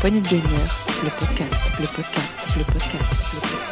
Poignée 0.00 0.20
de 0.20 0.28
Gamer, 0.28 0.42
le 1.02 1.10
podcast, 1.18 1.70
le 1.80 1.86
podcast, 1.86 2.38
le 2.56 2.64
podcast, 2.64 3.34
le 3.34 3.40
podcast. 3.40 3.66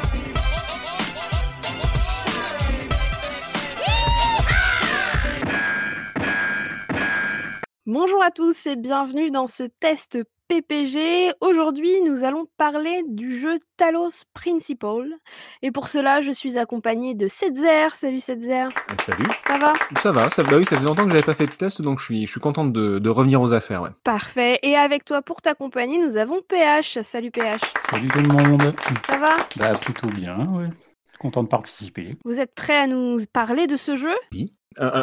Bonjour 7.86 8.22
à 8.22 8.30
tous 8.30 8.66
et 8.66 8.76
bienvenue 8.76 9.30
dans 9.30 9.46
ce 9.46 9.64
test 9.64 10.18
PPG. 10.48 11.32
Aujourd'hui, 11.40 12.00
nous 12.02 12.24
allons 12.24 12.46
parler 12.56 13.02
du 13.08 13.40
jeu 13.40 13.58
Talos 13.76 14.24
Principle. 14.34 15.14
Et 15.62 15.70
pour 15.70 15.88
cela, 15.88 16.22
je 16.22 16.30
suis 16.30 16.58
accompagnée 16.58 17.14
de 17.14 17.26
Setzer. 17.26 17.88
Salut 17.94 18.20
Setzer. 18.20 18.64
Euh, 18.90 18.94
Salut. 19.00 19.26
Ça 19.46 19.58
va? 19.58 19.72
Ça 19.96 20.12
va, 20.12 20.30
ça, 20.30 20.42
bah 20.42 20.56
oui, 20.58 20.64
ça 20.64 20.76
faisait 20.76 20.86
longtemps 20.86 21.04
que 21.04 21.10
j'avais 21.12 21.22
pas 21.22 21.34
fait 21.34 21.46
de 21.46 21.52
test, 21.52 21.82
donc 21.82 21.98
je 21.98 22.04
suis, 22.04 22.26
je 22.26 22.30
suis 22.30 22.40
contente 22.40 22.72
de, 22.72 22.98
de 22.98 23.10
revenir 23.10 23.40
aux 23.40 23.52
affaires. 23.52 23.82
Ouais. 23.82 23.90
Parfait. 24.04 24.58
Et 24.62 24.76
avec 24.76 25.04
toi 25.04 25.22
pour 25.22 25.40
t'accompagner, 25.42 25.98
nous 25.98 26.16
avons 26.16 26.40
PH. 26.48 27.00
Salut 27.02 27.30
PH. 27.30 27.60
Salut 27.90 28.08
tout 28.08 28.20
le 28.20 28.28
monde. 28.28 28.74
Ça 29.06 29.18
va? 29.18 29.36
Bah 29.56 29.78
plutôt 29.78 30.08
bien, 30.08 30.46
ouais. 30.52 30.68
Content 31.18 31.42
de 31.42 31.48
participer. 31.48 32.10
Vous 32.24 32.38
êtes 32.38 32.54
prêts 32.54 32.76
à 32.76 32.86
nous 32.86 33.16
parler 33.32 33.66
de 33.66 33.76
ce 33.76 33.96
jeu? 33.96 34.12
Euh, 34.34 34.40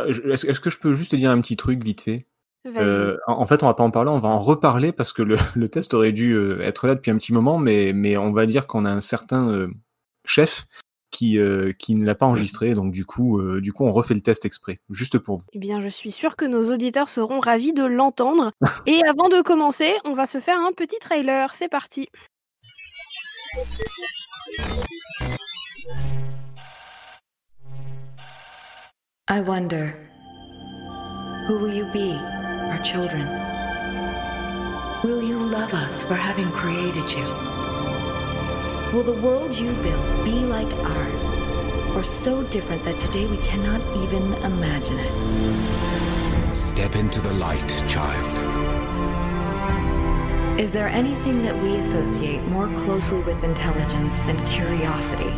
euh, 0.07 0.11
je- 0.13 0.47
Est-ce 0.47 0.59
que 0.59 0.69
je 0.69 0.77
peux 0.77 0.93
juste 0.93 1.11
te 1.11 1.15
dire 1.15 1.31
un 1.31 1.41
petit 1.41 1.55
truc 1.55 1.83
vite 1.83 2.01
fait? 2.01 2.27
Euh, 2.67 3.17
en, 3.27 3.45
fait, 3.45 3.63
on 3.63 3.67
va 3.67 3.73
pas 3.73 3.83
en 3.83 3.91
parler, 3.91 4.11
on 4.11 4.19
va 4.19 4.29
en 4.29 4.39
reparler 4.39 4.91
parce 4.91 5.13
que 5.13 5.23
le, 5.23 5.35
le 5.55 5.69
test 5.69 5.93
aurait 5.93 6.11
dû 6.11 6.33
euh, 6.33 6.61
être 6.61 6.87
là 6.87 6.95
depuis 6.95 7.11
un 7.11 7.17
petit 7.17 7.33
moment, 7.33 7.57
mais, 7.57 7.91
mais 7.93 8.17
on 8.17 8.31
va 8.31 8.45
dire 8.45 8.67
qu'on 8.67 8.85
a 8.85 8.91
un 8.91 9.01
certain 9.01 9.49
euh, 9.49 9.67
chef 10.25 10.67
qui, 11.11 11.37
euh, 11.37 11.73
qui 11.73 11.93
ne 11.93 12.05
l'a 12.05 12.15
pas 12.15 12.25
enregistré, 12.25 12.73
donc 12.73 12.91
du 12.91 13.05
coup, 13.05 13.39
euh, 13.39 13.61
du 13.61 13.73
coup, 13.73 13.85
on 13.85 13.91
refait 13.91 14.13
le 14.13 14.21
test 14.21 14.45
exprès, 14.45 14.79
juste 14.89 15.19
pour 15.19 15.37
vous. 15.37 15.43
Eh 15.53 15.59
bien, 15.59 15.81
je 15.81 15.89
suis 15.89 16.11
sûre 16.11 16.35
que 16.35 16.45
nos 16.45 16.71
auditeurs 16.73 17.09
seront 17.09 17.39
ravis 17.39 17.73
de 17.73 17.83
l'entendre. 17.83 18.51
Et 18.87 19.03
avant 19.03 19.29
de 19.29 19.41
commencer, 19.41 19.93
on 20.05 20.13
va 20.13 20.25
se 20.25 20.39
faire 20.39 20.57
un 20.57 20.71
petit 20.71 20.97
trailer. 20.99 21.53
C'est 21.53 21.69
parti. 21.69 22.07
I 29.29 29.39
wonder, 29.39 29.93
who 31.47 31.59
will 31.59 31.73
you 31.73 31.85
be, 31.93 32.17
our 32.71 32.79
children? 32.79 33.27
Will 35.03 35.21
you 35.21 35.37
love 35.37 35.73
us 35.73 36.03
for 36.03 36.15
having 36.15 36.49
created 36.51 37.09
you? 37.11 37.25
Will 38.93 39.03
the 39.03 39.19
world 39.21 39.53
you 39.57 39.73
build 39.83 40.25
be 40.25 40.31
like 40.31 40.71
ours, 40.85 41.23
or 41.95 42.03
so 42.03 42.43
different 42.43 42.85
that 42.85 42.99
today 42.99 43.25
we 43.25 43.37
cannot 43.37 43.81
even 43.97 44.33
imagine 44.35 44.97
it? 44.99 46.53
Step 46.53 46.95
into 46.95 47.19
the 47.19 47.33
light, 47.33 47.69
child. 47.89 48.39
Is 50.57 50.71
there 50.71 50.87
anything 50.87 51.43
that 51.43 51.61
we 51.61 51.75
associate 51.75 52.41
more 52.47 52.67
closely 52.85 53.21
with 53.23 53.43
intelligence 53.43 54.17
than 54.19 54.47
curiosity? 54.47 55.31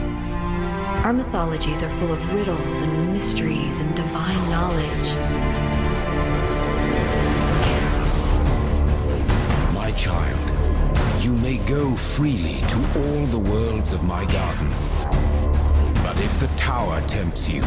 Our 1.03 1.13
mythologies 1.13 1.81
are 1.81 1.89
full 1.97 2.11
of 2.11 2.33
riddles 2.33 2.81
and 2.81 3.11
mysteries 3.11 3.79
and 3.79 3.95
divine 3.95 4.49
knowledge. 4.49 5.72
Child, 10.03 10.51
you 11.23 11.31
may 11.37 11.57
go 11.59 11.95
freely 11.95 12.59
to 12.67 12.77
all 12.99 13.25
the 13.27 13.39
worlds 13.39 13.93
of 13.93 14.03
my 14.03 14.25
garden. 14.25 14.69
But 16.03 16.19
if 16.19 16.37
the 16.41 16.47
tower 16.57 16.99
tempts 17.07 17.47
you, 17.47 17.61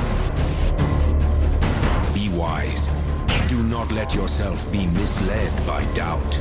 be 2.12 2.28
wise. 2.28 2.91
Do 3.48 3.62
not 3.62 3.91
let 3.91 4.15
yourself 4.15 4.70
be 4.70 4.87
misled 4.89 5.67
by 5.67 5.87
doubt. 5.95 6.34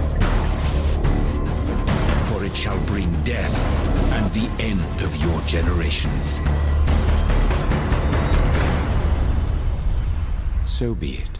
For 2.25 2.43
it 2.43 2.57
shall 2.57 2.79
bring 2.81 3.09
death 3.23 3.65
and 4.11 4.29
the 4.33 4.49
end 4.61 5.01
of 5.01 5.15
your 5.15 5.39
generations. 5.43 6.41
So 10.65 10.93
be 10.93 11.19
it. 11.19 11.39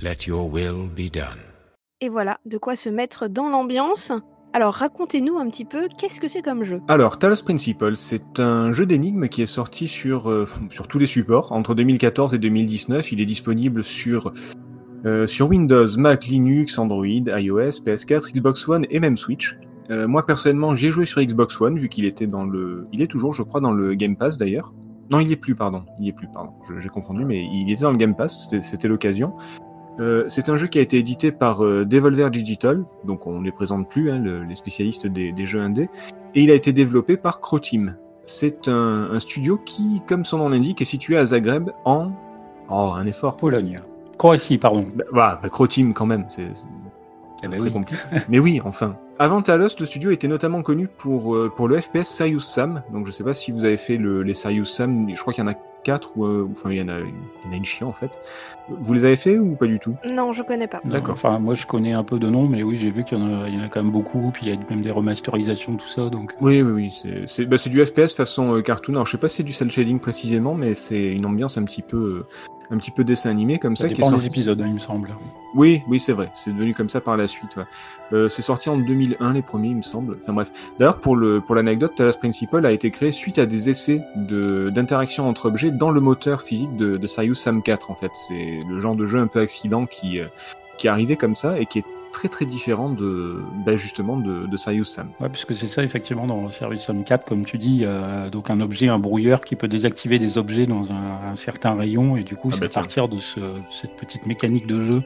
Let 0.00 0.24
your 0.24 0.48
will 0.48 0.86
be 0.86 1.10
done. 1.10 1.53
Et 2.00 2.08
voilà, 2.08 2.40
de 2.44 2.58
quoi 2.58 2.74
se 2.74 2.88
mettre 2.88 3.28
dans 3.28 3.48
l'ambiance. 3.48 4.12
Alors, 4.52 4.74
racontez-nous 4.74 5.38
un 5.38 5.48
petit 5.48 5.64
peu, 5.64 5.88
qu'est-ce 5.98 6.20
que 6.20 6.28
c'est 6.28 6.42
comme 6.42 6.64
jeu? 6.64 6.80
Alors, 6.88 7.18
Talos 7.18 7.42
Principle, 7.44 7.96
c'est 7.96 8.40
un 8.40 8.72
jeu 8.72 8.84
d'énigmes 8.84 9.28
qui 9.28 9.42
est 9.42 9.46
sorti 9.46 9.88
sur, 9.88 10.28
euh, 10.28 10.48
tous 10.88 10.98
les 10.98 11.06
supports 11.06 11.52
entre 11.52 11.74
2014 11.74 12.34
et 12.34 12.38
2019. 12.38 13.12
Il 13.12 13.20
est 13.20 13.26
disponible 13.26 13.82
sur, 13.82 14.32
euh, 15.06 15.26
sur 15.26 15.48
Windows, 15.48 15.86
Mac, 15.96 16.26
Linux, 16.26 16.78
Android, 16.78 17.06
iOS, 17.06 17.82
PS4, 17.84 18.32
Xbox 18.32 18.68
One 18.68 18.86
et 18.90 19.00
même 19.00 19.16
Switch. 19.16 19.56
Euh, 19.90 20.08
moi 20.08 20.24
personnellement, 20.24 20.74
j'ai 20.74 20.90
joué 20.90 21.04
sur 21.04 21.20
Xbox 21.20 21.60
One 21.60 21.78
vu 21.78 21.88
qu'il 21.88 22.06
était 22.06 22.26
dans 22.26 22.44
le, 22.44 22.86
il 22.92 23.02
est 23.02 23.06
toujours, 23.06 23.34
je 23.34 23.42
crois, 23.42 23.60
dans 23.60 23.72
le 23.72 23.94
Game 23.94 24.16
Pass 24.16 24.38
d'ailleurs. 24.38 24.72
Non, 25.10 25.20
il 25.20 25.28
y 25.28 25.32
est 25.32 25.36
plus, 25.36 25.54
pardon. 25.54 25.84
Il 25.98 26.06
y 26.06 26.08
est 26.08 26.12
plus, 26.12 26.28
pardon. 26.32 26.52
J'ai 26.78 26.88
confondu, 26.88 27.24
mais 27.24 27.44
il 27.52 27.70
était 27.70 27.82
dans 27.82 27.90
le 27.90 27.98
Game 27.98 28.16
Pass. 28.16 28.48
C'était 28.60 28.88
l'occasion. 28.88 29.34
Euh, 30.00 30.24
c'est 30.28 30.48
un 30.48 30.56
jeu 30.56 30.66
qui 30.66 30.78
a 30.78 30.82
été 30.82 30.98
édité 30.98 31.30
par 31.30 31.64
euh, 31.64 31.84
Devolver 31.84 32.30
Digital, 32.30 32.84
donc 33.04 33.26
on 33.28 33.38
ne 33.40 33.44
les 33.44 33.52
présente 33.52 33.88
plus, 33.88 34.10
hein, 34.10 34.18
le- 34.18 34.42
les 34.42 34.54
spécialistes 34.56 35.06
des, 35.06 35.30
des 35.32 35.46
jeux 35.46 35.60
indés, 35.60 35.88
et 36.34 36.42
il 36.42 36.50
a 36.50 36.54
été 36.54 36.72
développé 36.72 37.16
par 37.16 37.40
Croteam. 37.40 37.96
C'est 38.24 38.66
un, 38.68 39.10
un 39.12 39.20
studio 39.20 39.58
qui, 39.64 40.02
comme 40.08 40.24
son 40.24 40.38
nom 40.38 40.48
l'indique, 40.48 40.80
est 40.82 40.86
situé 40.86 41.16
à 41.16 41.26
Zagreb 41.26 41.70
en... 41.84 42.10
Oh, 42.68 42.92
un 42.96 43.06
effort. 43.06 43.36
Pologne. 43.36 43.78
Croatie, 44.18 44.58
pardon. 44.58 44.86
Bah, 45.12 45.38
bah, 45.42 45.48
Croteam 45.48 45.92
quand 45.92 46.06
même, 46.06 46.24
c'est 46.30 46.48
Eh 47.42 47.48
ben 47.48 47.60
oui. 47.60 47.70
compliqué. 47.70 48.00
Mais 48.28 48.38
oui, 48.38 48.60
enfin. 48.64 48.96
Avant 49.18 49.42
Talos, 49.42 49.68
le 49.78 49.84
studio 49.86 50.10
était 50.10 50.26
notamment 50.26 50.62
connu 50.62 50.88
pour, 50.88 51.36
euh, 51.36 51.52
pour 51.54 51.68
le 51.68 51.80
FPS 51.80 52.04
Serious 52.04 52.40
Sam. 52.40 52.82
Donc 52.92 53.06
je 53.06 53.12
sais 53.12 53.22
pas 53.22 53.34
si 53.34 53.52
vous 53.52 53.64
avez 53.64 53.76
fait 53.76 53.96
le, 53.96 54.22
les 54.22 54.34
Serious 54.34 54.64
Sam, 54.64 55.08
je 55.14 55.20
crois 55.20 55.32
qu'il 55.32 55.44
y 55.44 55.46
en 55.46 55.50
a 55.50 55.54
quatre, 55.84 56.10
ou 56.16 56.24
euh, 56.24 56.48
enfin 56.52 56.70
il 56.72 56.78
y, 56.78 56.82
en 56.82 56.88
a, 56.88 56.98
il 56.98 57.06
y 57.06 57.48
en 57.48 57.52
a 57.52 57.56
une 57.56 57.64
chien 57.64 57.86
en 57.86 57.92
fait. 57.92 58.18
Vous 58.68 58.92
les 58.94 59.04
avez 59.04 59.16
fait 59.16 59.38
ou 59.38 59.54
pas 59.54 59.66
du 59.66 59.78
tout? 59.78 59.94
Non, 60.10 60.32
je 60.32 60.42
connais 60.42 60.66
pas. 60.66 60.80
D'accord. 60.84 61.12
Enfin, 61.14 61.38
moi 61.38 61.54
je 61.54 61.66
connais 61.66 61.92
un 61.92 62.02
peu 62.02 62.18
de 62.18 62.28
noms, 62.28 62.48
mais 62.48 62.62
oui, 62.62 62.76
j'ai 62.76 62.90
vu 62.90 63.04
qu'il 63.04 63.18
y, 63.18 63.22
en 63.22 63.42
a- 63.42 63.48
il 63.48 63.54
y 63.54 63.60
en 63.60 63.64
a 63.64 63.68
quand 63.68 63.82
même 63.82 63.92
beaucoup, 63.92 64.30
puis 64.32 64.46
il 64.46 64.54
y 64.54 64.56
a 64.56 64.58
même 64.70 64.80
des 64.80 64.90
remasterisations, 64.90 65.76
tout 65.76 65.86
ça, 65.86 66.08
donc. 66.10 66.34
Oui, 66.40 66.62
oui, 66.62 66.72
oui. 66.72 66.90
C'est 66.90 67.26
c'est 67.26 67.46
bah, 67.46 67.56
du 67.64 67.84
FPS 67.84 68.14
façon 68.14 68.56
euh, 68.56 68.62
cartoon. 68.62 68.94
Alors 68.94 69.06
je 69.06 69.12
sais 69.12 69.18
pas 69.18 69.28
si 69.28 69.36
c'est 69.36 69.42
du 69.42 69.52
cel 69.52 69.70
shading 69.70 70.00
précisément, 70.00 70.54
mais 70.54 70.74
c'est 70.74 71.12
une 71.12 71.26
ambiance 71.26 71.58
un 71.58 71.64
petit 71.64 71.82
peu... 71.82 72.24
un 72.70 72.78
petit 72.78 72.90
peu 72.90 73.04
dessin 73.04 73.30
animé 73.30 73.58
comme 73.58 73.76
Ça 73.76 73.88
ça, 73.88 73.94
qui 73.94 74.00
est 74.00 74.04
sorti- 74.04 74.26
épisodes, 74.26 74.60
hein, 74.60 74.66
il 74.66 74.74
me 74.74 74.78
semble. 74.78 75.14
Oui, 75.54 75.82
oui, 75.88 76.00
c'est 76.00 76.12
vrai. 76.12 76.30
C'est 76.34 76.52
devenu 76.52 76.74
comme 76.74 76.88
ça 76.88 77.00
par 77.00 77.16
la 77.16 77.26
suite. 77.26 77.56
ouais. 77.56 77.64
Euh, 78.12 78.28
c'est 78.28 78.42
sorti 78.42 78.68
en 78.68 78.76
2001, 78.78 79.32
les 79.32 79.42
premiers, 79.42 79.68
il 79.68 79.76
me 79.76 79.82
semble. 79.82 80.18
Enfin 80.22 80.32
bref. 80.32 80.50
D'ailleurs, 80.78 80.98
pour 81.00 81.16
le 81.16 81.40
pour 81.40 81.54
l'anecdote, 81.54 81.94
Talos 81.96 82.12
Principle 82.18 82.64
a 82.66 82.72
été 82.72 82.90
créé 82.90 83.12
suite 83.12 83.38
à 83.38 83.46
des 83.46 83.70
essais 83.70 84.02
de 84.16 84.70
d'interaction 84.74 85.28
entre 85.28 85.46
objets 85.46 85.70
dans 85.70 85.90
le 85.90 86.00
moteur 86.00 86.42
physique 86.42 86.74
de, 86.76 86.96
de 86.96 87.06
Sam 87.06 87.62
4. 87.62 87.90
En 87.90 87.94
fait, 87.94 88.10
c'est 88.28 88.60
le 88.68 88.80
genre 88.80 88.94
de 88.96 89.06
jeu 89.06 89.18
un 89.18 89.26
peu 89.26 89.40
accident 89.40 89.86
qui 89.86 90.20
euh, 90.20 90.26
qui 90.78 90.86
est 90.86 90.90
arrivé 90.90 91.16
comme 91.16 91.34
ça 91.34 91.58
et 91.58 91.66
qui 91.66 91.78
est 91.80 91.84
très 92.14 92.28
très 92.28 92.46
différent 92.46 92.88
de 92.88 93.42
bah, 93.66 93.76
justement 93.76 94.16
de, 94.16 94.46
de 94.46 94.56
Serious 94.56 94.84
Sam. 94.84 95.08
Ouais, 95.20 95.28
puisque 95.28 95.54
c'est 95.54 95.66
ça, 95.66 95.82
effectivement, 95.82 96.26
dans 96.26 96.48
Service 96.48 96.84
Sam 96.84 97.02
4, 97.02 97.26
comme 97.26 97.44
tu 97.44 97.58
dis, 97.58 97.84
donc 98.30 98.50
un 98.50 98.60
objet, 98.60 98.88
un 98.88 99.00
brouilleur 99.00 99.40
qui 99.40 99.56
peut 99.56 99.68
désactiver 99.68 100.18
des 100.18 100.38
objets 100.38 100.66
dans 100.66 100.92
un, 100.92 101.30
un 101.30 101.36
certain 101.36 101.74
rayon, 101.74 102.16
et 102.16 102.22
du 102.22 102.36
coup, 102.36 102.50
Ah 102.52 102.54
c'est 102.54 102.60
bah 102.60 102.66
à 102.70 102.74
partir 102.74 103.08
de 103.08 103.18
ce, 103.18 103.40
cette 103.70 103.96
petite 103.96 104.26
mécanique 104.26 104.66
de 104.66 104.80
jeu 104.80 105.02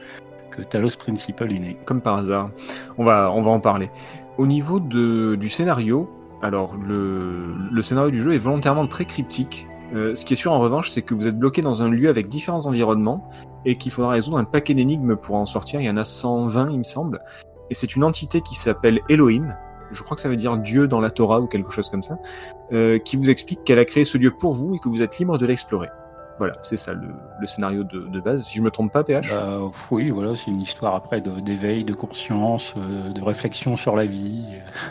que 0.51 0.61
Talos 0.61 0.97
Principle 0.97 1.51
est 1.53 1.59
né. 1.59 1.77
comme 1.85 2.01
par 2.01 2.17
hasard. 2.17 2.51
On 2.97 3.05
va, 3.05 3.31
on 3.33 3.41
va 3.41 3.51
en 3.51 3.59
parler. 3.59 3.89
Au 4.37 4.47
niveau 4.47 4.79
de, 4.79 5.35
du 5.35 5.49
scénario, 5.49 6.09
alors 6.41 6.77
le, 6.77 7.55
le 7.71 7.81
scénario 7.81 8.11
du 8.11 8.21
jeu 8.21 8.33
est 8.33 8.39
volontairement 8.39 8.87
très 8.87 9.05
cryptique. 9.05 9.67
Euh, 9.93 10.13
ce 10.13 10.23
qui 10.23 10.33
est 10.33 10.37
sûr 10.37 10.51
en 10.51 10.59
revanche, 10.59 10.91
c'est 10.91 11.01
que 11.01 11.13
vous 11.13 11.27
êtes 11.27 11.37
bloqué 11.37 11.61
dans 11.61 11.81
un 11.81 11.89
lieu 11.89 12.09
avec 12.09 12.27
différents 12.27 12.65
environnements 12.65 13.29
et 13.65 13.75
qu'il 13.75 13.91
faudra 13.91 14.11
résoudre 14.11 14.37
un 14.37 14.43
paquet 14.43 14.73
d'énigmes 14.73 15.15
pour 15.15 15.35
en 15.35 15.45
sortir. 15.45 15.81
Il 15.81 15.85
y 15.85 15.89
en 15.89 15.97
a 15.97 16.05
120, 16.05 16.69
il 16.71 16.79
me 16.79 16.83
semble. 16.83 17.21
Et 17.69 17.73
c'est 17.73 17.95
une 17.95 18.03
entité 18.03 18.41
qui 18.41 18.55
s'appelle 18.55 18.99
Elohim. 19.09 19.55
Je 19.91 20.03
crois 20.03 20.15
que 20.15 20.21
ça 20.21 20.29
veut 20.29 20.35
dire 20.35 20.57
Dieu 20.57 20.87
dans 20.87 20.99
la 20.99 21.09
Torah 21.09 21.39
ou 21.39 21.47
quelque 21.47 21.71
chose 21.71 21.89
comme 21.89 22.03
ça, 22.03 22.19
euh, 22.71 22.99
qui 22.99 23.17
vous 23.17 23.29
explique 23.29 23.63
qu'elle 23.63 23.79
a 23.79 23.85
créé 23.85 24.05
ce 24.05 24.19
lieu 24.19 24.31
pour 24.31 24.53
vous 24.53 24.75
et 24.75 24.79
que 24.79 24.89
vous 24.89 25.01
êtes 25.01 25.17
libre 25.17 25.37
de 25.39 25.45
l'explorer. 25.47 25.89
Voilà, 26.39 26.55
c'est 26.63 26.77
ça 26.77 26.93
le, 26.93 27.07
le 27.39 27.45
scénario 27.45 27.83
de, 27.83 27.99
de 28.07 28.19
base. 28.19 28.43
Si 28.43 28.57
je 28.57 28.63
me 28.63 28.71
trompe 28.71 28.91
pas, 28.91 29.03
PH 29.03 29.29
Bah, 29.29 29.59
oui, 29.91 30.09
voilà, 30.09 30.35
c'est 30.35 30.49
une 30.49 30.61
histoire 30.61 30.95
après 30.95 31.21
d'éveil, 31.21 31.83
de, 31.83 31.93
conscience, 31.93 32.73
euh, 32.77 33.09
de 33.11 33.21
réflexion 33.21 33.75
sur 33.77 33.95
la 33.95 34.05
vie. 34.05 34.45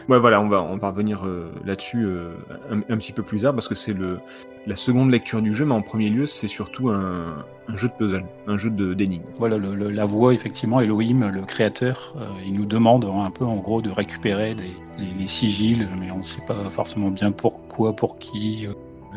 Ouais, 0.08 0.18
voilà, 0.20 0.40
on 0.42 0.48
va, 0.48 0.62
on 0.62 0.76
va 0.76 0.90
revenir 0.90 1.26
euh, 1.26 1.50
là-dessus 1.64 2.04
euh, 2.04 2.34
un, 2.70 2.78
un 2.92 2.96
petit 2.98 3.12
peu 3.12 3.22
plus 3.22 3.40
tard 3.40 3.54
parce 3.54 3.66
que 3.66 3.74
c'est 3.74 3.94
le 3.94 4.20
la 4.66 4.76
seconde 4.76 5.10
lecture 5.10 5.40
du 5.40 5.54
jeu, 5.54 5.64
mais 5.64 5.72
en 5.72 5.80
premier 5.80 6.10
lieu, 6.10 6.26
c'est 6.26 6.46
surtout 6.48 6.90
un, 6.90 7.42
un 7.68 7.76
jeu 7.76 7.88
de 7.88 7.94
puzzle, 7.94 8.26
un 8.46 8.58
jeu 8.58 8.68
d'énigmes. 8.68 9.24
Voilà, 9.38 9.56
le- 9.56 9.74
le- 9.74 9.88
la 9.90 10.04
voix, 10.04 10.34
effectivement, 10.34 10.80
Elohim, 10.80 11.30
le 11.30 11.40
créateur, 11.46 12.14
il 12.44 12.52
nous 12.52 12.66
demande 12.66 13.06
hein, 13.06 13.24
un 13.24 13.30
peu, 13.30 13.46
en 13.46 13.56
gros, 13.56 13.80
de 13.80 13.90
récupérer 13.90 14.54
des, 14.54 14.76
les, 14.98 15.06
les 15.18 15.26
sigils, 15.26 15.88
mais 15.98 16.10
on 16.10 16.18
ne 16.18 16.22
sait 16.22 16.42
pas 16.46 16.68
forcément 16.68 17.10
bien 17.10 17.32
pourquoi, 17.32 17.94
pour 17.96 18.18
qui, 18.18 18.66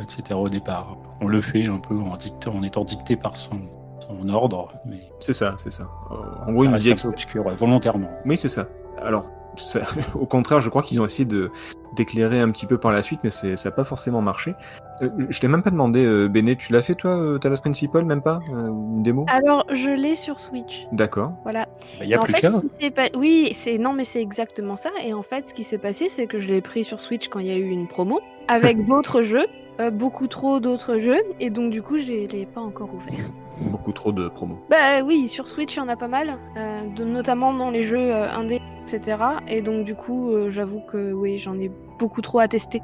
etc. 0.02 0.34
au 0.34 0.50
départ. 0.50 0.98
On 1.22 1.28
le 1.28 1.42
fait 1.42 1.68
un 1.68 1.78
peu 1.80 1.96
en, 1.96 2.16
dictant, 2.18 2.56
en 2.56 2.62
étant 2.64 2.84
dicté 2.84 3.16
par 3.16 3.36
son, 3.36 3.58
son 4.00 4.30
ordre, 4.34 4.72
mais 4.86 5.00
C'est 5.20 5.34
ça, 5.34 5.56
c'est 5.58 5.72
ça. 5.72 5.84
Euh, 6.12 6.16
en 6.48 6.52
gros, 6.54 6.64
il 6.64 6.68
ça 6.68 6.74
reste 6.74 6.86
dit 6.86 6.92
un 6.92 6.96
peu 6.96 7.08
obscur, 7.10 7.46
ouais, 7.46 7.56
volontairement. 7.56 8.10
Oui, 8.26 8.38
c'est 8.38 8.50
ça. 8.50 8.68
Alors, 9.02 9.26
ça- 9.58 9.82
au 10.20 10.26
contraire, 10.26 10.62
je 10.62 10.70
crois 10.70 10.82
qu'ils 10.84 11.00
ont 11.02 11.06
essayé 11.06 11.26
de 11.26 11.52
d'éclairer 11.98 12.40
un 12.40 12.50
petit 12.52 12.66
peu 12.68 12.78
par 12.78 12.94
la 12.94 13.02
suite, 13.02 13.20
mais 13.22 13.30
c'est- 13.30 13.58
ça 13.58 13.68
n'a 13.70 13.76
pas 13.76 13.84
forcément 13.84 14.22
marché. 14.22 14.56
Euh, 15.02 15.10
je 15.30 15.38
t'ai 15.42 15.50
même 15.50 15.62
pas 15.62 15.72
demandé, 15.72 16.06
euh, 16.06 16.30
Béné, 16.30 16.56
tu 16.56 16.72
l'as 16.72 16.82
fait 16.82 16.96
toi, 16.96 17.12
euh, 17.12 17.38
Talos 17.38 17.58
Principal, 17.58 18.06
même 18.06 18.22
pas 18.22 18.40
euh, 18.50 18.68
Une 18.70 19.04
démo? 19.04 19.26
Alors, 19.28 19.66
je 19.74 19.90
l'ai 19.90 20.16
sur 20.16 20.40
Switch. 20.40 20.88
D'accord. 20.94 21.34
Voilà. 21.44 21.68
Il 22.00 22.08
n'y 22.08 22.14
a 22.14 22.20
plus 22.20 22.32
fait, 22.34 22.40
qu'à. 22.40 22.52
ce 22.52 22.58
qui 22.66 22.70
s'est 22.70 22.92
pas- 22.92 23.10
Oui, 23.18 23.52
c'est 23.56 23.78
non, 23.78 23.92
mais 23.92 24.06
c'est 24.06 24.22
exactement 24.22 24.78
ça. 24.78 24.90
Et 25.04 25.14
en 25.14 25.22
fait, 25.22 25.48
ce 25.50 25.54
qui 25.54 25.66
s'est 25.66 25.80
passé, 25.80 26.08
c'est 26.08 26.28
que 26.28 26.40
je 26.40 26.48
l'ai 26.48 26.62
pris 26.62 26.86
sur 26.86 27.02
Switch 27.02 27.28
quand 27.28 27.40
il 27.40 27.48
y 27.48 27.52
a 27.52 27.58
eu 27.58 27.68
une 27.68 27.90
promo 27.90 28.22
avec 28.48 28.78
d'autres 28.88 29.22
jeux, 29.22 29.48
euh, 29.82 29.92
beaucoup 29.92 30.28
trop 30.28 30.60
d'autres 30.60 30.98
jeux, 31.00 31.22
et 31.40 31.50
donc 31.50 31.72
du 31.72 31.82
coup, 31.82 31.98
je 31.98 32.04
l'ai 32.28 32.46
pas 32.46 32.62
encore 32.62 32.94
ouvert. 32.94 33.26
Beaucoup 33.72 33.92
trop 33.92 34.12
de 34.12 34.28
promos. 34.30 34.58
Bah 34.70 35.04
oui, 35.06 35.28
sur 35.28 35.48
Switch, 35.48 35.76
il 35.76 35.80
y 35.80 35.82
en 35.82 35.88
a 35.90 35.96
pas 35.98 36.08
mal, 36.08 36.38
euh, 36.58 36.82
de- 36.96 37.04
notamment 37.04 37.54
dans 37.54 37.70
les 37.70 37.84
jeux 37.84 37.98
euh, 38.14 38.32
indés, 38.32 38.62
etc. 38.84 39.18
Et 39.48 39.62
donc 39.62 39.86
du 39.86 39.94
coup, 39.96 40.32
euh, 40.32 40.50
j'avoue 40.50 40.82
que 40.82 41.12
oui, 41.12 41.38
j'en 41.38 41.60
ai 41.60 41.70
beaucoup 42.00 42.22
trop 42.22 42.40
à 42.40 42.48
tester. 42.48 42.82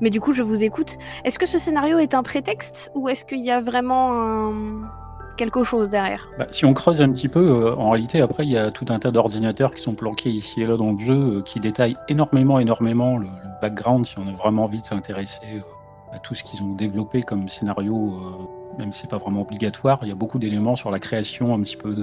Mais 0.00 0.10
du 0.10 0.20
coup, 0.20 0.32
je 0.32 0.42
vous 0.42 0.64
écoute. 0.64 0.96
Est-ce 1.24 1.38
que 1.38 1.46
ce 1.46 1.58
scénario 1.58 1.98
est 1.98 2.14
un 2.14 2.22
prétexte 2.22 2.90
ou 2.94 3.08
est-ce 3.08 3.24
qu'il 3.24 3.44
y 3.44 3.50
a 3.50 3.60
vraiment 3.60 4.12
un- 4.12 4.88
quelque 5.36 5.62
chose 5.62 5.88
derrière? 5.88 6.28
Bah, 6.38 6.46
si 6.50 6.64
on 6.64 6.74
creuse 6.74 7.00
un 7.00 7.10
petit 7.12 7.28
peu, 7.28 7.38
euh, 7.40 7.74
en 7.76 7.90
réalité, 7.90 8.20
après, 8.20 8.42
il 8.44 8.50
y 8.50 8.58
a 8.58 8.70
tout 8.72 8.86
un 8.90 8.98
tas 8.98 9.10
d'ordinateurs 9.12 9.72
qui 9.74 9.82
sont 9.82 9.94
planqués 9.94 10.30
ici 10.30 10.62
et 10.62 10.66
là 10.66 10.76
dans 10.76 10.92
le 10.92 10.98
jeu, 10.98 11.14
euh, 11.38 11.42
qui 11.42 11.60
détaillent 11.60 11.96
énormément, 12.08 12.58
énormément 12.58 13.18
le, 13.18 13.26
le 13.26 13.50
background, 13.60 14.04
si 14.06 14.18
on 14.18 14.26
a 14.28 14.32
vraiment 14.32 14.64
envie 14.64 14.80
de 14.80 14.84
s'intéresser 14.86 15.42
euh, 15.54 15.60
à 16.12 16.18
tout 16.18 16.34
ce 16.34 16.42
qu'ils 16.44 16.62
ont 16.62 16.74
développé 16.74 17.22
comme 17.22 17.48
scénario, 17.48 17.96
euh, 17.96 18.78
même 18.78 18.92
si 18.92 19.00
c'est 19.02 19.10
pas 19.10 19.18
vraiment 19.18 19.42
obligatoire. 19.42 19.98
Il 20.02 20.08
y 20.08 20.12
a 20.12 20.14
beaucoup 20.14 20.38
d'éléments 20.38 20.76
sur 20.76 20.90
la 20.90 20.98
création, 20.98 21.54
un 21.54 21.60
petit 21.60 21.76
peu 21.76 21.94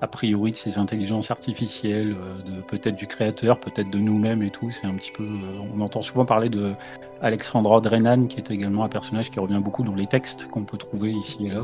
a 0.00 0.08
priori, 0.08 0.50
de 0.50 0.56
ces 0.56 0.78
intelligences 0.78 1.30
artificielles, 1.30 2.16
euh, 2.18 2.42
de 2.56 2.60
peut-être 2.60 2.96
du 2.96 3.06
créateur, 3.06 3.60
peut-être 3.60 3.88
de 3.88 3.98
nous-mêmes 3.98 4.42
et 4.42 4.50
tout. 4.50 4.70
C'est 4.72 4.86
un 4.88 4.94
petit 4.96 5.12
peu, 5.12 5.22
euh, 5.22 5.60
on 5.72 5.80
entend 5.80 6.02
souvent 6.02 6.24
parler 6.24 6.48
de 6.48 6.72
Alexandra 7.20 7.80
Drenan, 7.80 8.26
qui 8.26 8.38
est 8.38 8.50
également 8.50 8.82
un 8.84 8.88
personnage 8.88 9.30
qui 9.30 9.38
revient 9.38 9.60
beaucoup 9.62 9.84
dans 9.84 9.94
les 9.94 10.06
textes 10.08 10.48
qu'on 10.48 10.64
peut 10.64 10.76
trouver 10.78 11.12
ici 11.12 11.46
et 11.46 11.50
là 11.50 11.62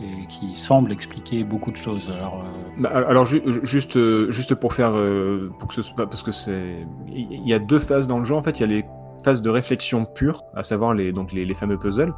et 0.00 0.26
qui 0.26 0.54
semble 0.56 0.90
expliquer 0.92 1.44
beaucoup 1.44 1.70
de 1.70 1.76
choses. 1.76 2.10
Alors, 2.10 2.44
Bah, 2.76 2.90
alors 3.08 3.26
ju- 3.26 3.40
juste, 3.62 3.96
juste 4.30 4.54
pour 4.56 4.74
faire, 4.74 4.92
pour 5.58 5.68
que 5.68 5.74
ce 5.74 5.82
soit, 5.82 6.08
parce 6.10 6.24
que 6.24 6.32
c'est, 6.32 6.84
il 7.08 7.48
y 7.48 7.54
a 7.54 7.60
deux 7.60 7.78
phases 7.78 8.08
dans 8.08 8.18
le 8.18 8.24
jeu 8.24 8.34
en 8.34 8.42
fait. 8.42 8.58
Il 8.58 8.62
y 8.62 8.64
a 8.64 8.66
les 8.66 8.84
phases 9.24 9.42
de 9.42 9.50
réflexion 9.50 10.04
pure, 10.04 10.42
à 10.54 10.62
savoir 10.62 10.94
les 10.94 11.12
donc 11.12 11.32
les, 11.32 11.44
les 11.44 11.54
fameux 11.54 11.78
puzzles, 11.78 12.12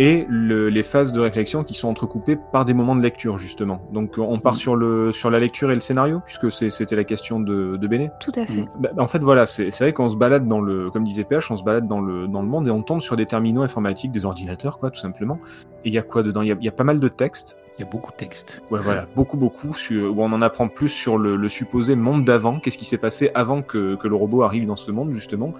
et 0.00 0.26
le- 0.28 0.68
les 0.68 0.82
phases 0.84 1.12
de 1.12 1.20
réflexion 1.20 1.64
qui 1.64 1.74
sont 1.74 1.88
entrecoupées 1.88 2.36
par 2.52 2.64
des 2.64 2.72
moments 2.74 2.94
de 2.94 3.02
lecture 3.02 3.36
justement. 3.38 3.80
Donc 3.92 4.16
on 4.18 4.38
part 4.38 4.52
Mhm. 4.52 4.58
sur 4.58 4.76
le 4.76 5.12
sur 5.12 5.30
la 5.30 5.38
lecture 5.40 5.70
et 5.70 5.74
le 5.74 5.80
scénario 5.80 6.20
puisque 6.26 6.52
c'était 6.52 6.94
la 6.96 7.04
question 7.04 7.40
de, 7.40 7.76
de 7.76 7.86
Béné. 7.88 8.10
Tout 8.20 8.32
à 8.36 8.46
fait. 8.46 8.60
Mm. 8.62 8.68
Bah, 8.80 8.90
en 8.98 9.08
fait, 9.08 9.18
voilà, 9.20 9.46
c'est 9.46 9.70
c'est 9.70 9.84
vrai 9.84 9.92
qu'on 9.92 10.08
se 10.08 10.16
balade 10.16 10.46
dans 10.46 10.60
le, 10.60 10.90
comme 10.90 11.04
disait 11.04 11.24
PH, 11.24 11.50
on 11.50 11.56
se 11.56 11.64
balade 11.64 11.88
dans 11.88 12.00
le, 12.00 12.28
dans 12.28 12.42
le 12.42 12.48
monde 12.48 12.68
et 12.68 12.70
on 12.70 12.82
tombe 12.82 13.00
sur 13.00 13.16
des 13.16 13.26
terminaux 13.26 13.62
informatiques, 13.62 14.12
des 14.12 14.24
ordinateurs, 14.24 14.78
quoi, 14.78 14.90
tout 14.90 15.00
simplement. 15.00 15.38
Et 15.84 15.88
il 15.88 15.94
y 15.94 15.98
a 15.98 16.02
quoi 16.02 16.22
dedans? 16.22 16.42
Il 16.42 16.48
y 16.48 16.52
a, 16.52 16.56
il 16.60 16.64
y 16.64 16.68
a 16.68 16.72
pas 16.72 16.84
mal 16.84 17.00
de 17.00 17.08
textes. 17.08 17.56
il 17.78 17.82
y 17.84 17.84
a 17.86 17.90
beaucoup 17.90 18.10
de 18.12 18.16
textes. 18.16 18.62
Ouais, 18.72 18.80
voilà, 18.82 19.06
beaucoup, 19.14 19.36
beaucoup, 19.36 19.72
sur, 19.74 20.16
où 20.16 20.20
on 20.22 20.32
en 20.32 20.42
apprend 20.42 20.66
plus 20.68 20.88
sur 20.88 21.16
le, 21.16 21.36
le 21.36 21.48
supposé 21.48 21.94
monde 21.94 22.24
d'avant, 22.24 22.58
qu'est-ce 22.60 22.76
qui 22.78 22.84
s'est 22.84 22.98
passé 22.98 23.30
avant 23.34 23.62
que, 23.62 23.94
que 23.96 24.08
le 24.08 24.16
robot 24.16 24.42
arrive 24.42 24.64
dans 24.66 24.74
ce 24.76 24.90
monde, 24.90 25.12
justement, 25.12 25.54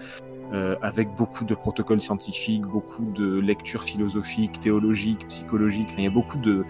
euh, 0.53 0.77
avec 0.83 1.15
beaucoup 1.15 1.45
de 1.45 1.55
protocoles 1.55 2.01
scientifiques, 2.01 2.63
beaucoup 2.67 3.05
de 3.05 3.39
lectures 3.39 3.83
philosophiques, 3.83 4.61
théologiques, 4.61 5.27
psychologiques, 5.29 5.89
enfin, 5.89 5.99
il 5.99 6.05
y 6.05 6.09
a 6.09 6.11
beaucoup 6.11 6.39
de... 6.39 6.65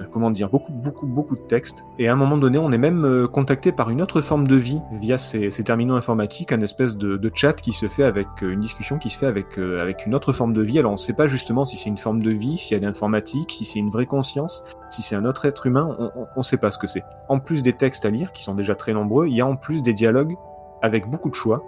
euh, 0.00 0.04
Comment 0.10 0.32
dire 0.32 0.50
Beaucoup, 0.50 0.72
beaucoup, 0.72 1.06
beaucoup 1.06 1.36
de 1.36 1.42
textes. 1.42 1.86
Et 2.00 2.08
à 2.08 2.12
un 2.12 2.16
moment 2.16 2.36
donné, 2.36 2.58
on 2.58 2.72
est 2.72 2.78
même 2.78 3.04
euh, 3.04 3.28
contacté 3.28 3.70
par 3.70 3.90
une 3.90 4.02
autre 4.02 4.20
forme 4.20 4.48
de 4.48 4.56
vie 4.56 4.80
via 5.00 5.18
ces, 5.18 5.52
ces 5.52 5.62
terminaux 5.62 5.94
informatiques, 5.94 6.50
un 6.50 6.60
espèce 6.62 6.96
de, 6.96 7.16
de 7.16 7.30
chat 7.32 7.52
qui 7.52 7.72
se 7.72 7.86
fait 7.86 8.02
avec 8.02 8.26
euh, 8.42 8.50
une 8.52 8.60
discussion 8.60 8.98
qui 8.98 9.08
se 9.08 9.18
fait 9.18 9.26
avec, 9.26 9.56
avec 9.56 10.04
une 10.06 10.14
autre 10.16 10.32
forme 10.32 10.52
de 10.52 10.62
vie. 10.62 10.80
Alors 10.80 10.90
on 10.90 10.94
ne 10.94 10.98
sait 10.98 11.12
pas 11.12 11.28
justement 11.28 11.64
si 11.64 11.76
c'est 11.76 11.90
une 11.90 11.98
forme 11.98 12.22
de 12.22 12.30
vie, 12.30 12.56
s'il 12.56 12.74
y 12.74 12.76
a 12.76 12.80
de 12.80 12.86
l'informatique, 12.86 13.52
si 13.52 13.64
c'est 13.64 13.78
une 13.78 13.90
vraie 13.90 14.06
conscience, 14.06 14.64
si 14.90 15.02
c'est 15.02 15.14
un 15.14 15.24
autre 15.24 15.44
être 15.46 15.66
humain, 15.66 15.96
on 16.16 16.40
ne 16.40 16.42
sait 16.42 16.56
pas 16.56 16.72
ce 16.72 16.78
que 16.78 16.88
c'est. 16.88 17.04
En 17.28 17.38
plus 17.38 17.62
des 17.62 17.72
textes 17.72 18.04
à 18.04 18.10
lire, 18.10 18.32
qui 18.32 18.42
sont 18.42 18.54
déjà 18.56 18.74
très 18.74 18.92
nombreux, 18.92 19.28
il 19.28 19.36
y 19.36 19.40
a 19.40 19.46
en 19.46 19.54
plus 19.54 19.82
des 19.82 19.92
dialogues 19.92 20.34
avec 20.82 21.08
beaucoup 21.08 21.30
de 21.30 21.34
choix, 21.34 21.62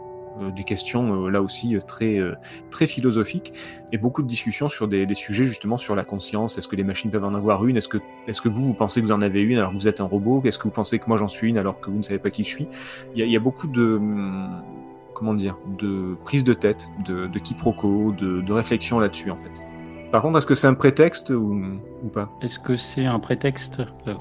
des 0.55 0.65
questions 0.65 1.27
euh, 1.27 1.31
là 1.31 1.43
aussi 1.43 1.75
euh, 1.75 1.81
très, 1.81 2.19
euh, 2.19 2.35
très 2.71 2.87
philosophiques, 2.87 3.53
et 3.93 3.99
beaucoup 3.99 4.23
de 4.23 4.29
discussions 4.29 4.69
sur 4.69 4.89
des, 4.89 5.07
des 5.07 5.15
sujets 5.15 5.45
justement 5.45 5.77
sur 5.77 5.95
la 5.95 6.05
conscience. 6.05 6.59
Est-ce 6.59 6.69
que 6.69 6.77
les 6.77 6.85
machines 6.85 7.11
peuvent 7.11 7.25
en 7.25 7.35
avoir 7.35 7.65
une? 7.67 7.77
Est-ce 7.77 7.89
que, 7.89 7.99
est 8.27 8.41
que 8.41 8.49
vous, 8.49 8.67
vous 8.67 8.75
pensez 8.75 9.01
que 9.01 9.07
vous 9.07 9.13
en 9.13 9.23
avez 9.23 9.41
une 9.43 9.59
alors 9.59 9.71
que 9.71 9.77
vous 9.77 9.89
êtes 9.89 10.01
un 10.01 10.05
robot? 10.05 10.43
Est-ce 10.45 10.59
que 10.59 10.65
vous 10.65 10.71
pensez 10.71 10.99
que 10.99 11.05
moi 11.07 11.19
j'en 11.19 11.29
suis 11.29 11.49
une 11.49 11.59
alors 11.59 11.81
que 11.81 11.91
vous 11.91 11.99
ne 11.99 12.03
savez 12.03 12.19
pas 12.19 12.31
qui 12.31 12.45
je 12.45 12.49
suis? 12.49 12.69
Il 13.15 13.21
y, 13.21 13.23
a, 13.23 13.27
y 13.27 13.37
a 13.37 13.41
beaucoup 13.41 13.67
de... 13.67 13.97
hum, 13.97 14.63
Comment 15.15 15.33
dire 15.33 15.57
De 15.79 16.15
prise 16.25 16.45
de 16.45 16.53
tête, 16.53 16.89
de, 17.07 17.27
de 17.27 17.39
quiproquos, 17.39 18.13
de, 18.13 18.43
de 18.43 18.53
réflexion 18.53 18.99
là-dessus 18.99 19.31
en 19.31 19.37
fait. 19.37 19.65
Par 20.13 20.23
contre, 20.23 20.39
est-ce 20.39 20.47
que 20.47 20.55
c'est 20.55 20.67
un 20.69 20.75
prétexte 20.75 21.31
ou, 21.31 21.61
ou 22.03 22.09
pas 22.09 22.29
Est-ce 22.41 22.59
que 22.59 22.77
c'est 22.77 23.05
un 23.07 23.19
prétexte 23.19 23.83
euh, 24.07 24.15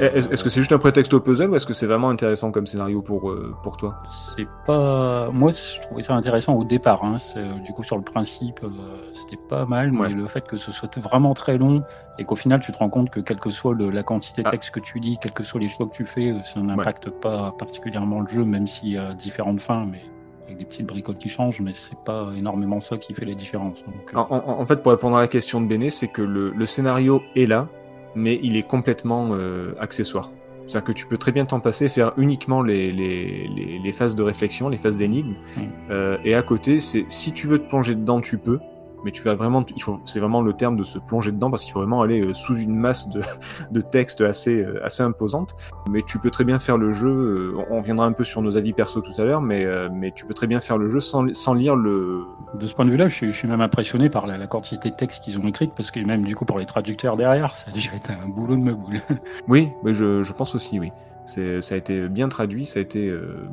Est-ce 0.00 0.28
est-ce 0.28 0.42
que 0.44 0.50
c'est 0.50 0.60
juste 0.60 0.72
un 0.72 0.78
prétexte 0.78 1.14
au 1.14 1.20
puzzle 1.20 1.50
ou 1.50 1.54
est-ce 1.56 1.64
que 1.64 1.72
c'est 1.72 1.86
vraiment 1.86 2.10
intéressant 2.10 2.50
comme 2.50 2.66
scénario 2.66 3.00
pour, 3.02 3.30
euh, 3.30 3.54
pour 3.62 3.76
toi 3.76 3.96
C'est 4.06 4.48
pas. 4.66 5.30
Moi, 5.30 5.50
je 5.52 5.80
trouvais 5.82 6.02
ça 6.02 6.14
intéressant 6.14 6.54
au 6.54 6.64
départ. 6.64 7.04
Hein. 7.04 7.18
C'est- 7.18 7.38
Du 7.64 7.72
coup, 7.72 7.82
sur 7.82 7.96
le 7.96 8.02
principe, 8.02 8.60
euh, 8.64 8.68
c'était 9.12 9.38
pas 9.48 9.64
mal, 9.64 9.92
Ouais. 9.94 10.08
mais 10.08 10.14
le 10.14 10.26
fait 10.26 10.46
que 10.46 10.56
ce 10.56 10.72
soit 10.72 10.98
vraiment 10.98 11.34
très 11.34 11.56
long 11.56 11.82
et 12.18 12.24
qu'au 12.24 12.36
final, 12.36 12.60
tu 12.60 12.72
te 12.72 12.78
rends 12.78 12.90
compte 12.90 13.10
que 13.10 13.20
quelle 13.20 13.38
que 13.38 13.50
soit 13.50 13.74
le- 13.74 13.90
la 13.90 14.02
quantité 14.02 14.42
de 14.42 14.48
Ah. 14.48 14.50
texte 14.50 14.70
que 14.72 14.80
tu 14.80 14.98
lis, 14.98 15.18
quels 15.22 15.32
que 15.32 15.44
soient 15.44 15.60
les 15.60 15.68
choix 15.68 15.86
que 15.86 15.94
tu 15.94 16.04
fais, 16.04 16.30
euh, 16.32 16.42
ça 16.42 16.60
n'impacte 16.60 17.10
pas 17.10 17.54
particulièrement 17.58 18.20
le 18.20 18.28
jeu, 18.28 18.44
même 18.44 18.66
s'il 18.66 18.90
y 18.90 18.98
a 18.98 19.14
différentes 19.14 19.60
fins, 19.60 19.86
mais 19.90 20.00
avec 20.48 20.58
des 20.58 20.64
petites 20.64 20.86
bricoles 20.86 21.16
qui 21.18 21.28
changent, 21.28 21.60
mais 21.60 21.72
c'est 21.72 21.98
pas 21.98 22.28
énormément 22.36 22.80
ça 22.80 22.96
qui 22.96 23.12
fait 23.14 23.24
la 23.26 23.34
différence. 23.34 23.84
Donc, 23.84 23.94
euh, 24.14 24.16
en, 24.16 24.26
en- 24.36 24.60
en 24.60 24.64
fait, 24.66 24.82
pour 24.82 24.92
répondre 24.92 25.16
à 25.16 25.20
la 25.20 25.28
question 25.28 25.60
de 25.60 25.66
Béné, 25.66 25.90
c'est 25.90 26.08
que 26.08 26.22
le, 26.22 26.50
le 26.50 26.66
scénario 26.66 27.22
est 27.36 27.46
là, 27.46 27.68
mais 28.14 28.40
il 28.42 28.56
est 28.56 28.62
complètement 28.66 29.28
euh, 29.32 29.74
accessoire. 29.78 30.30
C'est-à-dire 30.66 30.86
que 30.88 30.92
tu 30.92 31.06
peux 31.06 31.16
très 31.18 31.32
bien 31.32 31.44
t'en 31.46 31.60
passer, 31.60 31.88
faire 31.88 32.12
uniquement 32.18 32.62
les, 32.62 32.92
les, 32.92 33.48
les, 33.48 33.78
les 33.82 33.92
phases 33.92 34.14
de 34.14 34.22
réflexion, 34.22 34.68
les 34.68 34.76
phases 34.78 34.96
d'énigme, 34.98 35.34
Mm. 35.56 35.60
euh, 35.90 36.16
et 36.24 36.34
à 36.34 36.42
côté, 36.42 36.80
c'est 36.80 37.04
si 37.08 37.32
tu 37.32 37.46
veux 37.46 37.58
te 37.58 37.68
plonger 37.68 37.94
dedans, 37.94 38.20
tu 38.20 38.38
peux, 38.38 38.58
mais 39.04 39.10
tu 39.12 39.22
vas 39.22 39.34
vraiment, 39.34 39.64
il 39.76 39.82
faut, 39.82 40.00
c'est 40.04 40.20
vraiment 40.20 40.42
le 40.42 40.52
terme 40.52 40.76
de 40.76 40.84
se 40.84 40.98
plonger 40.98 41.32
dedans 41.32 41.50
parce 41.50 41.64
qu'il 41.64 41.72
faut 41.72 41.80
vraiment 41.80 42.02
aller 42.02 42.20
euh, 42.20 42.34
sous 42.34 42.56
une 42.56 42.74
masse 42.74 43.08
de, 43.10 43.20
de 43.70 43.80
textes 43.80 44.20
assez, 44.20 44.62
euh, 44.62 44.84
assez 44.84 45.02
imposante. 45.02 45.54
Mais 45.90 46.02
tu 46.06 46.18
peux 46.18 46.30
très 46.30 46.44
bien 46.44 46.58
faire 46.58 46.76
le 46.78 46.92
jeu. 46.92 47.08
euh, 47.08 47.52
on 47.70 47.78
reviendra 47.78 48.06
un 48.06 48.12
peu 48.12 48.24
sur 48.24 48.42
nos 48.42 48.56
avis 48.56 48.72
perso 48.72 49.00
tout 49.00 49.12
à 49.20 49.24
l'heure, 49.24 49.40
mais, 49.40 49.66
mais 49.92 50.12
tu 50.14 50.24
peux 50.26 50.34
très 50.34 50.46
bien 50.46 50.60
faire 50.60 50.78
le 50.78 50.88
jeu 50.88 51.00
sans, 51.00 51.32
sans 51.34 51.54
lire 51.54 51.76
le. 51.76 52.22
De 52.54 52.66
ce 52.66 52.74
point 52.74 52.84
de 52.84 52.90
vue-là, 52.90 53.08
je 53.08 53.14
suis, 53.14 53.26
je 53.32 53.36
suis 53.36 53.48
même 53.48 53.60
impressionné 53.60 54.08
par 54.10 54.26
la, 54.26 54.38
la 54.38 54.46
quantité 54.46 54.90
de 54.90 54.94
textes 54.96 55.22
qu'ils 55.22 55.38
ont 55.38 55.46
écrite, 55.46 55.72
parce 55.76 55.90
que 55.90 56.00
même 56.00 56.24
du 56.24 56.34
coup 56.34 56.44
pour 56.44 56.58
les 56.58 56.66
traducteurs 56.66 57.16
derrière, 57.16 57.54
ça 57.54 57.70
a 57.70 57.74
dû 57.74 57.88
être 57.94 58.10
un 58.10 58.28
boulot 58.28 58.56
de 58.56 58.62
ma 58.62 58.72
boule. 58.72 58.96
Oui, 59.48 59.68
mais 59.84 59.94
je, 59.94 60.22
je 60.22 60.32
pense 60.32 60.54
aussi, 60.54 60.78
oui. 60.80 60.90
C'est, 61.26 61.60
ça 61.62 61.74
a 61.74 61.78
été 61.78 62.08
bien 62.08 62.28
traduit, 62.28 62.64
ça 62.66 62.78
a 62.78 62.82
été. 62.82 63.06
euh, 63.08 63.48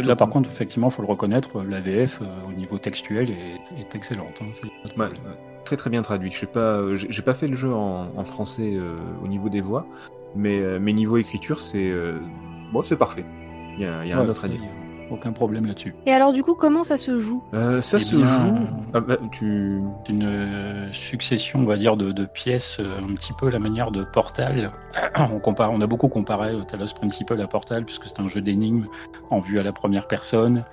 là, 0.00 0.16
par 0.16 0.28
contre, 0.28 0.50
effectivement, 0.50 0.90
faut 0.90 1.02
le 1.02 1.08
reconnaître, 1.08 1.62
la 1.62 1.80
VF 1.80 2.20
euh, 2.20 2.26
au 2.48 2.52
niveau 2.52 2.78
textuel 2.78 3.30
est, 3.30 3.80
est 3.80 3.94
excellente. 3.94 4.40
hein, 4.42 4.50
Ouais, 4.96 5.08
très 5.64 5.76
très 5.76 5.90
bien 5.90 6.02
traduit. 6.02 6.30
Je 6.30 6.36
pas, 6.46 6.78
euh, 6.78 6.96
j'ai 6.96 7.22
pas 7.22 7.34
fait 7.34 7.46
le 7.48 7.54
jeu 7.56 7.72
en, 7.72 8.08
en 8.16 8.24
français 8.24 8.72
euh, 8.74 8.96
au 9.22 9.28
niveau 9.28 9.48
des 9.48 9.60
voix, 9.60 9.86
mais, 10.34 10.60
euh, 10.60 10.78
mais 10.80 10.92
niveau 10.92 11.16
écriture, 11.16 11.60
c'est 11.60 11.90
euh, 11.90 12.18
bon, 12.72 12.82
c'est 12.82 12.96
parfait. 12.96 13.24
Il 13.76 13.82
y 13.82 13.86
a, 13.86 14.04
il 14.04 14.08
y 14.10 14.12
a 14.12 14.16
Ouais, 14.16 14.22
un 14.24 14.28
autre 14.28 14.40
ça, 14.40 14.46
à 14.46 14.50
dire. 14.50 14.60
Aucun 15.10 15.32
problème 15.32 15.66
là-dessus. 15.66 15.94
Et 16.06 16.12
alors 16.12 16.32
du 16.32 16.42
coup, 16.42 16.54
comment 16.54 16.82
ça 16.82 16.98
se 16.98 17.18
joue? 17.18 17.42
Euh, 17.54 17.80
ça 17.80 17.98
Eh 17.98 18.04
se 18.04 18.16
bien, 18.16 18.48
joue. 18.48 18.58
Ah, 18.94 19.00
bah, 19.00 19.16
tu. 19.32 19.80
Une 20.08 20.24
euh, 20.24 20.92
succession, 20.92 21.60
on 21.60 21.66
va 21.66 21.76
dire, 21.76 21.96
de, 21.96 22.12
de 22.12 22.24
pièces, 22.24 22.78
euh, 22.80 22.98
un 23.00 23.14
petit 23.14 23.32
peu 23.32 23.48
à 23.48 23.50
la 23.50 23.58
manière 23.58 23.90
de 23.90 24.04
Portal. 24.04 24.70
on, 25.16 25.38
compare, 25.38 25.70
on 25.72 25.80
a 25.80 25.86
beaucoup 25.86 26.08
comparé 26.08 26.52
euh, 26.52 26.62
Talos 26.62 26.94
Principal 26.94 27.40
à 27.40 27.46
Portal, 27.46 27.84
puisque 27.84 28.06
c'est 28.06 28.20
un 28.20 28.28
jeu 28.28 28.40
d'énigmes 28.40 28.86
en 29.30 29.38
vue 29.40 29.58
à 29.58 29.62
la 29.62 29.72
première 29.72 30.06
personne, 30.08 30.64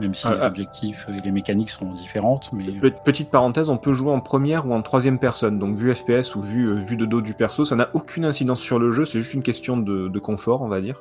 même 0.00 0.14
si 0.14 0.26
Ah, 0.26 0.34
les 0.34 0.40
ah. 0.42 0.46
objectifs 0.46 1.06
et 1.08 1.20
les 1.22 1.30
mécaniques 1.30 1.70
sont 1.70 1.92
différentes. 1.92 2.50
Mais 2.52 2.64
euh, 2.82 2.90
Petite 3.04 3.30
parenthèse, 3.30 3.68
on 3.68 3.76
peut 3.78 3.92
jouer 3.92 4.10
en 4.10 4.20
première 4.20 4.66
ou 4.66 4.74
en 4.74 4.82
troisième 4.82 5.18
personne, 5.18 5.58
donc 5.58 5.76
vue 5.76 5.94
FPS 5.94 6.34
ou 6.34 6.42
vue, 6.42 6.66
euh, 6.68 6.82
vue 6.82 6.96
de 6.96 7.06
dos 7.06 7.20
du 7.20 7.34
perso, 7.34 7.64
ça 7.64 7.76
n'a 7.76 7.88
aucune 7.94 8.24
incidence 8.24 8.60
sur 8.60 8.78
le 8.78 8.90
jeu, 8.90 9.04
c'est 9.04 9.20
juste 9.20 9.34
une 9.34 9.42
question 9.42 9.76
de, 9.76 10.08
de 10.08 10.18
confort, 10.18 10.62
on 10.62 10.68
va 10.68 10.80
dire. 10.80 11.00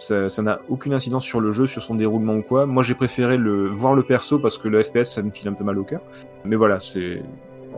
Ça 0.00 0.42
n'a 0.42 0.60
aucune 0.68 0.92
incidence 0.92 1.24
sur 1.24 1.40
le 1.40 1.52
jeu, 1.52 1.66
sur 1.66 1.82
son 1.82 1.94
déroulement 1.94 2.34
ou 2.34 2.42
quoi. 2.42 2.66
Moi 2.66 2.82
j'ai 2.82 2.94
préféré 2.94 3.36
le, 3.36 3.68
voir 3.68 3.94
le 3.94 4.02
perso 4.02 4.38
parce 4.38 4.58
que 4.58 4.68
le 4.68 4.82
FPS 4.82 5.04
ça 5.04 5.22
me 5.22 5.30
file 5.30 5.48
un 5.48 5.52
peu 5.52 5.64
mal 5.64 5.78
au 5.78 5.84
cœur. 5.84 6.00
Mais 6.44 6.56
voilà, 6.56 6.80
c'est. 6.80 7.22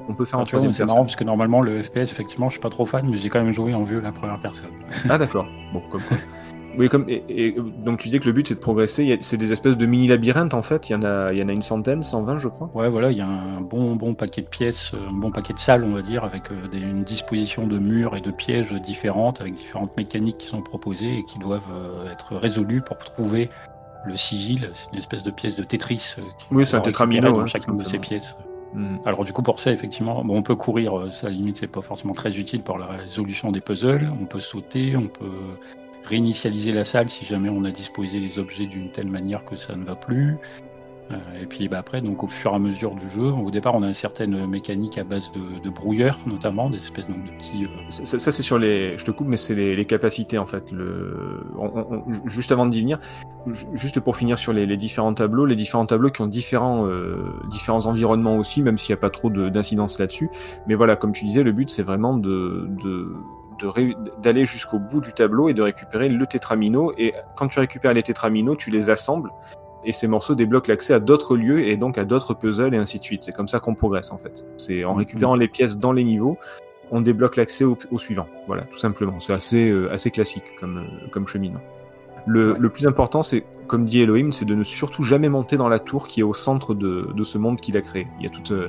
On 0.08 0.14
peut 0.14 0.24
faire 0.24 0.40
en 0.40 0.42
vois, 0.42 0.48
troisième 0.48 0.72
c'est 0.72 0.84
marrant, 0.84 1.02
parce 1.02 1.14
que 1.14 1.22
normalement, 1.22 1.60
le 1.60 1.80
FPS, 1.80 2.10
effectivement, 2.10 2.48
je 2.48 2.54
suis 2.54 2.60
pas 2.60 2.70
trop 2.70 2.86
fan, 2.86 3.06
mais 3.08 3.18
j'ai 3.18 3.28
quand 3.28 3.40
même 3.40 3.52
joué 3.52 3.72
en 3.72 3.82
vue 3.82 4.00
la 4.00 4.10
première 4.10 4.40
personne. 4.40 4.70
Ah 5.08 5.16
d'accord. 5.16 5.46
Bon, 5.72 5.80
comme 5.90 6.00
quoi. 6.02 6.16
Oui, 6.78 6.88
comme 6.88 7.04
et, 7.08 7.22
et, 7.28 7.52
donc 7.84 7.98
tu 7.98 8.08
disais 8.08 8.18
que 8.18 8.26
le 8.26 8.32
but 8.32 8.46
c'est 8.48 8.54
de 8.54 8.60
progresser. 8.60 9.18
C'est 9.20 9.36
des 9.36 9.52
espèces 9.52 9.76
de 9.76 9.86
mini 9.86 10.08
labyrinthes 10.08 10.54
en 10.54 10.62
fait. 10.62 10.88
Il 10.88 10.92
y 10.92 10.94
en 10.96 11.02
a, 11.02 11.32
il 11.32 11.38
y 11.38 11.42
en 11.42 11.48
a 11.48 11.52
une 11.52 11.62
centaine, 11.62 12.02
120 12.02 12.38
je 12.38 12.48
crois. 12.48 12.70
Ouais, 12.74 12.88
voilà, 12.88 13.10
il 13.10 13.18
y 13.18 13.20
a 13.20 13.26
un 13.26 13.60
bon, 13.60 13.94
bon 13.96 14.14
paquet 14.14 14.42
de 14.42 14.46
pièces, 14.48 14.92
euh, 14.94 15.08
un 15.10 15.14
bon 15.14 15.30
paquet 15.30 15.52
de 15.52 15.58
salles, 15.58 15.84
on 15.84 15.92
va 15.94 16.02
dire, 16.02 16.24
avec 16.24 16.50
euh, 16.50 16.68
des- 16.68 16.80
une 16.80 17.04
disposition 17.04 17.66
de 17.66 17.78
murs 17.78 18.16
et 18.16 18.20
de 18.20 18.30
pièges 18.30 18.72
différentes, 18.72 19.40
avec 19.40 19.54
différentes 19.54 19.96
mécaniques 19.96 20.38
qui 20.38 20.46
sont 20.46 20.62
proposées 20.62 21.18
et 21.18 21.24
qui 21.24 21.38
doivent 21.38 21.62
euh, 21.74 22.10
être 22.10 22.36
résolues 22.36 22.80
pour 22.80 22.98
trouver 22.98 23.50
le 24.06 24.16
sigil. 24.16 24.68
C'est 24.72 24.90
une 24.92 24.98
espèce 24.98 25.22
de 25.22 25.30
pièce 25.30 25.56
de 25.56 25.62
Tetris 25.64 26.16
qui 26.16 26.46
Oui, 26.50 26.66
c'est 26.66 26.76
un 26.76 26.80
tétramino, 26.80 27.32
dans 27.32 27.40
hein, 27.40 27.46
chacune 27.46 27.76
de 27.76 27.84
ces 27.84 27.98
pièces. 27.98 28.36
Mhm. 28.74 29.00
Alors 29.04 29.24
du 29.24 29.34
coup 29.34 29.42
pour 29.42 29.60
ça 29.60 29.70
effectivement 29.70 30.24
bon, 30.24 30.38
on 30.38 30.42
peut 30.42 30.56
courir, 30.56 30.94
ça 31.10 31.26
à 31.26 31.30
la 31.30 31.36
limite 31.36 31.58
c'est 31.58 31.66
pas 31.66 31.82
forcément 31.82 32.14
très 32.14 32.38
utile 32.38 32.62
pour 32.62 32.78
la 32.78 32.86
résolution 32.86 33.52
des 33.52 33.60
puzzles, 33.60 34.10
on 34.18 34.24
peut 34.24 34.40
sauter, 34.40 34.96
on 34.96 35.08
peut 35.08 35.28
réinitialiser 36.04 36.72
la 36.72 36.84
salle 36.84 37.08
si 37.08 37.24
jamais 37.24 37.48
on 37.48 37.64
a 37.64 37.70
disposé 37.70 38.18
les 38.18 38.38
objets 38.38 38.66
d'une 38.66 38.90
telle 38.90 39.08
manière 39.08 39.44
que 39.44 39.56
ça 39.56 39.76
ne 39.76 39.84
va 39.84 39.94
plus. 39.94 40.36
Euh, 41.10 41.16
et 41.42 41.46
puis 41.46 41.68
bah, 41.68 41.78
après 41.78 42.00
donc 42.00 42.22
au 42.22 42.28
fur 42.28 42.52
et 42.52 42.54
à 42.54 42.58
mesure 42.60 42.94
du 42.94 43.08
jeu, 43.08 43.22
au 43.24 43.50
départ 43.50 43.74
on 43.74 43.82
a 43.82 43.88
une 43.88 43.94
certaine 43.94 44.46
mécanique 44.46 44.98
à 44.98 45.04
base 45.04 45.30
de, 45.32 45.68
brouilleurs 45.68 46.18
notamment, 46.26 46.70
des 46.70 46.76
espèces 46.76 47.08
donc, 47.08 47.24
de 47.24 47.30
petits... 47.32 47.64
euh, 47.64 47.90
Ça, 47.90 48.32
c'est 48.32 48.42
sur 48.42 48.58
les. 48.58 48.96
Je 48.96 49.04
te 49.04 49.10
coupe, 49.10 49.26
mais 49.26 49.36
c'est 49.36 49.54
les, 49.54 49.84
capacités 49.84 50.38
en 50.38 50.46
fait. 50.46 50.70
Le... 50.70 51.42
juste 52.24 52.52
avant 52.52 52.66
d'y 52.66 52.80
venir, 52.80 53.00
ju- 53.50 53.66
juste 53.74 53.98
pour 53.98 54.16
finir 54.16 54.38
sur 54.38 54.52
les, 54.52 54.76
différents 54.76 55.12
tableaux, 55.12 55.44
les 55.44 55.56
différents 55.56 55.86
tableaux 55.86 56.10
qui 56.10 56.22
ont 56.22 56.28
différents, 56.28 56.86
euh, 56.86 57.34
différents 57.50 57.86
environnements 57.86 58.36
aussi, 58.36 58.62
même 58.62 58.78
s'il 58.78 58.94
n'y 58.94 58.98
a 58.98 59.00
pas 59.00 59.10
trop 59.10 59.28
de- 59.28 59.48
d'incidence 59.48 59.98
là-dessus. 59.98 60.30
Mais 60.68 60.76
voilà, 60.76 60.94
comme 60.94 61.12
tu 61.12 61.24
disais, 61.24 61.42
le 61.42 61.52
but 61.52 61.68
c'est 61.68 61.82
vraiment 61.82 62.16
de, 62.16 62.70
d'aller 64.18 64.44
jusqu'au 64.46 64.78
bout 64.78 65.00
du 65.00 65.12
tableau 65.12 65.48
et 65.48 65.54
de 65.54 65.62
récupérer 65.62 66.08
le 66.08 66.26
tétramino. 66.26 66.92
Et 66.98 67.14
quand 67.36 67.48
tu 67.48 67.58
récupères 67.58 67.94
les 67.94 68.02
tétraminos, 68.02 68.56
tu 68.56 68.70
les 68.70 68.90
assembles. 68.90 69.30
Et 69.84 69.92
ces 69.92 70.06
morceaux 70.06 70.34
débloquent 70.34 70.68
l'accès 70.70 70.94
à 70.94 71.00
d'autres 71.00 71.36
lieux 71.36 71.66
et 71.66 71.76
donc 71.76 71.98
à 71.98 72.04
d'autres 72.04 72.34
puzzles 72.34 72.74
et 72.74 72.78
ainsi 72.78 72.98
de 72.98 73.04
suite. 73.04 73.22
C'est 73.24 73.32
comme 73.32 73.48
ça 73.48 73.58
qu'on 73.60 73.74
progresse 73.74 74.12
en 74.12 74.18
fait. 74.18 74.44
C'est 74.56 74.84
en 74.84 74.92
Mhm. 74.92 74.98
récupérant 74.98 75.34
les 75.34 75.48
pièces 75.48 75.76
dans 75.78 75.92
les 75.92 76.04
niveaux, 76.04 76.38
on 76.92 77.00
débloque 77.00 77.36
l'accès 77.36 77.64
au, 77.64 77.76
au 77.90 77.98
suivant. 77.98 78.26
Voilà, 78.46 78.62
tout 78.62 78.78
simplement. 78.78 79.18
C'est 79.18 79.32
assez, 79.32 79.70
euh, 79.70 79.92
assez 79.92 80.10
classique 80.10 80.44
comme, 80.60 80.78
euh, 80.78 81.08
comme 81.10 81.26
cheminement. 81.26 81.60
Le, 82.26 82.54
le 82.56 82.68
plus 82.68 82.86
important, 82.86 83.22
c'est, 83.24 83.44
comme 83.66 83.86
dit 83.86 84.02
Elohim, 84.02 84.30
c'est 84.30 84.44
de 84.44 84.54
ne 84.54 84.62
surtout 84.62 85.02
jamais 85.02 85.28
monter 85.28 85.56
dans 85.56 85.68
la 85.68 85.80
tour 85.80 86.06
qui 86.06 86.20
est 86.20 86.22
au 86.22 86.34
centre 86.34 86.74
de, 86.74 87.08
de 87.12 87.24
ce 87.24 87.36
monde 87.38 87.60
qu'il 87.60 87.76
a 87.76 87.80
créé. 87.80 88.06
Il 88.20 88.24
y 88.24 88.28
a 88.28 88.30
tout, 88.30 88.52
euh, 88.52 88.68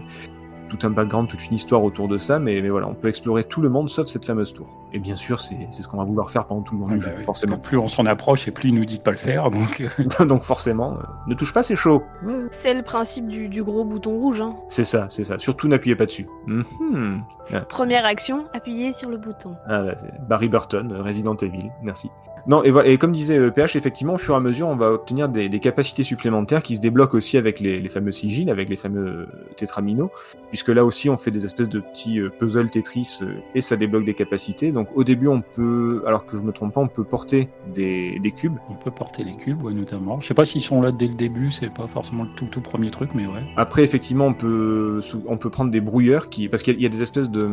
tout 0.70 0.80
un 0.88 0.90
background, 0.90 1.28
toute 1.30 1.46
une 1.46 1.54
histoire 1.54 1.84
autour 1.84 2.08
de 2.08 2.18
ça, 2.18 2.40
mais, 2.40 2.60
mais 2.64 2.70
voilà, 2.70 2.88
on 2.88 2.96
peut 2.96 3.10
explorer 3.10 3.44
tout 3.44 3.62
le 3.62 3.70
monde 3.70 3.88
sauf 3.90 4.08
cette 4.08 4.26
fameuse 4.26 4.54
tour. 4.54 4.68
Et 4.96 5.00
bien 5.00 5.16
sûr, 5.16 5.40
c'est 5.40 5.68
c'est 5.72 5.82
ce 5.82 5.88
qu'on 5.88 5.98
va 5.98 6.04
vouloir 6.04 6.30
faire 6.30 6.46
pendant 6.46 6.62
tout 6.62 6.76
le 6.76 6.82
long 6.82 6.88
du 6.88 6.98
bah 6.98 7.06
jeu, 7.06 7.10
oui, 7.10 7.16
parce 7.16 7.26
forcément. 7.26 7.58
plus 7.58 7.78
on 7.78 7.88
s'en 7.88 8.06
approche 8.06 8.48
et 8.48 8.52
plus 8.52 8.70
il 8.70 8.76
nous 8.76 8.86
dit 8.86 9.00
de 9.00 9.04
pas 9.04 9.12
le 9.12 9.18
faire. 9.18 9.50
Donc 9.50 9.82
euh, 9.82 10.26
Donc 10.26 10.44
forcément, 10.44 10.94
euh, 10.94 11.04
ne 11.28 11.34
touche 11.34 11.52
pas, 11.52 11.64
c'est 11.64 11.76
chaud. 11.76 12.04
Ouais. 12.24 12.36
C'est 12.52 12.76
le 12.76 12.84
principe 12.84 13.28
du, 13.28 13.50
du 13.50 13.64
gros 13.64 13.84
bouton 13.86 14.12
rouge. 14.12 14.42
Hein. 14.42 14.56
C'est 14.68 14.84
ça, 14.86 15.08
c'est 15.10 15.24
ça. 15.24 15.40
Surtout 15.40 15.68
n'appuyez 15.68 15.96
pas 15.96 16.06
dessus. 16.06 16.28
Mhm. 16.46 17.24
Première 17.70 18.06
action, 18.06 18.46
appuyez 18.54 18.94
sur 18.94 19.10
le 19.10 19.18
bouton. 19.18 19.56
Ah, 19.68 19.82
bah, 19.82 19.94
c'est 19.96 20.12
Barry 20.28 20.48
Burton, 20.48 20.92
euh, 20.92 21.02
Resident 21.02 21.36
Evil, 21.36 21.72
merci. 21.82 22.10
Non, 22.46 22.62
et, 22.62 22.72
voilà, 22.72 22.90
et 22.90 22.98
comme 22.98 23.14
disait 23.14 23.52
PH, 23.52 23.78
effectivement, 23.78 24.16
au 24.16 24.18
fur 24.18 24.34
et 24.34 24.38
à 24.38 24.42
mesure, 24.42 24.68
on 24.68 24.76
va 24.76 24.92
obtenir 24.92 25.30
des, 25.30 25.48
des 25.48 25.60
capacités 25.62 26.04
supplémentaires 26.04 26.62
qui 26.62 26.76
se 26.76 26.82
débloquent 26.82 27.18
aussi 27.18 27.38
avec 27.38 27.62
les, 27.62 27.80
les 27.80 27.88
fameux 27.90 28.12
sigils, 28.12 28.50
avec 28.50 28.68
les 28.68 28.76
fameux 28.76 29.30
tétraminos, 29.56 30.10
puisque 30.50 30.68
là 30.68 30.84
aussi, 30.84 31.10
on 31.10 31.16
fait 31.16 31.32
des 31.32 31.46
espèces 31.46 31.70
de 31.70 31.80
petits 31.80 32.20
puzzles 32.38 32.70
Tetris 32.70 33.22
et 33.56 33.62
ça 33.62 33.78
débloque 33.78 34.04
des 34.04 34.14
capacités. 34.14 34.74
Donc 34.74 34.83
au 34.96 35.04
début, 35.04 35.28
on 35.28 35.42
peut, 35.42 36.04
alors 36.08 36.26
que 36.26 36.38
je 36.38 36.42
me 36.42 36.52
trompe 36.52 36.74
pas, 36.74 36.82
on 36.82 36.88
peut 36.88 37.04
porter 37.04 37.50
des, 37.74 38.20
des 38.20 38.32
cubes. 38.32 38.58
on 38.70 38.76
peut 38.76 38.92
porter 38.92 39.24
les 39.24 39.34
cubes, 39.34 39.62
ouais, 39.64 39.74
notamment. 39.74 40.20
Je 40.20 40.28
sais 40.28 40.34
pas 40.34 40.46
s'ils 40.46 40.62
sont 40.62 40.82
là 40.82 40.92
dès 40.92 41.08
le 41.08 41.14
début, 41.16 41.52
c'est 41.52 41.74
pas 41.74 41.88
forcément 41.88 42.24
le 42.24 42.30
tout, 42.36 42.46
tout 42.46 42.62
premier 42.62 42.92
truc, 42.92 43.12
mais 43.16 43.26
ouais. 43.26 43.44
Après, 43.56 43.84
effectivement, 43.84 44.26
on 44.28 44.34
peut, 44.34 45.00
sou- 45.02 45.24
on 45.28 45.38
peut 45.38 45.50
prendre 45.50 45.72
des 45.72 45.82
brouilleurs 45.82 46.30
qui, 46.30 46.48
parce 46.50 46.64
qu'il 46.64 46.74
y, 46.74 46.76
a- 46.76 46.80
il 46.80 46.84
y 46.84 46.86
a 46.86 46.90
des 46.90 47.02
espèces 47.02 47.30
de, 47.30 47.50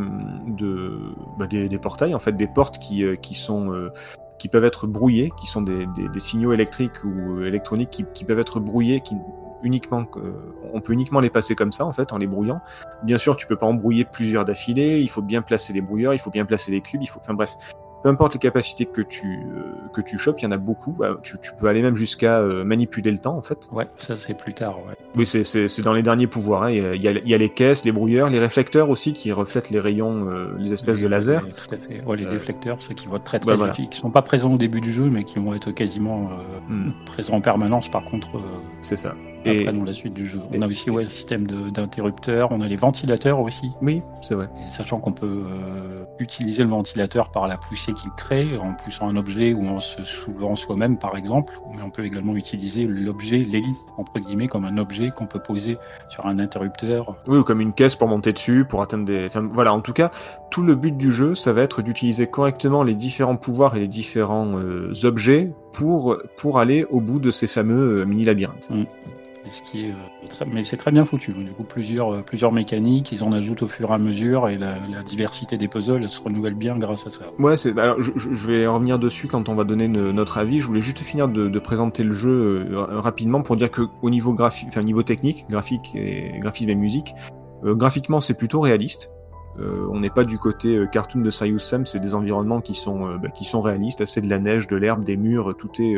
de 0.46 1.14
bah, 1.38 1.46
des, 1.46 1.68
des 1.68 1.78
portails, 1.78 2.14
en 2.14 2.18
fait, 2.18 2.36
des 2.36 2.46
portes 2.48 2.78
qui, 2.78 3.04
euh, 3.04 3.16
qui 3.16 3.34
sont, 3.34 3.72
euh, 3.72 3.90
qui 4.38 4.48
peuvent 4.48 4.64
être 4.64 4.86
brouillées, 4.86 5.30
qui 5.38 5.46
sont 5.46 5.62
des, 5.62 5.86
des, 5.96 6.08
des 6.08 6.20
signaux 6.20 6.52
électriques 6.52 7.04
ou 7.04 7.38
euh, 7.40 7.46
électroniques 7.46 7.90
qui, 7.90 8.04
qui 8.14 8.24
peuvent 8.24 8.38
être 8.38 8.58
brouillés, 8.60 9.00
qui 9.00 9.14
uniquement, 9.62 10.06
on 10.72 10.80
peut 10.80 10.92
uniquement 10.92 11.20
les 11.20 11.30
passer 11.30 11.54
comme 11.54 11.72
ça, 11.72 11.84
en 11.84 11.92
fait, 11.92 12.12
en 12.12 12.18
les 12.18 12.26
brouillant. 12.26 12.60
Bien 13.02 13.18
sûr, 13.18 13.36
tu 13.36 13.46
peux 13.46 13.56
pas 13.56 13.66
embrouiller 13.66 14.04
plusieurs 14.04 14.44
d'affilée. 14.44 15.00
Il 15.00 15.08
faut 15.10 15.22
bien 15.22 15.42
placer 15.42 15.72
les 15.72 15.80
brouilleurs, 15.80 16.14
il 16.14 16.18
faut 16.18 16.30
bien 16.30 16.44
placer 16.44 16.70
les 16.72 16.80
cubes. 16.80 17.02
Il 17.02 17.08
faut, 17.08 17.20
enfin 17.22 17.34
bref. 17.34 17.50
Peu 18.02 18.08
importe 18.08 18.32
les 18.32 18.40
capacités 18.40 18.86
que 18.86 19.02
tu, 19.02 19.26
euh, 19.26 19.74
que 19.92 20.00
tu 20.00 20.16
chopes, 20.16 20.40
il 20.40 20.44
y 20.44 20.46
en 20.46 20.52
a 20.52 20.56
beaucoup. 20.56 20.96
Euh, 21.02 21.16
Tu, 21.22 21.36
tu 21.42 21.50
peux 21.60 21.66
aller 21.66 21.82
même 21.82 21.96
jusqu'à 21.96 22.38
euh, 22.38 22.64
manipuler 22.64 23.10
le 23.10 23.18
temps, 23.18 23.36
en 23.36 23.42
fait. 23.42 23.68
Ouais, 23.72 23.86
ça 23.98 24.16
c'est 24.16 24.32
plus 24.32 24.54
tard, 24.54 24.78
ouais. 24.78 24.94
Oui, 25.16 25.26
c'est- 25.26 25.82
dans 25.82 25.92
les 25.92 26.00
derniers 26.00 26.26
pouvoirs. 26.26 26.62
hein. 26.62 26.70
Il, 26.70 26.78
y 27.02 27.08
a, 27.08 27.10
il 27.10 27.28
y 27.28 27.34
a- 27.34 27.36
les 27.36 27.50
caisses, 27.50 27.84
les 27.84 27.92
brouilleurs, 27.92 28.30
les 28.30 28.38
réflecteurs 28.38 28.88
aussi 28.88 29.12
qui 29.12 29.32
reflètent 29.32 29.68
les 29.68 29.80
rayons, 29.80 30.30
euh, 30.30 30.54
les 30.58 30.72
espèces 30.72 30.98
de 30.98 31.06
laser. 31.06 31.42
les- 31.44 31.52
Tout 31.52 31.74
à 31.74 31.76
fait. 31.76 32.02
Ouais, 32.06 32.16
les 32.16 32.24
Euh, 32.26 32.30
déflecteurs, 32.30 32.80
ceux 32.80 32.94
qui 32.94 33.06
vont 33.06 33.16
être 33.16 33.24
très 33.24 33.38
très 33.38 33.50
bah, 33.50 33.56
voilà. 33.58 33.72
qui 33.74 33.86
sont 33.92 34.10
pas 34.10 34.22
présents 34.22 34.52
au 34.54 34.56
début 34.56 34.80
du 34.80 34.92
jeu, 34.92 35.10
mais 35.12 35.24
qui 35.24 35.38
vont 35.38 35.52
être 35.52 35.70
quasiment 35.70 36.30
euh, 36.30 36.72
Hmm, 36.72 36.92
présents 37.04 37.34
en 37.34 37.40
permanence. 37.42 37.90
Par 37.90 38.04
contre, 38.06 38.30
c'est 38.80 38.96
ça. 38.96 39.14
Après 39.40 39.60
Et 39.60 39.72
dans 39.72 39.84
la 39.84 39.92
suite 39.92 40.14
du 40.14 40.26
jeu, 40.26 40.40
et- 40.52 40.58
on 40.58 40.62
a 40.62 40.66
aussi 40.66 40.90
ouais, 40.90 41.04
le 41.04 41.08
système 41.08 41.46
d'interrupteurs, 41.46 42.48
on 42.52 42.60
a 42.60 42.66
les 42.68 42.76
ventilateurs 42.76 43.40
aussi. 43.40 43.70
oui, 43.82 44.02
c'est 44.22 44.34
vrai. 44.34 44.48
Et 44.66 44.70
sachant 44.70 44.98
qu'on 45.00 45.12
peut 45.12 45.26
euh, 45.26 46.04
utiliser 46.18 46.62
le 46.62 46.68
ventilateur 46.68 47.30
par 47.30 47.48
la 47.48 47.56
poussée 47.56 47.92
qu'il 47.94 48.10
crée, 48.16 48.56
en 48.58 48.74
poussant 48.74 49.08
un 49.08 49.16
objet 49.16 49.52
ou 49.54 49.66
en 49.68 49.80
se 49.80 50.02
soulevant 50.04 50.56
soi-même 50.56 50.98
par 50.98 51.16
exemple, 51.16 51.60
mais 51.74 51.82
on 51.82 51.90
peut 51.90 52.04
également 52.04 52.34
utiliser 52.36 52.84
l'objet, 52.86 53.38
l'hélice 53.38 53.76
entre 53.96 54.18
guillemets, 54.20 54.48
comme 54.48 54.64
un 54.64 54.78
objet 54.78 55.10
qu'on 55.10 55.26
peut 55.26 55.40
poser 55.40 55.76
sur 56.08 56.26
un 56.26 56.38
interrupteur. 56.38 57.16
Oui, 57.26 57.38
ou 57.38 57.44
comme 57.44 57.60
une 57.60 57.72
caisse 57.72 57.96
pour 57.96 58.08
monter 58.08 58.32
dessus, 58.32 58.64
pour 58.68 58.82
atteindre 58.82 59.04
des. 59.04 59.26
Enfin, 59.26 59.48
voilà, 59.52 59.72
en 59.72 59.80
tout 59.80 59.92
cas, 59.92 60.10
tout 60.50 60.62
le 60.62 60.74
but 60.74 60.96
du 60.96 61.12
jeu, 61.12 61.34
ça 61.34 61.52
va 61.52 61.62
être 61.62 61.82
d'utiliser 61.82 62.26
correctement 62.26 62.82
les 62.82 62.94
différents 62.94 63.36
pouvoirs 63.36 63.76
et 63.76 63.80
les 63.80 63.88
différents 63.88 64.58
euh, 64.58 64.92
objets 65.04 65.52
pour, 65.72 66.16
pour 66.36 66.58
aller 66.58 66.84
au 66.90 67.00
bout 67.00 67.18
de 67.20 67.30
ces 67.30 67.46
fameux 67.46 68.00
euh, 68.00 68.04
mini 68.04 68.24
labyrinthes. 68.24 68.70
Euh, 69.74 69.92
mais 70.46 70.62
c'est 70.62 70.76
très 70.76 70.90
bien 70.90 71.04
foutu. 71.04 71.32
Du 71.32 71.50
coup, 71.52 71.64
plusieurs, 71.64 72.14
euh, 72.14 72.22
plusieurs 72.22 72.52
mécaniques, 72.52 73.12
ils 73.12 73.24
en 73.24 73.32
ajoutent 73.32 73.62
au 73.62 73.68
fur 73.68 73.90
et 73.90 73.94
à 73.94 73.98
mesure, 73.98 74.48
et 74.48 74.58
la, 74.58 74.78
diversité 75.04 75.56
des 75.56 75.68
puzzles 75.68 76.08
se 76.08 76.20
renouvelle 76.20 76.54
bien 76.54 76.78
grâce 76.78 77.06
à 77.06 77.10
ça. 77.10 77.24
Ouais, 77.38 77.56
c'est. 77.56 77.76
Alors, 77.78 78.00
je, 78.00 78.46
vais 78.46 78.66
revenir 78.66 78.98
dessus 78.98 79.26
quand 79.26 79.48
on 79.48 79.54
va 79.54 79.64
donner 79.64 79.88
ne- 79.88 80.12
notre 80.12 80.38
avis. 80.38 80.60
Je 80.60 80.66
voulais 80.66 80.80
juste 80.80 80.98
finir 81.00 81.28
de, 81.28 81.58
présenter 81.58 82.02
le 82.02 82.12
jeu 82.12 82.66
euh, 82.70 83.00
rapidement 83.00 83.42
pour 83.42 83.56
dire 83.56 83.70
que 83.70 83.82
au 84.02 84.10
niveau 84.10 84.32
graphique, 84.32 84.68
enfin 84.68 84.82
niveau 84.82 85.02
technique, 85.02 85.46
graphique 85.50 85.94
et 85.94 86.32
graphisme 86.38 86.70
et 86.70 86.74
musique, 86.74 87.14
graphiquement 87.62 88.20
c'est 88.20 88.34
plutôt 88.34 88.60
réaliste. 88.60 89.10
Euh, 89.58 89.86
on 89.90 90.00
n'est 90.00 90.10
pas 90.10 90.22
du 90.24 90.38
côté 90.38 90.76
euh, 90.76 90.86
cartoon 90.86 91.20
de 91.22 91.30
Sayus 91.30 91.58
Sam, 91.58 91.84
c'est 91.84 91.98
des 91.98 92.14
environnements 92.14 92.60
qui 92.60 92.74
sont 92.74 93.06
euh, 93.08 93.18
bah, 93.18 93.28
qui 93.30 93.44
sont 93.44 93.60
réalistes, 93.60 94.04
c'est 94.06 94.20
de 94.20 94.28
la 94.30 94.38
neige, 94.38 94.68
de 94.68 94.76
l'herbe, 94.76 95.02
des 95.04 95.16
murs, 95.16 95.54
tout 95.58 95.70
est 95.82 95.96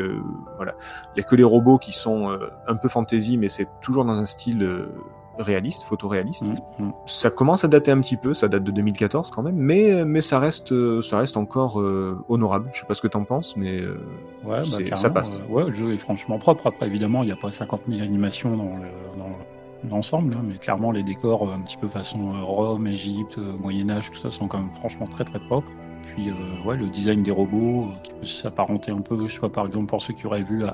voilà. 0.57 0.75
Il 1.15 1.19
y 1.19 1.21
a 1.21 1.25
que 1.25 1.37
les 1.37 1.45
robots 1.45 1.79
qui 1.79 1.93
sont 1.93 2.37
un 2.67 2.75
peu 2.77 2.89
fantasy, 2.89 3.37
mais 3.37 3.49
c'est 3.51 3.69
toujours 3.83 4.05
dans 4.05 4.15
un 4.19 4.27
style 4.27 4.87
réaliste, 5.39 5.83
photoréaliste. 5.85 6.45
Mm. 6.79 6.91
Ça 7.07 7.31
commence 7.31 7.65
à 7.65 7.69
dater 7.69 7.91
un 7.91 8.01
petit 8.01 8.17
peu, 8.17 8.35
ça 8.35 8.49
date 8.49 8.65
de 8.65 8.71
2014 8.71 9.31
quand 9.31 9.43
même, 9.43 9.57
mais, 9.57 10.05
mais 10.05 10.21
ça, 10.21 10.39
reste, 10.39 10.75
ça 11.03 11.19
reste 11.19 11.37
encore 11.37 11.81
euh, 11.81 12.23
honorable. 12.29 12.71
Je 12.75 12.81
sais 12.81 12.87
pas 12.87 12.95
ce 12.95 13.01
que 13.03 13.09
t'en 13.09 13.25
penses, 13.25 13.57
mais 13.57 13.81
euh, 13.81 13.99
Ouais, 14.45 14.61
bah, 14.61 14.97
ça 14.97 15.09
passe. 15.11 15.41
euh, 15.41 15.53
ouais, 15.53 15.65
le 15.67 15.73
jeu 15.75 15.95
est 15.95 15.99
franchement 15.99 16.39
propre. 16.39 16.67
Après, 16.67 16.87
évidemment, 16.87 17.23
il 17.23 17.27
n'y 17.27 17.33
a 17.33 17.37
pas 17.37 17.51
50 17.51 17.83
000 17.89 18.03
animations 18.03 18.57
dans 18.57 18.77
le- 18.77 19.19
dans 19.19 19.29
l'ensemble, 19.91 20.35
hein, 20.35 20.43
mais 20.45 20.59
clairement, 20.59 20.93
les 20.93 21.03
décors, 21.03 21.49
euh, 21.49 21.55
un 21.55 21.61
petit 21.61 21.77
peu 21.77 21.89
façon 21.89 22.35
euh, 22.35 22.43
Rome, 22.43 22.87
Égypte, 22.87 23.39
euh, 23.39 23.57
Moyen-Âge, 23.59 24.11
tout 24.11 24.19
ça, 24.19 24.31
sont 24.31 24.49
quand 24.49 24.59
même 24.59 24.75
franchement 24.75 25.07
très 25.07 25.25
très 25.25 25.41
propres. 25.41 25.71
Puis, 26.15 26.31
euh, 26.31 26.67
ouais, 26.67 26.77
le 26.77 26.89
design 26.89 27.23
des 27.23 27.31
robots, 27.31 27.89
qui 28.03 28.13
peut 28.13 28.27
s'apparenter 28.27 28.91
un 28.93 29.01
peu, 29.01 29.29
je 29.29 29.35
sais 29.35 29.41
pas, 29.41 29.49
par 29.49 29.67
exemple, 29.67 29.87
pour 29.87 30.03
ceux 30.03 30.13
qui 30.15 30.27
auraient 30.27 30.43
vu 30.43 30.65
euh, 30.65 30.69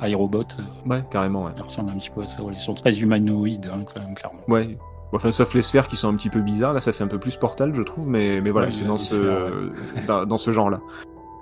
ouais, 0.87 1.05
carrément, 1.11 1.45
ouais. 1.45 1.53
il 1.57 1.63
ressemble 1.63 1.91
un 1.91 1.99
petit 1.99 2.11
peu 2.11 2.23
à 2.23 2.27
ça. 2.27 2.43
ouais, 2.43 2.55
ils 2.55 2.61
sont 2.61 2.75
très 2.75 2.99
humanoïdes, 2.99 3.71
hein, 3.73 3.85
quand 3.85 4.01
même, 4.01 4.15
clairement. 4.15 4.41
ouais. 4.49 4.77
Enfin, 5.11 5.33
sauf 5.33 5.55
les 5.55 5.63
sphères 5.63 5.89
qui 5.89 5.97
sont 5.97 6.09
un 6.09 6.17
petit 6.17 6.29
peu 6.29 6.43
bizarres, 6.43 6.75
là 6.75 6.83
ça 6.83 6.93
fait 6.93 7.03
un 7.03 7.07
peu 7.09 7.19
plus 7.19 7.35
Portal, 7.37 7.73
je 7.73 7.81
trouve, 7.81 8.07
mais, 8.07 8.43
mais 8.43 8.51
voilà, 8.51 8.71
c'est 8.71 8.85
dans 8.87 8.97
ce 8.99 10.51
genre-là. 10.51 10.81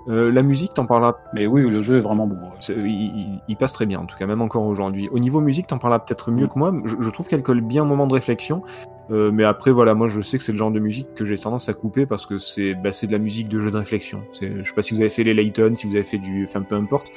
Euh, 0.09 0.31
la 0.31 0.41
musique, 0.41 0.73
t'en 0.73 0.85
parleras 0.85 1.15
Mais 1.33 1.47
oui, 1.47 1.69
le 1.69 1.81
jeu 1.81 1.97
est 1.97 2.01
vraiment 2.01 2.27
beau. 2.27 2.35
ouais. 2.35 2.41
C'est- 2.59 2.73
Il, 2.75 2.85
il- 2.87 3.41
il 3.49 3.55
passe 3.57 3.73
très 3.73 3.85
bien, 3.85 3.99
en 3.99 4.05
tout 4.05 4.15
cas, 4.17 4.25
même 4.25 4.41
encore 4.41 4.63
aujourd'hui. 4.63 5.09
Au 5.11 5.19
niveau 5.19 5.41
musique, 5.41 5.67
t'en 5.67 5.77
parleras 5.79 5.99
peut-être 5.99 6.31
mieux 6.31 6.45
Mm. 6.45 6.49
que 6.49 6.59
moi. 6.59 6.73
Je, 6.85 6.95
je 6.99 7.09
trouve 7.09 7.27
qu'elle 7.27 7.43
colle 7.43 7.61
bien 7.61 7.83
au 7.83 7.85
moment 7.85 8.07
de 8.07 8.13
réflexion. 8.13 8.61
Euh, 9.09 9.31
mais 9.33 9.45
après, 9.45 9.71
voilà, 9.71 9.93
moi, 9.93 10.09
je 10.09 10.19
sais 10.21 10.37
que 10.37 10.43
c'est 10.43 10.51
le 10.51 10.57
genre 10.57 10.71
de 10.71 10.79
musique 10.79 11.13
que 11.15 11.23
j'ai 11.23 11.37
tendance 11.37 11.69
à 11.69 11.73
couper 11.73 12.05
parce 12.05 12.25
que 12.25 12.39
c'est 12.39 12.73
bah, 12.73 12.91
c'est 12.91 13.07
de 13.07 13.13
la 13.13 13.19
musique 13.19 13.47
de 13.47 13.59
jeu 13.61 13.71
de 13.71 13.77
réflexion. 13.77 14.21
C'est- 14.33 14.51
Je 14.61 14.63
sais 14.67 14.73
pas 14.75 14.81
si 14.81 14.93
vous 14.93 14.99
avez 14.99 15.09
fait 15.09 15.23
les 15.23 15.33
Layton, 15.33 15.73
si 15.75 15.87
vous 15.87 15.95
avez 15.95 16.03
fait 16.03 16.17
du. 16.17 16.43
Enfin, 16.43 16.61
peu 16.61 16.75
importe. 16.75 17.07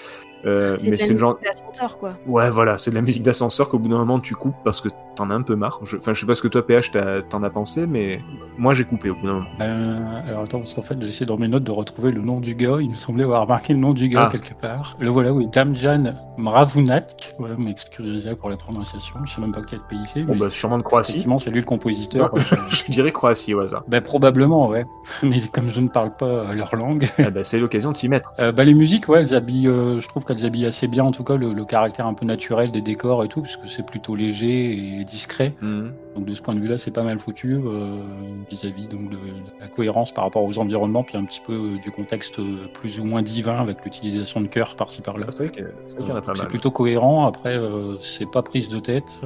Euh, 0.47 0.77
C'est 0.79 0.85
mais 0.85 0.91
de 0.93 0.97
c'est 0.97 1.07
la 1.09 1.13
le 1.15 1.19
genre. 1.19 1.35
musique 1.41 1.47
d'ascenseur, 1.49 1.99
quoi. 1.99 2.13
Ouais, 2.27 2.49
voilà, 2.51 2.79
c'est 2.79 2.91
de 2.91 2.95
la 2.97 3.03
musique 3.03 3.23
d'ascenseur 3.25 3.69
qu'au 3.69 3.79
bout 3.79 3.89
d'un 3.89 3.99
moment 3.99 4.21
tu 4.21 4.35
coupes 4.37 4.55
parce 4.65 4.81
que 4.81 4.89
t'en 5.21 5.31
as 5.31 5.35
un 5.35 5.43
peu 5.43 5.55
marre. 5.57 5.79
Je- 5.85 5.97
Enfin, 5.99 6.15
je 6.15 6.21
sais 6.21 6.27
pas 6.27 6.35
ce 6.35 6.43
que 6.43 6.49
toi, 6.49 6.67
PH, 6.67 6.93
t'en 7.29 7.43
as 7.43 7.51
pensé, 7.51 7.87
mais 7.87 8.21
moi, 8.59 8.75
j'ai 8.75 8.85
coupé 8.85 9.11
au 9.11 9.15
bout 9.17 9.27
d'un 9.27 9.35
moment. 9.35 9.47
Euh, 9.61 10.29
alors 10.29 10.43
attends, 10.43 10.59
parce 10.59 10.73
qu'en 10.75 10.83
fait, 10.83 10.97
j'essaie 11.03 11.27
dans 11.27 11.37
mes 11.37 11.49
notes 11.49 11.65
de 11.65 11.71
retrouver 11.71 12.11
le 12.11 12.23
nom 12.23 12.41
du 12.41 12.55
gars. 12.55 12.77
Il 12.81 12.91
me 12.91 12.95
semblait 12.95 13.25
avoir 13.25 13.47
marqué 13.47 13.73
le 13.75 13.79
nom 13.79 13.93
du 13.93 14.09
gars 14.09 14.29
Ah. 14.29 14.33
quelque 14.33 14.55
part. 14.61 14.97
Le 14.99 15.11
voilà, 15.11 15.33
oui, 15.33 15.47
Damjan 15.47 16.13
Mravunac. 16.39 17.35
Voilà, 17.39 17.57
m'excusez 17.57 18.35
pour 18.37 18.51
la 18.51 18.57
prononciation. 18.57 19.15
Je 19.25 19.35
sais 19.35 19.41
même 19.41 19.53
pas 19.53 19.61
quel 19.69 19.81
pays 19.81 19.99
c'est. 20.07 20.23
Bon, 20.25 20.37
bah, 20.37 20.51
sûrement 20.51 20.79
de 20.79 20.83
Croatie. 20.83 21.13
effectivement, 21.13 21.39
c'est 21.39 21.51
lui 21.51 21.61
le 21.61 21.67
compositeur. 21.67 22.33
Ouais, 22.35 22.41
je 22.69 22.91
dirais 22.93 23.13
Croatie 23.13 23.55
au 23.55 23.61
hasard. 23.61 23.85
Ben, 23.89 24.01
probablement, 24.01 24.69
ouais. 24.69 24.85
Mais 25.23 25.41
comme 25.53 25.71
je 25.71 25.81
ne 25.81 25.89
parle 25.89 26.17
pas 26.17 26.27
euh, 26.27 26.55
leur 26.55 26.75
langue. 26.77 27.09
Ben, 27.31 27.45
c'est 27.45 27.59
l'occasion 27.61 27.93
de 27.93 27.97
s'y 27.97 28.09
mettre. 28.09 28.31
Euh, 28.41 28.51
bah, 28.53 28.65
les 28.65 28.75
musiques, 28.75 29.09
ouais, 29.09 29.21
elles 29.21 29.35
habillent, 29.35 29.69
euh, 29.69 30.01
je 30.01 30.09
trouve 30.09 30.25
qu'elles 30.25 30.45
habillent 30.45 30.67
assez 30.67 30.89
bien, 30.89 31.05
en 31.05 31.13
tout 31.13 31.25
cas, 31.25 31.37
le, 31.37 31.53
le 31.53 31.65
caractère 31.65 32.07
un 32.07 32.15
peu 32.15 32.25
naturel 32.27 32.71
des 32.73 32.81
décors 32.83 33.23
et 33.25 33.29
tout, 33.29 33.43
parce 33.43 33.57
que 33.57 33.69
c'est 33.69 33.85
plutôt 33.87 34.17
léger 34.17 34.73
et 35.01 35.05
discret. 35.11 35.55
Mhm. 35.61 35.93
Donc 36.17 36.25
de 36.25 36.35
ce 36.35 36.43
point 36.43 36.55
de 36.55 36.61
vue-là, 36.61 36.79
c'est 36.79 36.91
pas 36.91 37.03
mal 37.03 37.19
foutu 37.19 37.55
euh, 37.55 38.03
vis-à-vis 38.51 38.89
donc 38.89 39.11
de, 39.11 39.17
de 39.17 39.61
la 39.61 39.69
cohérence 39.69 40.13
par 40.13 40.25
rapport 40.25 40.45
aux 40.45 40.59
environnements, 40.59 41.05
puis 41.05 41.17
un 41.17 41.25
petit 41.25 41.41
peu 41.41 41.53
euh, 41.53 41.79
du 41.79 41.91
contexte 41.91 42.39
euh, 42.39 42.67
plus 42.73 43.01
ou 43.01 43.05
moins 43.05 43.23
divin 43.23 43.59
avec 43.59 43.85
l'utilisation 43.85 44.41
de 44.41 44.47
cœur 44.47 44.77
par-ci 44.77 45.03
par-là. 45.03 45.27
Ah, 45.29 45.33
C'est 46.35 46.49
plutôt 46.49 46.71
cohérent. 46.71 47.27
Après, 47.27 47.59
c'est 48.01 48.31
pas 48.31 48.43
prise 48.43 48.69
de 48.69 48.79
tête. 48.79 49.23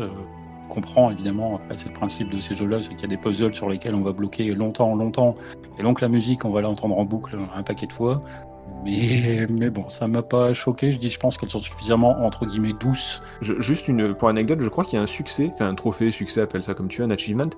On 0.67 0.75
comprend 0.75 1.11
évidemment. 1.11 1.57
Après, 1.57 1.77
c'est 1.77 1.89
le 1.89 1.95
principe 1.95 2.31
de 2.31 2.41
ces 2.41 2.57
jeux-là, 2.57 2.83
c'est 2.83 2.91
qu'il 2.91 3.03
y 3.03 3.05
a 3.05 3.09
des 3.09 3.17
puzzles 3.17 3.55
sur 3.55 3.69
lesquels 3.69 3.95
on 3.95 4.01
va 4.01 4.13
bloquer 4.13 4.53
longtemps, 4.55 4.95
longtemps. 4.95 5.35
Et 5.79 5.83
donc 5.83 6.01
la 6.01 6.09
musique, 6.09 6.45
on 6.45 6.51
va 6.51 6.63
l'entendre 6.63 6.99
en 6.99 7.05
boucle 7.05 7.37
un 7.55 7.63
paquet 7.63 7.87
de 7.87 7.93
fois. 7.93 8.23
Mais, 8.85 9.47
mais 9.49 9.71
bon, 9.71 9.89
ça 9.89 10.07
m'a 10.09 10.23
pas 10.23 10.53
choqué. 10.53 10.93
Je 10.93 10.99
dis, 10.99 11.09
je 11.11 11.19
pense 11.19 11.39
qu'elles 11.39 11.51
sont 11.51 11.59
suffisamment 11.59 12.25
entre 12.25 12.45
guillemets 12.47 12.75
douces. 12.79 13.23
Je- 13.41 13.61
juste 13.61 13.89
une, 13.89 14.15
pour 14.15 14.29
anecdote, 14.29 14.61
je 14.61 14.69
crois 14.69 14.85
qu'il 14.85 14.99
y 14.99 15.01
a 15.01 15.03
un 15.03 15.07
succès, 15.07 15.51
enfin 15.55 15.69
un 15.69 15.75
trophée, 15.75 16.11
succès, 16.11 16.41
appelle 16.43 16.63
ça 16.63 16.75
comme 16.75 16.89
tu 16.89 17.01
veux, 17.01 17.07
un 17.07 17.11
achievement, 17.11 17.49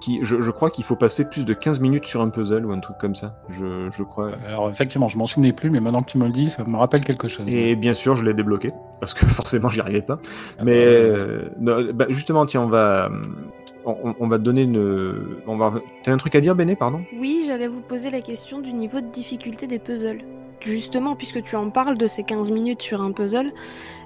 qui, 0.00 0.18
je, 0.22 0.42
je 0.42 0.50
crois 0.50 0.70
qu'il 0.70 0.82
faut 0.82 0.96
passer 0.96 1.28
plus 1.30 1.44
de 1.44 1.54
15 1.54 1.78
minutes 1.78 2.06
sur 2.06 2.20
un 2.22 2.28
puzzle 2.30 2.66
ou 2.66 2.72
un 2.72 2.80
truc 2.80 2.98
comme 2.98 3.14
ça. 3.14 3.36
Je, 3.48 3.88
je 3.92 4.02
crois. 4.02 4.32
Alors 4.44 4.68
effectivement, 4.68 5.06
je 5.06 5.16
m'en 5.16 5.26
souvenais 5.26 5.52
plus, 5.52 5.70
mais 5.70 5.78
maintenant 5.78 6.02
que 6.02 6.10
tu 6.10 6.18
me 6.18 6.26
le 6.26 6.32
dis, 6.32 6.50
ça 6.50 6.64
me 6.64 6.76
rappelle 6.76 7.04
quelque 7.04 7.28
chose. 7.28 7.46
Et 7.48 7.76
bien 7.76 7.94
sûr, 7.94 8.16
je 8.16 8.24
l'ai 8.24 8.34
débloqué, 8.34 8.70
parce 8.98 9.14
que 9.14 9.24
forcément, 9.26 9.68
j'y 9.68 9.78
arrivais 9.80 10.02
pas. 10.02 10.18
Ah 10.58 10.64
Mais 10.64 10.72
bah, 10.84 10.90
euh, 10.90 11.48
non, 11.60 11.92
bah, 11.94 12.06
justement, 12.08 12.44
tiens, 12.46 12.62
on 12.62 12.68
va, 12.68 13.08
on, 13.84 14.16
on 14.18 14.26
va 14.26 14.38
te 14.38 14.42
donner 14.42 14.62
une. 14.62 15.38
On 15.46 15.56
va. 15.56 15.74
T'as 16.02 16.12
un 16.12 16.16
truc 16.16 16.34
à 16.34 16.40
dire, 16.40 16.56
Béné, 16.56 16.74
pardon? 16.74 17.02
Oui, 17.16 17.44
j'allais 17.46 17.68
vous 17.68 17.82
poser 17.82 18.10
la 18.10 18.20
question 18.22 18.60
du 18.60 18.72
niveau 18.72 19.00
de 19.00 19.06
difficulté 19.06 19.68
des 19.68 19.78
puzzles. 19.78 20.22
Justement, 20.64 21.16
puisque 21.16 21.42
tu 21.42 21.56
en 21.56 21.70
parles 21.70 21.98
de 21.98 22.06
ces 22.06 22.22
15 22.22 22.50
minutes 22.50 22.82
sur 22.82 23.02
un 23.02 23.12
puzzle, 23.12 23.52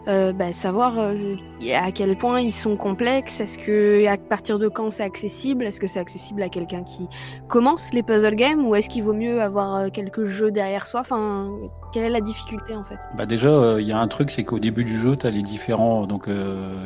euh, 0.08 0.32
bah, 0.32 0.52
savoir 0.52 0.98
euh, 0.98 1.34
à 1.75 1.90
quel 1.90 2.16
point 2.16 2.40
ils 2.40 2.52
sont 2.52 2.76
complexes, 2.76 3.40
est-ce 3.40 3.58
que 3.58 4.06
à 4.06 4.16
partir 4.16 4.60
de 4.60 4.68
quand 4.68 4.90
c'est 4.90 5.02
accessible, 5.02 5.64
est-ce 5.64 5.80
que 5.80 5.88
c'est 5.88 5.98
accessible 5.98 6.42
à 6.42 6.48
quelqu'un 6.48 6.84
qui 6.84 7.08
commence 7.48 7.92
les 7.92 8.04
puzzle 8.04 8.36
games? 8.36 8.64
Ou 8.64 8.76
est-ce 8.76 8.88
qu'il 8.88 9.02
vaut 9.02 9.14
mieux 9.14 9.42
avoir 9.42 9.75
euh, 9.75 9.88
quelques 9.92 10.26
jeux 10.26 10.52
derrière 10.52 10.86
soi? 10.86 11.00
Enfin, 11.00 11.50
quelle 11.92 12.04
est 12.04 12.10
la 12.10 12.20
difficulté 12.20 12.76
en 12.76 12.84
fait? 12.84 13.00
Bah 13.16 13.26
déjà, 13.26 13.80
il 13.80 13.86
y 13.86 13.92
a 13.92 13.98
un 13.98 14.06
truc, 14.06 14.30
c'est 14.30 14.44
qu'au 14.44 14.60
début 14.60 14.84
du 14.84 14.96
jeu, 14.96 15.16
tu 15.16 15.26
as 15.26 15.30
les 15.30 15.42
différents 15.42 16.06
donc, 16.06 16.28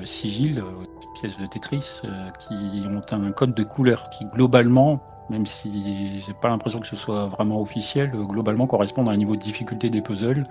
sigils, 0.04 0.60
euh, 0.60 0.86
pièces 1.20 1.36
de 1.36 1.44
Tetris, 1.44 2.00
qui 2.38 2.84
ont 2.88 3.14
un 3.14 3.32
code 3.32 3.54
de 3.54 3.62
couleur 3.64 4.08
qui 4.08 4.24
globalement, 4.24 5.02
même 5.30 5.46
si 5.46 6.20
j'ai 6.26 6.34
pas 6.34 6.48
l'impression 6.48 6.80
que 6.80 6.86
ce 6.86 6.96
soit 6.96 7.26
vraiment 7.26 7.60
officiel, 7.60 8.10
euh, 8.14 8.24
globalement 8.24 8.66
correspondent 8.66 9.08
à 9.08 9.12
un 9.12 9.16
niveau 9.16 9.36
de 9.36 9.40
difficulté 9.40 9.88
des 9.88 10.02
puzzles, 10.02 10.44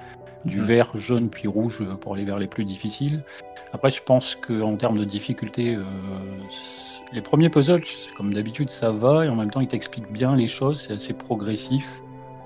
du 0.45 0.62
vert, 0.62 0.91
jaune 0.95 1.29
puis 1.29 1.48
rouge 1.48 1.81
euh, 1.81 1.95
pour 1.95 2.13
aller 2.13 2.25
vers 2.25 2.39
les 2.39 2.48
plus 2.48 2.65
difficiles. 2.65 3.24
Après, 3.74 3.89
je 3.89 4.01
pense 4.01 4.36
qu'en 4.36 4.75
termes 4.75 4.98
de 4.98 5.03
difficulté, 5.03 5.75
euh, 5.75 5.83
les 7.12 7.21
premiers 7.21 7.50
puzzles, 7.50 7.83
comme 8.15 8.33
d'habitude, 8.33 8.69
ça 8.69 8.91
va 8.91 9.25
et 9.25 9.29
en 9.29 9.36
même 9.36 9.51
temps, 9.51 9.62
ils 9.62 9.67
t'expliquent 9.67 10.12
bien 10.12 10.36
les 10.36 10.48
choses, 10.48 10.81
c'est 10.88 10.93
assez 10.93 11.13
progressif. 11.13 12.01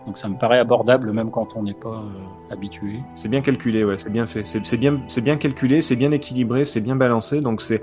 Donc 0.06 0.18
ça 0.18 0.28
me 0.28 0.36
paraît 0.36 0.60
abordable 0.60 1.14
même 1.14 1.32
quand 1.32 1.56
on 1.56 1.64
n'est 1.64 1.74
pas 1.74 2.02
euh, 2.02 2.54
habitué. 2.54 3.00
C'est 3.16 3.30
bien 3.30 3.42
calculé, 3.42 3.86
ouais, 3.86 3.98
c'est 3.98 4.12
bien 4.12 4.26
fait. 4.26 4.46
C'est 4.46 4.78
bien, 4.78 5.02
c'est 5.08 5.22
bien 5.22 5.38
calculé, 5.38 5.82
c'est 5.82 5.96
bien 5.96 6.12
équilibré, 6.12 6.66
c'est 6.66 6.82
bien 6.82 6.96
balancé. 6.96 7.40
Donc 7.40 7.62
c'est, 7.62 7.82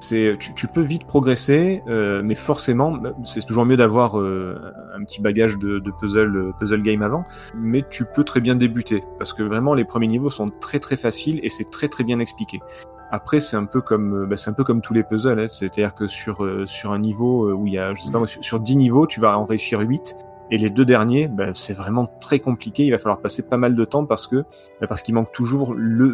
c'est, 0.00 0.36
tu, 0.40 0.54
tu 0.54 0.66
peux 0.66 0.80
vite 0.80 1.04
progresser, 1.04 1.82
euh, 1.86 2.22
mais 2.24 2.34
forcément, 2.34 2.90
bah, 2.92 3.12
c'est 3.22 3.46
toujours 3.46 3.66
mieux 3.66 3.76
d'avoir 3.76 4.18
euh, 4.18 4.72
un 4.96 5.04
petit 5.04 5.20
bagage 5.20 5.58
de, 5.58 5.78
de 5.78 5.90
puzzle, 5.90 6.36
euh, 6.36 6.52
puzzle 6.58 6.82
game 6.82 7.02
avant. 7.02 7.22
Mais 7.54 7.84
tu 7.88 8.06
peux 8.06 8.24
très 8.24 8.40
bien 8.40 8.54
débuter 8.54 9.02
parce 9.18 9.34
que 9.34 9.42
vraiment 9.42 9.74
les 9.74 9.84
premiers 9.84 10.06
niveaux 10.06 10.30
sont 10.30 10.50
très 10.60 10.80
très 10.80 10.96
faciles 10.96 11.38
et 11.42 11.50
c'est 11.50 11.70
très 11.70 11.88
très 11.88 12.02
bien 12.02 12.18
expliqué. 12.18 12.60
Après, 13.12 13.40
c'est 13.40 13.56
un 13.56 13.66
peu 13.66 13.82
comme, 13.82 14.22
euh, 14.22 14.26
bah, 14.26 14.36
c'est 14.38 14.50
un 14.50 14.54
peu 14.54 14.64
comme 14.64 14.80
tous 14.80 14.94
les 14.94 15.02
puzzles, 15.02 15.38
hein. 15.38 15.48
c'est-à-dire 15.50 15.94
que 15.94 16.06
sur 16.06 16.44
euh, 16.44 16.64
sur 16.66 16.92
un 16.92 16.98
niveau 16.98 17.52
où 17.52 17.66
il 17.66 17.74
y 17.74 17.78
a, 17.78 17.92
je 17.92 18.00
sais 18.00 18.10
pas, 18.10 18.26
sur, 18.26 18.42
sur 18.42 18.60
10 18.60 18.76
niveaux, 18.76 19.06
tu 19.06 19.20
vas 19.20 19.38
en 19.38 19.44
réussir 19.44 19.80
8 19.80 20.16
et 20.50 20.58
les 20.58 20.70
deux 20.70 20.84
derniers, 20.84 21.28
bah, 21.28 21.46
c'est 21.54 21.74
vraiment 21.74 22.10
très 22.20 22.38
compliqué. 22.40 22.84
Il 22.84 22.90
va 22.90 22.98
falloir 22.98 23.20
passer 23.20 23.42
pas 23.42 23.56
mal 23.56 23.74
de 23.74 23.84
temps 23.84 24.04
parce 24.04 24.26
que 24.26 24.44
bah, 24.80 24.86
parce 24.88 25.02
qu'il 25.02 25.14
manque 25.14 25.32
toujours 25.32 25.74
le, 25.74 26.08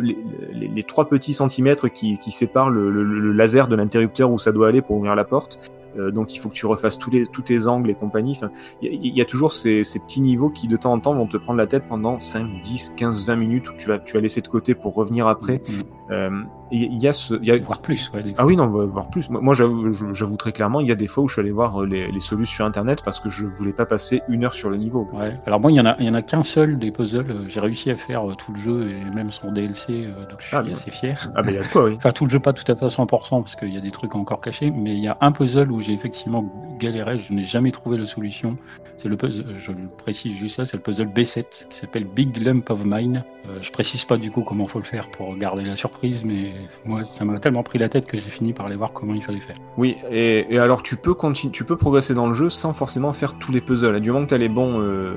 les, 0.53 0.83
trois 0.83 1.09
petits 1.09 1.35
centimètres 1.35 1.89
qui, 1.89 2.19
séparent 2.31 2.71
le, 2.71 2.91
le- 2.91 3.03
le 3.05 3.33
laser 3.33 3.69
de 3.69 3.77
l'interrupteur 3.77 4.31
où 4.31 4.39
ça 4.39 4.53
doit 4.53 4.69
aller 4.69 4.83
pour 4.83 4.97
ouvrir 4.97 5.15
la 5.15 5.25
porte. 5.25 5.59
Euh, 5.99 6.11
donc 6.11 6.35
il 6.35 6.39
faut 6.39 6.49
que 6.49 6.55
tu 6.55 6.67
refasses 6.67 6.99
tous, 6.99 7.11
les, 7.11 7.27
tous 7.27 7.43
tes 7.43 7.67
angles 7.67 7.91
et 7.91 7.95
compagnie. 7.95 8.39
Il 8.83 8.89
y, 8.89 8.95
a- 8.95 8.99
il 9.03 9.17
y 9.17 9.21
a 9.21 9.25
toujours 9.25 9.53
ces, 9.53 9.85
ces 9.85 9.99
petits 9.99 10.21
niveaux 10.21 10.51
qui 10.51 10.69
de 10.69 10.77
temps 10.77 10.93
en 10.93 10.99
temps 11.01 11.15
vont 11.15 11.27
te 11.27 11.37
prendre 11.37 11.59
la 11.59 11.67
tête 11.67 11.85
pendant 11.89 12.19
5, 12.19 12.61
10, 12.63 12.93
15, 12.97 13.27
20 13.27 13.37
minutes 13.37 13.71
où 13.71 13.73
tu 13.79 13.89
vas, 13.89 13.99
tu 13.99 14.15
vas 14.15 14.21
laisser 14.21 14.41
de 14.41 14.49
côté 14.49 14.75
pour 14.75 14.95
revenir 14.95 15.27
après. 15.27 15.63
Euh, 16.11 16.31
il 16.73 17.01
y 17.01 17.07
a 17.07 17.13
ce, 17.13 17.35
il 17.35 17.45
y 17.47 17.53
a, 17.53 17.59
Voire 17.59 17.81
plus, 17.81 18.11
ouais, 18.13 18.23
ah 18.39 18.45
oui, 18.47 18.57
non, 18.57 18.67
voir 18.67 19.09
plus. 19.09 19.29
Moi, 19.31 19.55
j'avoue 19.55 20.37
très 20.37 20.51
clairement, 20.53 20.81
il 20.81 20.89
y 20.89 20.93
a 20.93 20.97
des 20.97 21.07
fois 21.07 21.23
où 21.25 21.29
je 21.29 21.35
suis 21.35 21.41
allé 21.41 21.51
voir 21.53 21.83
euh, 21.83 21.87
les, 21.87 22.11
les 22.11 22.21
solutions 22.21 22.57
sur 22.57 22.65
Internet 22.65 23.03
parce 23.05 23.19
que 23.21 23.29
je 23.29 23.45
voulais 23.47 23.73
pas 23.73 23.87
passer 23.87 24.23
une 24.29 24.45
heure 24.45 24.53
sur 24.53 24.71
le 24.71 24.77
niveau. 24.77 25.09
Ouais. 25.13 25.37
Alors 25.47 25.61
moi, 25.61 25.71
il 25.73 25.77
y 25.77 25.81
en 25.81 25.87
a, 25.87 25.95
il 25.99 26.07
y 26.07 26.09
en 26.09 26.15
a 26.15 26.23
qu'un 26.23 26.43
seul 26.43 26.79
des 26.79 26.91
puzzles. 26.93 27.31
euh, 27.31 27.45
J'ai 27.49 27.61
réussi 27.61 27.91
à 27.91 27.97
faire 27.97 28.29
euh, 28.29 28.35
tout 28.35 28.53
le 28.53 28.59
jeu 28.59 28.89
et 28.91 29.15
même 29.15 29.31
son 29.31 29.53
DLC, 29.53 30.07
euh, 30.07 30.21
donc 30.29 30.39
je 30.41 30.47
suis 30.47 30.57
Ah, 30.57 30.63
bien. 30.63 30.73
assez 30.75 30.91
fier. 30.91 31.31
Ah 31.35 31.43
ben, 31.43 31.51
il 31.53 31.55
y 31.57 31.59
a 31.59 31.63
de 31.63 31.69
quoi, 31.69 31.85
oui. 31.85 31.95
Enfin, 31.97 32.13
tout 32.13 32.25
le 32.25 32.31
jeu 32.31 32.41
pas 32.41 32.53
tout 32.53 32.71
à 32.71 32.75
fait 32.77 32.85
à 32.85 32.89
100% 32.89 33.43
parce 33.43 33.55
qu'il 33.57 33.73
y 33.73 33.77
a 33.77 33.81
des 33.81 33.91
trucs 33.91 34.15
encore 34.17 34.41
cachés, 34.41 34.71
mais 34.71 34.93
il 34.95 35.05
y 35.05 35.09
a 35.09 35.17
un 35.21 35.33
puzzle 35.33 35.71
où 35.71 35.81
j'ai 35.87 35.93
effectivement 35.93 36.45
galéré, 36.79 37.19
je 37.19 37.33
n'ai 37.33 37.45
jamais 37.45 37.71
trouvé 37.71 37.97
la 37.97 38.07
solution. 38.07 38.57
C'est 38.97 39.09
le 39.09 39.17
puzzle, 39.17 39.55
je 39.59 39.73
le 39.73 39.89
précise 39.97 40.37
juste 40.37 40.59
là, 40.59 40.65
c'est 40.67 40.77
le 40.77 40.83
puzzle 40.83 41.07
B7 41.09 41.69
qui 41.69 41.77
s'appelle 41.79 42.05
Big 42.05 42.37
Lump 42.39 42.69
of 42.71 42.85
Mine. 42.85 43.25
Euh, 43.49 43.59
je 43.61 43.71
précise 43.71 44.05
pas 44.05 44.17
du 44.17 44.31
coup 44.31 44.43
comment 44.43 44.67
faut 44.67 44.79
le 44.79 44.85
faire 44.85 45.09
pour 45.11 45.37
garder 45.37 45.63
la 45.63 45.77
surprise, 45.77 46.25
mais 46.25 46.55
moi 46.85 47.05
ça 47.05 47.25
m'a 47.25 47.39
tellement 47.39 47.63
pris 47.63 47.79
la 47.79 47.89
tête 47.89 48.07
que 48.07 48.17
j'ai 48.17 48.23
fini 48.31 48.53
par 48.53 48.67
aller 48.67 48.77
voir 48.77 48.93
comment 48.93 49.15
il 49.15 49.23
fallait 49.23 49.41
faire. 49.41 49.57
Oui, 49.77 49.97
et, 50.11 50.47
et 50.53 50.59
alors 50.59 50.83
tu 50.83 50.97
peux 50.97 51.15
continuer, 51.15 51.53
tu 51.53 51.65
peux 51.65 51.77
progresser 51.77 52.15
dans 52.15 52.27
le 52.27 52.35
jeu 52.35 52.49
sans 52.51 52.73
forcément 52.73 53.13
faire 53.13 53.39
tous 53.39 53.53
les 53.53 53.61
puzzles. 53.61 54.01
Du 54.01 54.11
moment 54.11 54.25
que 54.25 54.31
tu 54.31 54.35
as 54.35 54.39
les, 54.39 54.49
bons, 54.49 54.81
euh, 54.81 55.15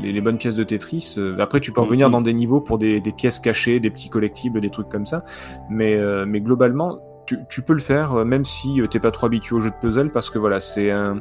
les, 0.00 0.12
les 0.12 0.20
bonnes 0.20 0.38
pièces 0.38 0.56
de 0.56 0.64
Tetris, 0.64 1.14
euh, 1.16 1.38
après 1.38 1.60
tu 1.60 1.72
peux 1.72 1.80
revenir 1.80 2.08
Mhm. 2.08 2.12
dans 2.12 2.22
des 2.22 2.32
niveaux 2.32 2.60
pour 2.60 2.78
des, 2.78 3.00
des 3.00 3.12
pièces 3.12 3.38
cachées, 3.38 3.80
des 3.80 3.90
petits 3.90 4.08
collectibles, 4.10 4.60
des 4.60 4.70
trucs 4.70 4.88
comme 4.88 5.06
ça. 5.06 5.24
Mais, 5.68 5.94
euh, 5.94 6.24
mais 6.26 6.40
globalement, 6.40 6.98
tu, 7.48 7.62
peux 7.62 7.72
le 7.72 7.80
faire 7.80 8.12
euh, 8.14 8.24
même 8.24 8.44
si 8.44 8.80
euh, 8.80 8.86
t'es 8.86 9.00
pas 9.00 9.10
trop 9.10 9.26
habitué 9.26 9.54
au 9.54 9.60
jeu 9.60 9.70
de 9.70 9.74
puzzle 9.80 10.10
parce 10.10 10.30
que 10.30 10.38
voilà, 10.38 10.60
c'est 10.60 10.90
un. 10.90 11.18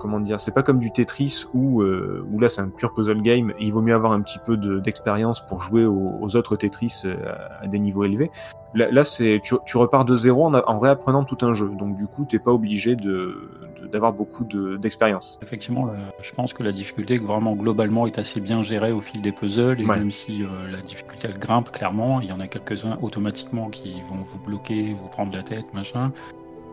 Comment 0.00 0.18
dire, 0.18 0.40
c'est 0.40 0.54
pas 0.54 0.62
comme 0.62 0.78
du 0.78 0.90
Tetris 0.90 1.44
où, 1.54 1.82
euh, 1.82 2.26
où 2.32 2.40
là 2.40 2.48
c'est 2.48 2.62
un 2.62 2.68
pur 2.70 2.92
puzzle 2.94 3.20
game. 3.22 3.52
Il 3.60 3.72
vaut 3.72 3.82
mieux 3.82 3.94
avoir 3.94 4.12
un 4.12 4.22
petit 4.22 4.38
peu 4.44 4.56
de- 4.56 4.80
d'expérience 4.80 5.46
pour 5.46 5.60
jouer 5.60 5.84
aux, 5.84 6.14
aux 6.20 6.36
autres 6.36 6.56
Tetris 6.56 7.02
euh, 7.04 7.14
à 7.60 7.66
des 7.66 7.78
niveaux 7.78 8.04
élevés. 8.04 8.30
Là, 8.74 8.90
là 8.90 9.04
c'est 9.04 9.40
tu, 9.42 9.54
tu 9.66 9.76
repars 9.76 10.04
de 10.04 10.16
zéro 10.16 10.46
en, 10.46 10.78
réapprenant 10.78 11.24
tout 11.24 11.38
un 11.44 11.52
jeu. 11.52 11.70
Donc 11.78 11.96
du 11.96 12.06
coup, 12.06 12.24
t'es 12.24 12.38
pas 12.38 12.52
obligé 12.52 12.96
de 12.96 13.50
de- 13.80 13.86
d'avoir 13.86 14.12
beaucoup 14.12 14.44
de- 14.44 14.76
d'expérience. 14.76 15.38
Effectivement, 15.42 15.90
je 16.22 16.32
pense 16.32 16.52
que 16.52 16.62
la 16.62 16.72
difficulté 16.72 17.18
vraiment 17.18 17.54
globalement 17.54 18.06
est 18.06 18.18
assez 18.18 18.40
bien 18.40 18.62
gérée 18.62 18.92
au 18.92 19.00
fil 19.00 19.20
des 19.20 19.32
puzzles 19.32 19.80
et 19.80 19.84
Ouais. 19.86 19.98
même 19.98 20.10
si 20.10 20.42
euh, 20.42 20.46
la 20.70 20.80
difficulté 20.80 21.28
elle 21.30 21.38
grimpe 21.38 21.70
clairement, 21.72 22.20
il 22.20 22.28
y 22.28 22.32
en 22.32 22.40
a 22.40 22.46
quelques-uns 22.46 22.98
automatiquement 23.02 23.68
qui 23.68 24.00
vont 24.08 24.22
vous 24.24 24.38
bloquer, 24.38 24.94
vous 24.94 25.08
prendre 25.08 25.34
la 25.36 25.42
tête, 25.42 25.72
machin. 25.74 26.12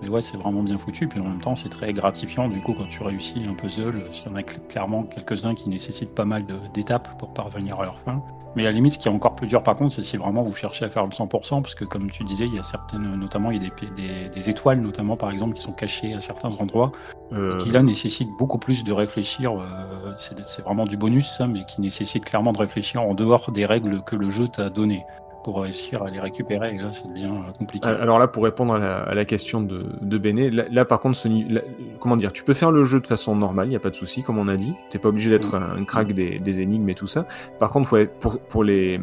Mais 0.02 0.10
ouais, 0.10 0.22
c'est 0.22 0.38
vraiment 0.38 0.62
bien 0.64 0.78
foutu. 0.78 1.08
Puis 1.08 1.20
en 1.20 1.24
même 1.24 1.42
temps, 1.42 1.56
c'est 1.56 1.70
très 1.70 1.92
gratifiant 1.94 2.48
du 2.50 2.62
coup 2.62 2.74
quand 2.74 2.88
tu 2.88 3.02
réussis 3.04 3.44
un 3.50 3.54
puzzle. 3.54 4.04
Il 4.12 4.30
y 4.30 4.34
en 4.34 4.36
a 4.36 4.42
cl- 4.42 4.68
clairement 4.68 5.04
quelques-uns 5.04 5.56
qui 5.56 5.70
nécessitent 5.70 6.14
pas 6.14 6.26
mal 6.26 6.46
d'étapes 6.74 7.18
pour 7.18 7.34
parvenir 7.34 7.80
à 7.80 7.86
leur 7.86 8.00
fin. 8.00 8.22
Mais 8.56 8.64
à 8.64 8.66
la 8.66 8.72
limite, 8.72 8.94
ce 8.94 9.00
qui 9.00 9.08
est 9.08 9.12
encore 9.12 9.36
plus 9.36 9.48
dur 9.48 9.62
par 9.62 9.76
contre, 9.76 9.94
c'est 9.94 10.02
si 10.02 10.18
vraiment 10.18 10.42
vous 10.44 10.56
cherchez 10.56 10.86
à 10.86 10.90
faire 10.90 11.06
le 11.06 11.12
100%, 11.12 11.62
parce 11.62 11.76
que 11.76 11.86
comme 11.86 12.10
tu 12.10 12.24
disais, 12.24 12.46
il 12.48 12.56
y 12.56 12.60
a 12.60 12.64
certaines, 12.64 13.16
notamment 13.16 13.52
il 13.52 13.58
y 13.58 13.60
a 13.60 13.70
des, 13.70 13.72
pi- 13.76 13.92
des, 13.96 14.30
des 14.30 14.50
étoiles 14.50 14.80
notamment 14.82 15.16
par 15.16 15.30
exemple 15.32 15.54
qui 15.54 15.62
sont 15.62 15.74
cachées 15.74 16.14
à 16.14 16.20
certains 16.20 16.50
endroits 16.50 16.92
Euh, 17.34 17.58
qui 17.58 17.72
là 17.72 17.84
nécessite 17.84 18.30
beaucoup 18.40 18.58
plus 18.58 18.84
de 18.84 18.94
réfléchir. 18.94 19.52
euh, 19.60 20.14
c'est 20.18 20.44
c'est 20.46 20.62
vraiment 20.64 20.86
du 20.86 20.96
bonus 20.98 21.30
ça, 21.30 21.46
mais 21.46 21.66
qui 21.66 21.82
nécessite 21.82 22.24
clairement 22.26 22.54
de 22.54 22.58
réfléchir 22.60 23.02
en 23.02 23.14
dehors 23.14 23.52
des 23.52 23.66
règles 23.66 24.02
que 24.02 24.16
le 24.16 24.30
jeu 24.30 24.48
t'a 24.48 24.70
données 24.70 25.04
pour 25.48 25.62
réussir 25.62 26.04
à 26.04 26.10
les 26.10 26.20
récupérer. 26.20 26.76
Et 26.76 26.78
là, 26.78 26.92
ça 26.92 27.08
devient 27.08 27.28
euh, 27.32 27.52
compliqué. 27.58 27.88
Alors 27.88 28.20
là, 28.20 28.28
pour 28.28 28.44
répondre 28.44 28.74
à 28.74 28.80
la, 28.80 28.98
à 28.98 29.14
la 29.14 29.24
question 29.24 29.62
de, 29.62 29.86
de 30.02 30.18
Béné, 30.18 30.50
là, 30.52 30.66
là, 30.70 30.84
par 30.84 31.00
contre, 31.00 31.16
ce, 31.16 31.30
là, 31.30 31.62
comment 32.02 32.18
dire, 32.18 32.34
tu 32.34 32.44
peux 32.44 32.54
faire 32.54 32.70
le 32.70 32.84
jeu 32.84 33.00
de 33.00 33.08
façon 33.08 33.34
normale, 33.34 33.68
il 33.68 33.70
n'y 33.70 33.78
a 33.78 33.80
pas 33.80 33.90
de 33.90 33.96
souci, 33.96 34.24
comme 34.24 34.40
on 34.40 34.50
a 34.50 34.58
dit. 34.58 34.74
T'es 34.90 35.00
pas 35.00 35.08
obligé 35.08 35.30
d'être 35.30 35.56
un, 35.56 35.78
un 35.78 35.86
crack 35.86 36.12
des, 36.12 36.40
des 36.40 36.60
énigmes 36.60 36.90
et 36.90 36.96
tout 36.96 37.08
ça. 37.08 37.24
Par 37.60 37.70
contre, 37.70 37.94
ouais, 37.94 38.08
pour, 38.08 38.40
pour 38.40 38.66
les 38.66 39.00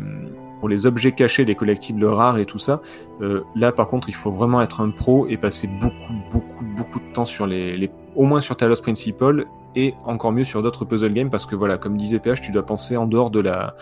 pour 0.60 0.68
les 0.68 0.84
objets 0.84 1.12
cachés, 1.12 1.46
les 1.46 1.54
collectibles 1.54 2.04
rares 2.04 2.38
et 2.38 2.44
tout 2.44 2.58
ça, 2.58 2.80
euh, 3.20 3.42
là 3.54 3.70
par 3.70 3.86
contre 3.88 4.08
il 4.08 4.14
faut 4.14 4.30
vraiment 4.30 4.62
être 4.62 4.80
un 4.80 4.90
pro 4.90 5.26
et 5.28 5.36
passer 5.36 5.68
beaucoup, 5.68 6.14
beaucoup, 6.32 6.64
beaucoup 6.76 7.00
de 7.00 7.12
temps 7.12 7.26
sur 7.26 7.46
les, 7.46 7.76
les 7.76 7.90
au 8.14 8.24
moins 8.24 8.40
sur 8.40 8.56
Talos 8.56 8.80
Principal 8.80 9.44
et 9.76 9.94
encore 10.06 10.32
mieux 10.32 10.44
sur 10.44 10.62
d'autres 10.62 10.86
puzzle 10.86 11.12
games 11.12 11.28
parce 11.28 11.44
que 11.44 11.54
voilà, 11.54 11.76
comme 11.76 11.98
disait 11.98 12.18
PH, 12.18 12.40
tu 12.40 12.52
dois 12.52 12.64
penser 12.64 12.96
en 12.96 13.06
dehors 13.06 13.30
de 13.30 13.40
la 13.40 13.74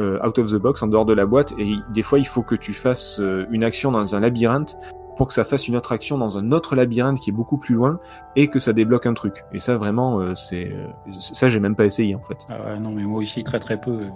out 0.00 0.38
of 0.38 0.50
the 0.50 0.56
box, 0.56 0.82
en 0.82 0.88
dehors 0.88 1.04
de 1.04 1.12
la 1.12 1.26
boîte 1.26 1.52
et 1.58 1.76
des 1.92 2.02
fois 2.02 2.18
il 2.18 2.26
faut 2.26 2.42
que 2.42 2.54
tu 2.54 2.72
fasses 2.72 3.20
euh, 3.20 3.46
une 3.50 3.64
action 3.64 3.92
dans 3.92 4.14
un 4.14 4.20
labyrinthe 4.20 4.76
pour 5.16 5.28
que 5.28 5.34
ça 5.34 5.44
fasse 5.44 5.68
une 5.68 5.76
autre 5.76 5.92
action 5.92 6.18
dans 6.18 6.36
un 6.38 6.50
autre 6.52 6.74
labyrinthe 6.74 7.20
qui 7.20 7.30
est 7.30 7.32
beaucoup 7.32 7.58
plus 7.58 7.74
loin 7.74 8.00
et 8.34 8.48
que 8.48 8.58
ça 8.58 8.72
débloque 8.72 9.06
un 9.06 9.14
truc. 9.14 9.44
Et 9.52 9.60
ça 9.60 9.76
vraiment, 9.76 10.20
euh, 10.20 10.34
c'est 10.34 10.72
euh, 10.72 10.88
ça 11.20 11.48
j'ai 11.48 11.60
même 11.60 11.76
pas 11.76 11.84
essayé 11.84 12.14
en 12.14 12.22
fait. 12.22 12.38
Ah 12.48 12.78
non, 12.78 12.90
mais 12.90 13.04
moi 13.04 13.20
aussi, 13.20 13.44
très 13.44 13.60
très 13.60 13.80
peu. 13.80 14.08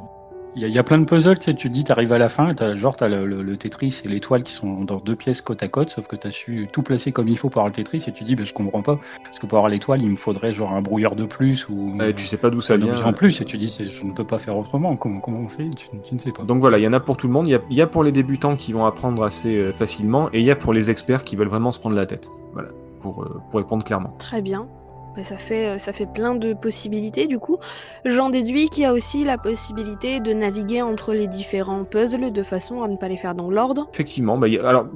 Il 0.56 0.62
y, 0.62 0.64
a, 0.64 0.68
il 0.68 0.74
y 0.74 0.78
a 0.78 0.82
plein 0.82 0.98
de 0.98 1.04
puzzles, 1.04 1.38
tu 1.38 1.44
sais, 1.44 1.54
tu 1.54 1.68
te 1.68 1.72
dis, 1.72 1.84
t'arrives 1.84 2.12
à 2.12 2.18
la 2.18 2.28
fin, 2.28 2.52
t'as, 2.52 2.74
genre, 2.74 2.96
t'as 2.96 3.06
le, 3.06 3.26
le, 3.26 3.42
le 3.42 3.56
Tetris 3.56 4.00
et 4.04 4.08
l'étoile 4.08 4.42
qui 4.42 4.52
sont 4.52 4.82
dans 4.82 4.96
deux 4.96 5.14
pièces 5.14 5.40
côte 5.40 5.62
à 5.62 5.68
côte, 5.68 5.90
sauf 5.90 6.08
que 6.08 6.16
t'as 6.16 6.30
su 6.30 6.66
tout 6.72 6.82
placer 6.82 7.12
comme 7.12 7.28
il 7.28 7.36
faut 7.38 7.48
pour 7.48 7.60
avoir 7.60 7.68
le 7.68 7.74
Tetris, 7.74 7.98
et 8.08 8.12
tu 8.12 8.12
te 8.12 8.24
dis, 8.24 8.34
ben, 8.34 8.44
je 8.44 8.52
comprends 8.54 8.82
pas, 8.82 8.98
parce 9.22 9.38
que 9.38 9.46
pour 9.46 9.58
avoir 9.58 9.68
l'étoile, 9.70 10.02
il 10.02 10.10
me 10.10 10.16
faudrait 10.16 10.52
genre 10.52 10.72
un 10.72 10.82
brouilleur 10.82 11.14
de 11.14 11.26
plus, 11.26 11.68
ou 11.68 11.96
tu 12.16 12.26
sais 12.26 12.38
pas 12.38 12.50
d'où 12.50 12.60
ça 12.60 12.74
un 12.74 12.78
vient. 12.78 13.04
en 13.04 13.12
plus, 13.12 13.40
et 13.40 13.44
tu 13.44 13.56
dis, 13.56 13.68
je 13.68 14.04
ne 14.04 14.12
peux 14.12 14.24
pas 14.24 14.38
faire 14.38 14.56
autrement, 14.56 14.96
comment, 14.96 15.20
comment 15.20 15.40
on 15.40 15.48
fait? 15.48 15.68
Tu, 15.70 15.86
tu 16.02 16.14
ne 16.14 16.18
sais 16.18 16.32
pas. 16.32 16.42
Donc 16.42 16.58
voilà, 16.60 16.78
il 16.78 16.84
y 16.84 16.88
en 16.88 16.92
a 16.92 17.00
pour 17.00 17.16
tout 17.16 17.26
le 17.28 17.32
monde. 17.32 17.46
Il 17.46 17.60
y 17.70 17.74
y 17.74 17.82
a 17.82 17.86
pour 17.86 18.02
les 18.02 18.10
débutants 18.12 18.56
qui 18.56 18.72
vont 18.72 18.86
apprendre 18.86 19.22
assez 19.22 19.56
euh, 19.56 19.72
facilement 19.72 20.28
et 20.32 20.40
il 20.40 20.44
y 20.44 20.50
a 20.50 20.56
pour 20.56 20.72
les 20.72 20.90
experts 20.90 21.22
qui 21.22 21.36
veulent 21.36 21.48
vraiment 21.48 21.70
se 21.70 21.78
prendre 21.78 21.94
la 21.94 22.06
tête. 22.06 22.28
Voilà, 22.52 22.70
pour, 23.00 23.22
euh, 23.22 23.40
pour 23.50 23.60
répondre 23.60 23.84
clairement. 23.84 24.14
Très 24.18 24.42
bien. 24.42 24.66
Bah, 25.16 25.22
ça, 25.22 25.36
fait, 25.36 25.66
euh, 25.66 25.78
ça 25.78 25.92
fait 25.92 26.06
plein 26.06 26.34
de 26.34 26.54
possibilités 26.54 27.26
du 27.26 27.38
coup. 27.38 27.58
J'en 28.04 28.30
déduis 28.30 28.68
qu'il 28.68 28.82
y 28.82 28.86
a 28.86 28.92
aussi 28.92 29.24
la 29.24 29.38
possibilité 29.38 30.20
de 30.20 30.32
naviguer 30.32 30.82
entre 30.82 31.12
les 31.12 31.26
différents 31.26 31.84
puzzles 31.84 32.32
de 32.32 32.42
façon 32.42 32.82
à 32.82 32.88
ne 32.88 32.96
pas 32.96 33.08
les 33.08 33.16
faire 33.16 33.34
dans 33.34 33.50
l'ordre. 33.50 33.88
Effectivement, 33.92 34.38
bah, 34.38 34.46
alors 34.62 34.86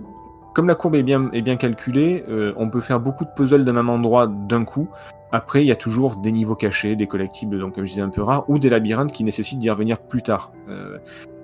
comme 0.54 0.68
la 0.68 0.74
courbe 0.74 0.96
est 0.96 1.02
bien, 1.02 1.30
est 1.32 1.40
bien 1.40 1.56
calculée, 1.56 2.24
euh, 2.28 2.52
on 2.56 2.68
peut 2.68 2.80
faire 2.80 3.00
beaucoup 3.00 3.24
de 3.24 3.30
puzzles 3.34 3.64
d'un 3.64 3.72
même 3.72 3.88
endroit 3.88 4.26
d'un 4.26 4.64
coup. 4.64 4.88
Après, 5.30 5.64
il 5.64 5.66
y 5.66 5.72
a 5.72 5.76
toujours 5.76 6.16
des 6.16 6.30
niveaux 6.30 6.54
cachés, 6.54 6.94
des 6.94 7.06
collectibles, 7.06 7.58
donc 7.58 7.74
comme 7.74 7.86
je 7.86 7.92
disais 7.92 8.02
un 8.02 8.10
peu 8.10 8.22
rares, 8.22 8.44
ou 8.48 8.58
des 8.58 8.68
labyrinthes 8.68 9.12
qui 9.12 9.24
nécessitent 9.24 9.60
d'y 9.60 9.70
revenir 9.70 9.98
plus 9.98 10.20
tard. 10.20 10.52
Euh, 10.68 10.98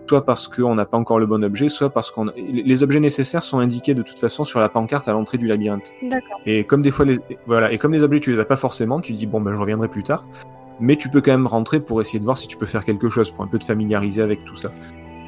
soit 0.08 0.24
parce 0.24 0.48
qu'on 0.48 0.74
n'a 0.74 0.86
pas 0.86 0.96
encore 0.98 1.18
le 1.18 1.26
bon 1.26 1.44
objet, 1.44 1.68
soit 1.68 1.90
parce 1.90 2.10
qu'on 2.10 2.26
les 2.36 2.82
objets 2.82 3.00
nécessaires 3.00 3.42
sont 3.42 3.58
indiqués 3.58 3.94
de 3.94 4.02
toute 4.02 4.18
façon 4.18 4.44
sur 4.44 4.58
la 4.60 4.68
pancarte 4.68 5.06
à 5.08 5.12
l'entrée 5.12 5.38
du 5.38 5.46
labyrinthe. 5.46 5.92
D'accord. 6.02 6.40
Et 6.46 6.64
comme 6.64 6.82
des 6.82 6.90
fois 6.90 7.04
les 7.04 7.18
voilà, 7.46 7.70
et 7.72 7.78
comme 7.78 7.92
les 7.92 8.02
objets 8.02 8.20
tu 8.20 8.32
les 8.32 8.38
as 8.38 8.44
pas 8.44 8.56
forcément, 8.56 9.00
tu 9.00 9.12
dis 9.12 9.26
bon 9.26 9.40
ben 9.40 9.52
je 9.54 9.60
reviendrai 9.60 9.88
plus 9.88 10.02
tard. 10.02 10.24
Mais 10.80 10.96
tu 10.96 11.08
peux 11.08 11.20
quand 11.20 11.32
même 11.32 11.46
rentrer 11.46 11.80
pour 11.80 12.00
essayer 12.00 12.18
de 12.20 12.24
voir 12.24 12.38
si 12.38 12.46
tu 12.48 12.56
peux 12.56 12.66
faire 12.66 12.84
quelque 12.84 13.08
chose 13.08 13.30
pour 13.32 13.44
un 13.44 13.48
peu 13.48 13.58
te 13.58 13.64
familiariser 13.64 14.22
avec 14.22 14.44
tout 14.44 14.56
ça. 14.56 14.70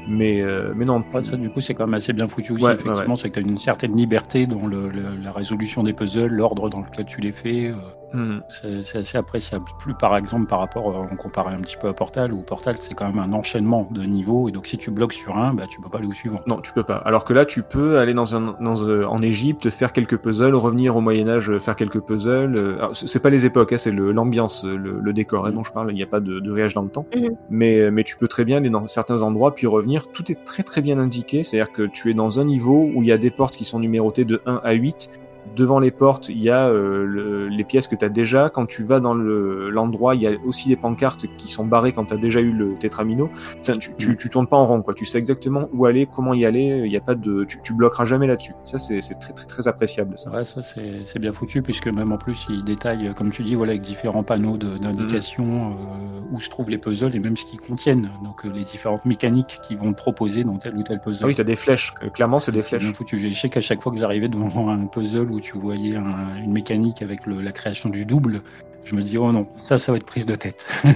Mais 0.07 0.41
euh, 0.41 0.73
mais 0.75 0.85
non. 0.85 1.03
Ouais, 1.13 1.21
ça, 1.21 1.37
du 1.37 1.49
coup, 1.51 1.61
c'est 1.61 1.73
quand 1.75 1.85
même 1.85 1.93
assez 1.93 2.13
bien 2.13 2.27
foutu 2.27 2.53
aussi, 2.53 2.63
Ouais, 2.63 2.73
effectivement, 2.73 3.13
ouais, 3.13 3.19
c'est 3.21 3.29
que 3.29 3.39
tu 3.39 3.45
as 3.45 3.49
une 3.49 3.57
certaine 3.57 3.95
liberté 3.95 4.47
dans 4.47 4.65
le, 4.65 4.89
le- 4.89 5.15
la 5.23 5.29
résolution 5.29 5.83
des 5.83 5.93
puzzles, 5.93 6.31
l'ordre 6.31 6.69
dans 6.69 6.79
lequel 6.81 7.05
tu 7.05 7.21
les 7.21 7.31
fais. 7.31 7.67
euh, 7.67 7.75
Hmm. 8.13 8.39
C'est 8.49 8.97
assez 8.97 9.17
appréciable. 9.17 9.65
Plus 9.79 9.93
par 9.93 10.17
exemple 10.17 10.45
par 10.47 10.59
rapport, 10.59 10.89
euh, 10.89 11.07
on 11.11 11.15
comparait 11.15 11.53
un 11.53 11.59
petit 11.61 11.77
peu 11.77 11.87
à 11.87 11.93
Portal, 11.93 12.33
où 12.33 12.41
Portal 12.41 12.75
c'est 12.79 12.93
quand 12.93 13.05
même 13.07 13.19
un 13.19 13.33
enchaînement 13.33 13.87
de 13.91 14.03
niveaux, 14.03 14.49
et 14.49 14.51
donc 14.51 14.67
si 14.67 14.77
tu 14.77 14.91
bloques 14.91 15.13
sur 15.13 15.37
un, 15.37 15.53
bah, 15.53 15.63
tu 15.69 15.79
peux 15.81 15.89
pas 15.89 15.99
aller 15.99 16.07
au 16.07 16.13
suivant. 16.13 16.41
Non, 16.47 16.59
tu 16.61 16.73
peux 16.73 16.83
pas. 16.83 16.95
Alors 16.97 17.23
que 17.25 17.33
là, 17.33 17.45
tu 17.45 17.63
peux 17.63 17.99
aller 17.99 18.13
dans 18.13 18.35
un, 18.35 18.55
dans, 18.59 18.81
euh, 18.83 19.05
en 19.05 19.21
Égypte, 19.21 19.69
faire 19.69 19.93
quelques 19.93 20.17
puzzles, 20.17 20.55
revenir 20.55 20.95
au 20.95 21.01
Moyen 21.01 21.27
Âge, 21.29 21.49
euh, 21.51 21.59
faire 21.59 21.75
quelques 21.75 22.01
puzzles. 22.01 22.55
euh, 22.57 22.87
c'est 22.93 23.21
pas 23.21 23.29
les 23.29 23.45
époques, 23.45 23.71
hein, 23.73 23.77
c'est 23.77 23.91
le- 23.91 24.11
l'ambiance, 24.11 24.63
le, 24.65 24.99
le 24.99 25.13
décor 25.13 25.45
hein, 25.45 25.49
Mhm. 25.49 25.55
dont 25.55 25.63
je 25.63 25.71
parle. 25.71 25.91
Il 25.91 25.95
n'y 25.95 26.03
a 26.03 26.07
pas 26.07 26.19
de, 26.19 26.39
de 26.39 26.49
voyage 26.49 26.73
dans 26.73 26.83
le 26.83 26.89
temps. 26.89 27.05
Mhm. 27.15 27.29
Mais, 27.49 27.91
mais 27.91 28.03
tu 28.03 28.17
peux 28.17 28.27
très 28.27 28.43
bien 28.45 28.57
aller 28.57 28.69
dans 28.69 28.85
certains 28.87 29.21
endroits 29.21 29.55
puis 29.55 29.67
revenir. 29.67 30.07
Tout 30.11 30.31
est 30.31 30.43
très 30.43 30.63
très 30.63 30.81
bien 30.81 30.99
indiqué. 30.99 31.43
C'est-à-dire 31.43 31.71
que 31.71 31.83
tu 31.83 32.11
es 32.11 32.13
dans 32.13 32.39
un 32.39 32.45
niveau 32.45 32.89
où 32.93 33.01
il 33.03 33.07
y 33.07 33.11
a 33.11 33.17
des 33.17 33.31
portes 33.31 33.55
qui 33.55 33.63
sont 33.63 33.79
numérotées 33.79 34.25
de 34.25 34.41
1 34.45 34.59
à 34.63 34.73
8. 34.73 35.09
Devant 35.55 35.79
les 35.79 35.91
portes, 35.91 36.29
il 36.29 36.41
y 36.41 36.49
a 36.49 36.67
euh, 36.69 37.05
le- 37.05 37.47
les 37.49 37.63
pièces 37.63 37.87
que 37.87 37.95
tu 37.95 38.05
as 38.05 38.09
déjà. 38.09 38.49
Quand 38.49 38.65
tu 38.65 38.83
vas 38.83 38.99
dans 38.99 39.13
le- 39.13 39.69
l'endroit, 39.69 40.15
il 40.15 40.21
y 40.21 40.27
a 40.27 40.31
aussi 40.45 40.69
les 40.69 40.75
pancartes 40.77 41.25
qui 41.37 41.47
sont 41.49 41.65
barrées 41.65 41.91
quand 41.91 42.05
tu 42.05 42.13
as 42.13 42.17
déjà 42.17 42.39
eu 42.39 42.51
le 42.51 42.75
tétramino. 42.75 43.29
Enfin, 43.59 43.77
tu, 43.77 43.91
tu, 43.97 44.15
tu 44.15 44.29
tournes 44.29 44.47
pas 44.47 44.57
en 44.57 44.65
rond, 44.65 44.81
quoi. 44.81 44.93
Tu 44.93 45.03
sais 45.05 45.17
exactement 45.17 45.67
où 45.73 45.85
aller, 45.85 46.07
comment 46.13 46.33
y 46.33 46.45
aller. 46.45 46.83
Il 46.85 46.91
y 46.91 46.97
a 46.97 47.01
pas 47.01 47.15
de, 47.15 47.43
tu, 47.43 47.59
tu 47.63 47.73
bloqueras 47.73 48.05
jamais 48.05 48.27
là-dessus. 48.27 48.53
Ça, 48.65 48.77
c'est 48.79 49.01
très 49.19 49.33
très 49.33 49.45
très 49.45 49.67
appréciable. 49.67 50.17
Ça. 50.17 50.31
Ouais, 50.31 50.45
ça 50.45 50.61
c'est 50.61 51.19
bien 51.19 51.31
foutu, 51.31 51.61
puisque 51.61 51.87
même 51.87 52.11
en 52.11 52.17
plus 52.17 52.47
il 52.49 52.63
détaille, 52.63 53.07
euh, 53.07 53.13
comme 53.13 53.31
tu 53.31 53.43
dis, 53.43 53.55
voilà, 53.55 53.71
avec 53.71 53.81
différents 53.81 54.23
panneaux 54.23 54.57
d'indications 54.57 55.71
euh, 55.71 56.19
où 56.31 56.39
se 56.39 56.49
trouvent 56.49 56.69
les 56.69 56.77
puzzles 56.77 57.15
et 57.15 57.19
même 57.19 57.35
ce 57.37 57.45
qu'ils 57.45 57.59
contiennent, 57.59 58.09
donc 58.23 58.45
euh, 58.45 58.51
les 58.53 58.63
différentes 58.63 59.05
mécaniques 59.05 59.59
qu'ils 59.63 59.77
vont 59.77 59.91
te 59.91 59.97
proposer 59.97 60.43
dans 60.43 60.57
tel 60.57 60.75
ou 60.77 60.83
tel 60.83 60.99
puzzle. 61.01 61.23
Ah 61.23 61.27
oui, 61.27 61.35
t'as 61.35 61.43
des 61.43 61.55
flèches. 61.55 61.93
Clairement, 62.13 62.39
c'est 62.39 62.51
des 62.51 62.61
C'est 62.61 62.77
bien 62.77 62.87
flèches. 62.87 62.97
foutu. 62.97 63.19
Je 63.19 63.37
sais 63.37 63.49
qu'à 63.49 63.61
chaque 63.61 63.81
fois 63.81 63.91
que 63.91 63.97
j'arrivais 63.97 64.29
devant 64.29 64.69
un 64.69 64.85
puzzle 64.85 65.29
où 65.31 65.40
tu 65.41 65.57
voyais 65.57 65.95
un- 65.95 66.35
une 66.43 66.53
mécanique 66.53 67.01
avec 67.01 67.25
le- 67.25 67.41
la 67.41 67.51
création 67.51 67.89
du 67.89 68.05
double, 68.05 68.41
je 68.85 68.95
me 68.95 69.01
dis 69.01 69.17
oh 69.17 69.31
non, 69.31 69.47
ça, 69.55 69.77
ça 69.77 69.91
va 69.91 69.97
être 69.97 70.05
prise 70.05 70.25
de 70.25 70.35
tête. 70.35 70.67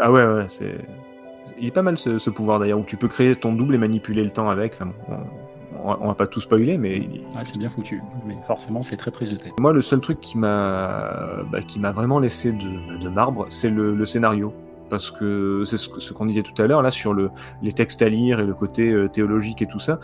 Ah 0.00 0.10
ouais, 0.10 0.24
ouais. 0.24 0.46
C'est. 0.48 0.78
Il 1.58 1.66
est 1.66 1.70
pas 1.70 1.82
mal 1.82 1.98
ce, 1.98 2.18
ce 2.18 2.30
pouvoir 2.30 2.58
d'ailleurs 2.58 2.78
où 2.78 2.84
tu 2.84 2.96
peux 2.96 3.06
créer 3.06 3.36
ton 3.36 3.52
double 3.52 3.74
et 3.74 3.78
manipuler 3.78 4.24
le 4.24 4.30
temps 4.30 4.48
avec. 4.48 4.72
Enfin, 4.74 4.92
on, 5.84 5.94
on 6.00 6.08
va- 6.08 6.14
pas 6.14 6.26
tout 6.26 6.40
spoiler, 6.40 6.78
mais 6.78 7.00
Ouais, 7.00 7.42
c'est 7.44 7.58
bien 7.58 7.68
foutu, 7.68 8.02
mais 8.26 8.34
forcément 8.46 8.80
c'est 8.80 8.96
très 8.96 9.10
prise 9.10 9.28
de 9.28 9.36
tête. 9.36 9.52
Moi, 9.60 9.74
le 9.74 9.82
seul 9.82 10.00
truc 10.00 10.20
qui 10.20 10.38
m'a 10.38 11.42
bah, 11.52 11.60
qui 11.60 11.78
m'a 11.80 11.92
vraiment 11.92 12.18
laissé 12.18 12.52
de, 12.52 12.96
de 12.98 13.08
marbre, 13.10 13.44
c'est 13.50 13.68
le, 13.68 13.94
le 13.94 14.06
scénario. 14.06 14.54
Parce 14.88 15.10
que 15.10 15.64
c'est 15.66 15.76
ce, 15.78 16.12
qu'on 16.14 16.24
disait 16.26 16.42
tout 16.42 16.60
à 16.62 16.66
l'heure, 16.66 16.80
là, 16.82 16.90
sur 16.90 17.12
le, 17.12 17.30
les 17.62 17.72
textes 17.72 18.00
à 18.00 18.08
lire 18.08 18.40
et 18.40 18.44
le 18.46 18.54
côté 18.54 18.90
euh, 18.90 19.08
théologique 19.08 19.60
et 19.60 19.66
tout 19.66 19.78
ça. 19.78 19.98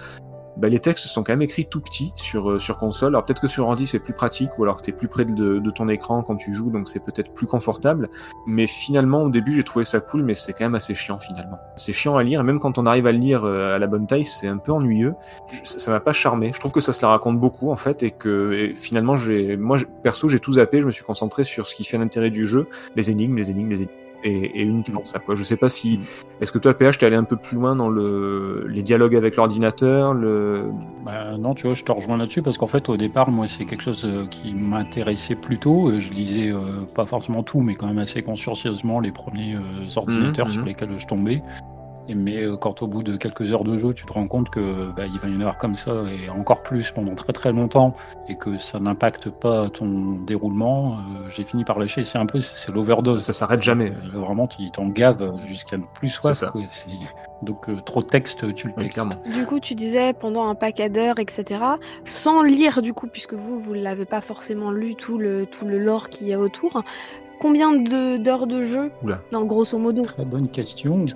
Bah, 0.57 0.69
les 0.69 0.79
textes 0.79 1.07
sont 1.07 1.23
quand 1.23 1.33
même 1.33 1.43
écrits 1.43 1.67
tout 1.67 1.81
petits 1.81 2.13
sur, 2.17 2.51
euh, 2.51 2.59
sur 2.59 2.79
console. 2.79 3.15
Alors 3.15 3.25
peut-être 3.25 3.41
que 3.41 3.49
sur 3.49 3.67
ordi 3.67 3.87
c'est 3.87 3.99
plus 4.01 4.13
pratique, 4.13 4.59
ou 4.59 4.65
alors 4.65 4.77
que 4.77 4.83
tu 4.83 4.91
es 4.91 4.93
plus 4.93 5.09
près 5.09 5.25
de, 5.25 5.59
de 5.59 5.71
ton 5.71 5.89
écran 5.89 6.23
quand 6.23 6.37
tu 6.37 6.53
joues, 6.53 6.71
donc 6.71 6.89
c'est 6.89 7.01
peut-être 7.01 7.33
plus 7.33 7.47
confortable. 7.47 8.09
Mais 8.47 8.67
finalement, 8.67 9.23
au 9.23 9.31
début, 9.31 9.53
j'ai 9.53 9.65
trouvé 9.65 9.85
ça 9.85 10.01
cool, 10.01 10.23
mais 10.23 10.35
c'est 10.35 10.53
quand 10.53 10.65
même 10.65 10.75
assez 10.75 10.95
chiant 10.95 11.19
finalement. 11.19 11.59
C'est 11.77 11.93
chiant 11.93 12.17
à 12.17 12.23
lire, 12.23 12.41
et 12.41 12.45
même 12.45 12.59
quand 12.59 12.79
on 12.79 12.87
arrive 12.87 13.07
à 13.07 13.13
le 13.13 13.19
lire 13.19 13.45
euh, 13.45 13.75
à 13.75 13.79
la 13.79 13.87
bonne 13.87 14.07
taille, 14.07 14.25
c'est 14.25 14.49
un 14.49 14.59
peu 14.59 14.73
ennuyeux. 14.73 15.15
Ça 15.65 15.91
m'a 15.91 16.01
pas 16.01 16.13
charmé. 16.13 16.53
Je 16.55 16.61
trouve 16.61 16.73
que 16.73 16.81
ça 16.81 16.93
se 16.93 17.03
la 17.03 17.09
raconte 17.09 17.39
beaucoup 17.39 17.71
en 17.71 17.77
fait, 17.77 18.03
et 18.03 18.11
que 18.11 18.53
et 18.53 18.75
finalement, 18.75 19.17
j'ai, 19.17 19.57
moi 19.57 19.79
perso, 20.03 20.29
j'ai 20.29 20.41
tout 20.41 20.55
zappé. 20.55 20.81
Je 20.81 20.87
me 20.87 20.93
suis 20.93 21.05
concentré 21.05 21.45
sur 21.45 21.67
ce 21.67 21.75
qui 21.75 21.85
fait 21.85 21.99
l'intérêt 21.99 22.31
du 22.31 22.47
jeu, 22.47 22.69
les 22.97 23.11
énigmes, 23.11 23.37
les 23.37 23.51
énigmes, 23.51 23.71
les 23.71 23.83
énigmes. 23.83 24.00
Et, 24.23 24.61
et 24.61 24.63
uniquement 24.63 25.05
ça 25.05 25.19
quoi. 25.19 25.35
Je 25.35 25.43
sais 25.43 25.57
pas 25.57 25.69
si 25.69 26.01
est-ce 26.41 26.53
que 26.53 26.59
toi 26.59 26.75
PH 26.75 26.99
t'es 26.99 27.07
allé 27.07 27.17
un 27.17 27.25
peu 27.25 27.37
plus 27.37 27.57
loin 27.57 27.75
dans 27.77 27.89
le 27.89 28.67
les 28.69 28.83
dialogues 28.83 29.17
avec 29.17 29.37
l'ordinateur, 29.37 30.15
le 30.15 30.71
Bah, 31.05 31.37
non, 31.39 31.55
tu 31.55 31.67
vois, 31.67 31.75
je 31.75 31.85
te 31.85 31.93
rejoins 31.93 32.17
là-dessus 32.19 32.43
parce 32.43 32.59
qu'en 32.59 32.67
fait, 32.67 32.89
au 32.89 32.97
départ, 32.97 33.31
moi, 33.31 33.49
c'est 33.49 33.65
quelque 33.65 33.83
chose 33.83 34.05
euh, 34.05 34.27
qui 34.27 34.53
m'intéressait 34.55 35.37
plutôt. 35.37 35.89
Euh, 35.91 36.01
Je 36.01 36.13
lisais 36.13 36.53
euh, 36.53 36.85
pas 36.95 37.07
forcément 37.07 37.43
tout, 37.43 37.61
mais 37.61 37.75
quand 37.75 37.87
même 37.87 37.99
assez 37.99 38.23
consciencieusement 38.23 39.01
les 39.01 39.13
premiers 39.13 39.55
euh, 39.57 39.61
ordinateurs 39.97 40.47
Mhm, 40.47 40.53
sur 40.53 40.63
mhm. 40.63 40.69
lesquels 40.69 40.99
je 40.99 41.07
tombais. 41.07 41.43
Mais 42.15 42.43
euh, 42.43 42.57
quand 42.57 42.83
au 42.83 42.87
bout 42.87 43.03
de 43.03 43.17
quelques 43.17 43.53
heures 43.53 43.65
de 43.65 43.77
jeu, 43.77 43.93
tu 43.95 44.05
te 44.07 44.13
rends 44.13 44.27
compte 44.27 44.51
que 44.51 44.91
bah, 44.97 45.05
il 45.07 45.19
va 45.19 45.29
y 45.29 45.37
en 45.37 45.41
avoir 45.41 45.59
comme 45.59 45.75
ça 45.75 45.93
et 46.25 46.29
encore 46.29 46.63
plus 46.63 46.91
pendant 46.91 47.15
très 47.15 47.33
très 47.33 47.53
longtemps 47.53 47.95
et 48.29 48.37
que 48.37 48.57
ça 48.59 48.79
n'impacte 48.81 49.29
pas 49.31 49.69
ton 49.71 50.13
déroulement, 50.27 50.95
euh, 50.99 51.29
j'ai 51.31 51.45
fini 51.45 51.65
par 51.65 51.79
lâcher. 51.79 52.03
C'est 52.03 52.19
un 52.19 52.27
peu, 52.27 52.41
c'est 52.41 52.73
l'overdose. 52.73 53.23
ça 53.25 53.33
s'arrête 53.33 53.63
jamais. 53.63 53.93
Euh, 54.15 54.19
Vraiment, 54.21 54.49
il 54.59 54.71
t'en 54.71 54.87
gave 54.89 55.33
jusqu'à 55.47 55.77
ne 55.77 55.85
plus 55.95 56.09
soif. 56.09 56.33
C'est 56.35 56.47
ça. 56.47 56.51
quoi. 56.53 56.63
C'est- 56.71 56.91
Donc, 57.43 57.69
euh, 57.71 57.77
trop 57.87 58.01
de 58.01 58.07
texte, 58.07 58.55
tu 58.55 58.67
le 58.69 58.75
Oui, 58.77 58.85
textes. 58.91 59.19
Du 59.35 59.47
coup, 59.47 59.61
tu 59.61 59.75
disais 59.75 60.13
pendant 60.13 60.47
un 60.49 60.55
paquet 60.55 60.91
d'heures, 60.91 61.19
etc., 61.19 61.59
sans 62.05 62.43
lire 62.43 62.83
du 62.83 62.93
coup, 62.93 63.07
puisque 63.07 63.33
vous, 63.33 63.59
vous 63.59 63.73
l'avez 63.73 64.05
pas 64.05 64.21
forcément 64.21 64.71
lu 64.71 64.95
tout 64.95 65.17
le, 65.17 65.47
tout 65.47 65.65
le 65.65 65.79
lore 65.79 66.11
qu'il 66.11 66.27
y 66.29 66.35
a 66.35 66.39
autour. 66.39 66.83
Combien 67.41 67.73
d'heures 67.73 68.47
de 68.47 68.63
jeu 68.63 68.91
Oula. 69.03 69.21
dans 69.33 69.45
grosso 69.45 69.79
modo 69.79 70.03
Très 70.03 70.27
bonne 70.27 70.49
question. 70.49 71.07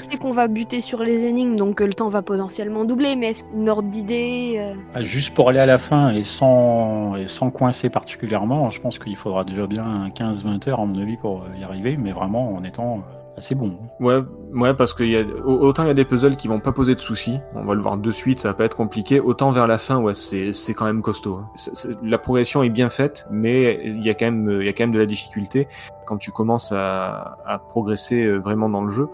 C'est 0.00 0.16
qu'on 0.16 0.30
va 0.30 0.46
buter 0.46 0.80
sur 0.80 1.02
les 1.02 1.24
énigmes, 1.24 1.56
donc 1.56 1.80
euh, 1.80 1.86
le 1.86 1.92
temps 1.92 2.08
va 2.08 2.22
potentiellement 2.22 2.84
doubler, 2.84 3.16
mais 3.16 3.30
est-ce 3.30 3.42
qu'une 3.44 3.68
ordre 3.68 3.88
d'idée 3.88 4.54
euh, 4.58 4.74
Ah, 4.94 5.02
Juste 5.02 5.34
pour 5.34 5.48
aller 5.48 5.58
à 5.58 5.66
la 5.66 5.78
fin 5.78 6.10
et 6.10 6.22
sans, 6.24 7.16
et 7.16 7.26
sans 7.26 7.50
coincer 7.50 7.90
particulièrement, 7.90 8.70
je 8.70 8.80
pense 8.80 8.98
qu'il 9.00 9.16
faudra 9.16 9.42
déjà 9.44 9.66
bien 9.66 10.08
15-20 10.14 10.68
heures, 10.70 10.80
à 10.80 10.86
mon 10.86 10.96
avis, 11.00 11.16
pour 11.16 11.42
y 11.58 11.64
arriver, 11.64 11.96
mais 11.96 12.12
vraiment 12.12 12.54
en 12.54 12.62
étant 12.62 12.98
euh, 12.98 13.00
assez 13.36 13.54
bon. 13.54 13.76
Ouais, 14.00 14.20
ouais, 14.54 14.74
parce 14.74 14.92
que 14.94 15.02
y 15.04 15.16
a, 15.16 15.22
au- 15.44 15.60
autant 15.60 15.84
il 15.84 15.88
y 15.88 15.90
a 15.90 15.94
des 15.94 16.04
puzzles 16.04 16.36
qui 16.36 16.48
vont 16.48 16.60
pas 16.60 16.72
poser 16.72 16.94
de 16.94 17.00
soucis, 17.00 17.38
on 17.54 17.64
va 17.64 17.74
le 17.74 17.80
voir 17.80 17.96
de 17.96 18.10
suite, 18.10 18.40
ça 18.40 18.48
va 18.48 18.54
pas 18.54 18.64
être 18.64 18.76
compliqué, 18.76 19.20
autant 19.20 19.50
vers 19.50 19.66
la 19.66 19.78
fin, 19.78 19.98
ouais, 19.98 20.14
c'est, 20.14 20.52
quand 20.74 20.84
même 20.84 21.02
costaud. 21.02 21.36
hein. 21.42 21.48
La 22.02 22.18
progression 22.18 22.62
est 22.62 22.68
bien 22.70 22.90
faite, 22.90 23.26
mais 23.30 23.80
il 23.84 24.04
y 24.04 24.10
a 24.10 24.14
quand 24.14 24.26
même, 24.26 24.62
y 24.62 24.68
a 24.68 24.72
quand 24.72 24.84
même 24.84 24.92
de 24.92 24.98
la 24.98 25.06
difficulté. 25.06 25.68
quand 26.06 26.16
tu 26.18 26.30
commences 26.30 26.72
à, 26.72 27.38
à 27.46 27.58
progresser 27.58 28.24
euh, 28.26 28.36
vraiment 28.38 28.68
dans 28.68 28.82
le 28.84 28.90
jeu. 28.90 29.08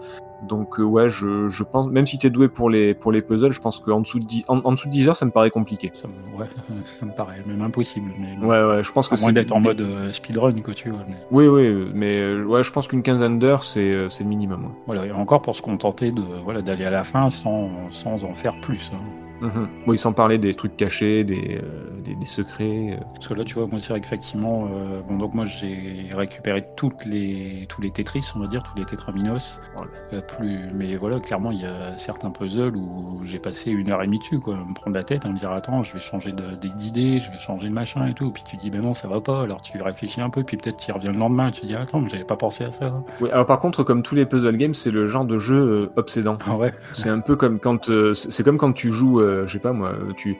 Donc 0.47 0.79
euh, 0.79 0.83
ouais, 0.83 1.09
je, 1.09 1.49
je 1.49 1.63
pense, 1.63 1.87
même 1.87 2.05
si 2.07 2.17
t'es 2.17 2.29
doué 2.29 2.47
pour 2.47 2.69
les 2.69 2.93
pour 2.93 3.11
les 3.11 3.21
puzzles, 3.21 3.51
je 3.51 3.59
pense 3.59 3.79
qu'en 3.79 3.99
dessous 4.01 4.19
de 4.19 4.25
10, 4.25 4.45
en, 4.47 4.59
en 4.59 4.71
dessous 4.71 4.87
de 4.87 4.93
10 4.93 5.09
heures, 5.09 5.17
ça 5.17 5.25
me 5.25 5.31
paraît 5.31 5.49
compliqué. 5.49 5.91
Ça 5.93 6.07
me, 6.07 6.39
ouais, 6.39 6.47
ça 6.83 7.05
me 7.05 7.11
paraît 7.11 7.43
même 7.45 7.61
impossible. 7.61 8.11
Mais, 8.17 8.37
Ouais 8.45 8.63
ouais, 8.65 8.83
je 8.83 8.91
pense 8.91 9.09
que 9.09 9.15
à 9.15 9.17
moins 9.19 9.27
c'est 9.27 9.33
d'être 9.33 9.51
en 9.51 9.59
mode 9.59 9.81
euh, 9.81 10.11
speedrun, 10.11 10.53
quoi, 10.61 10.73
tu 10.73 10.89
vois. 10.89 11.03
Mais, 11.07 11.15
Oui 11.31 11.47
oui, 11.47 11.89
mais 11.93 12.17
euh, 12.19 12.43
ouais, 12.45 12.63
je 12.63 12.71
pense 12.71 12.87
qu'une 12.87 13.03
quinzaine 13.03 13.37
d'heures, 13.39 13.63
c'est 13.63 14.09
c'est 14.09 14.23
le 14.23 14.29
minimum. 14.29 14.63
ouais. 14.65 14.71
voilà, 14.87 15.05
et 15.05 15.11
encore 15.11 15.41
pour 15.41 15.55
se 15.55 15.61
contenter 15.61 16.11
de 16.11 16.21
voilà 16.43 16.61
d'aller 16.61 16.85
à 16.85 16.89
la 16.91 17.03
fin 17.03 17.29
sans, 17.29 17.69
sans 17.91 18.23
en 18.23 18.33
faire 18.33 18.59
plus. 18.61 18.91
hein. 18.93 18.99
Mhm. 19.41 19.67
Oui, 19.87 19.97
sans 19.97 20.13
parler 20.13 20.37
des 20.37 20.53
trucs 20.53 20.75
cachés, 20.77 21.23
des 21.23 21.59
euh, 21.63 22.01
des, 22.01 22.15
des 22.15 22.25
secrets. 22.25 22.93
euh. 22.93 23.03
Parce 23.13 23.27
que 23.27 23.33
là, 23.33 23.43
tu 23.43 23.55
vois, 23.55 23.67
moi, 23.67 23.79
c'est 23.79 23.93
vrai 23.93 24.01
qu'effectivement, 24.01 24.67
euh, 24.73 25.01
bon, 25.07 25.17
donc 25.17 25.33
moi, 25.33 25.45
j'ai 25.45 26.09
récupéré 26.13 26.65
toutes 26.75 27.05
les, 27.05 27.65
tous 27.69 27.81
les 27.81 27.91
Tetris, 27.91 28.25
on 28.35 28.39
va 28.39 28.47
dire, 28.47 28.63
tous 28.63 28.77
les 28.77 28.85
Tetraminos. 28.85 29.59
Voilà. 29.75 29.91
Euh, 30.13 30.21
plus, 30.21 30.67
mais 30.73 30.95
voilà, 30.95 31.19
clairement, 31.19 31.51
il 31.51 31.61
y 31.61 31.65
a 31.65 31.97
certains 31.97 32.31
puzzles 32.31 32.75
où 32.75 33.21
j'ai 33.23 33.39
passé 33.39 33.71
une 33.71 33.89
heure 33.89 34.01
et 34.01 34.05
demie 34.05 34.19
dessus, 34.19 34.39
quoi, 34.39 34.55
me 34.55 34.73
prendre 34.73 34.95
la 34.95 35.03
tête, 35.03 35.25
à 35.25 35.29
me 35.29 35.37
dire, 35.37 35.51
attends, 35.51 35.83
je 35.83 35.93
vais 35.93 35.99
changer 35.99 36.33
d'idée, 36.75 37.19
je 37.19 37.31
vais 37.31 37.37
changer 37.37 37.69
de 37.69 37.73
machin 37.73 38.05
et 38.07 38.13
tout. 38.13 38.31
Puis 38.31 38.43
tu 38.49 38.57
dis, 38.57 38.69
ben 38.69 38.81
non, 38.81 38.93
ça 38.93 39.07
va 39.07 39.21
pas. 39.21 39.43
Alors 39.43 39.61
tu 39.61 39.81
réfléchis 39.81 40.21
un 40.21 40.29
peu, 40.29 40.43
puis 40.43 40.57
peut-être 40.57 40.77
tu 40.77 40.89
y 40.89 40.93
reviens 40.93 41.11
le 41.11 41.17
lendemain, 41.17 41.51
tu 41.51 41.65
dis, 41.65 41.75
attends, 41.75 42.01
mais 42.01 42.09
j'avais 42.09 42.23
pas 42.23 42.35
pensé 42.37 42.63
à 42.65 42.71
ça. 42.71 42.93
Oui, 43.21 43.29
alors 43.31 43.45
par 43.45 43.59
contre, 43.59 43.83
comme 43.83 44.03
tous 44.03 44.15
les 44.15 44.25
puzzle 44.25 44.57
games, 44.57 44.73
c'est 44.73 44.91
le 44.91 45.07
genre 45.07 45.25
de 45.25 45.37
jeu 45.37 45.91
obsédant. 45.95 46.37
Ah 46.47 46.55
ouais. 46.57 46.71
C'est 46.91 47.09
un 47.09 47.19
peu 47.19 47.35
comme 47.35 47.59
quand 47.59 47.89
c'est 48.13 48.43
comme 48.43 48.57
quand 48.57 48.73
tu 48.73 48.91
joues, 48.91 49.21
euh, 49.29 49.47
je 49.47 49.53
sais 49.53 49.59
pas 49.59 49.73
moi, 49.73 49.93
tu 50.17 50.37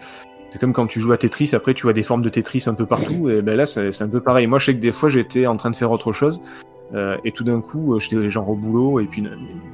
c'est 0.52 0.60
comme 0.60 0.74
quand 0.74 0.88
tu 0.88 1.00
joues 1.00 1.12
à 1.12 1.18
Tetris. 1.18 1.52
Après, 1.54 1.74
tu 1.76 1.84
vois 1.84 1.94
des 1.94 2.02
formes 2.04 2.24
de 2.24 2.30
Tetris 2.30 2.64
un 2.68 2.74
peu 2.74 2.86
partout. 2.88 3.30
Et 3.30 3.42
ben 3.44 3.56
là, 3.56 3.68
c'est 3.68 4.02
un 4.02 4.10
peu 4.10 4.20
pareil. 4.20 4.48
Moi, 4.48 4.58
je 4.58 4.66
sais 4.66 4.74
que 4.76 4.80
des 4.80 4.92
fois, 4.92 5.08
j'étais 5.10 5.46
en 5.46 5.56
train 5.58 5.70
de 5.70 5.76
faire 5.76 5.92
autre 5.92 6.12
chose. 6.12 6.42
euh, 6.96 7.18
et 7.24 7.32
tout 7.32 7.44
d'un 7.44 7.62
coup, 7.62 7.94
euh, 7.94 8.00
j'étais 8.00 8.32
genre 8.32 8.50
au 8.50 8.56
boulot, 8.56 9.00
et 9.00 9.06
puis, 9.06 9.24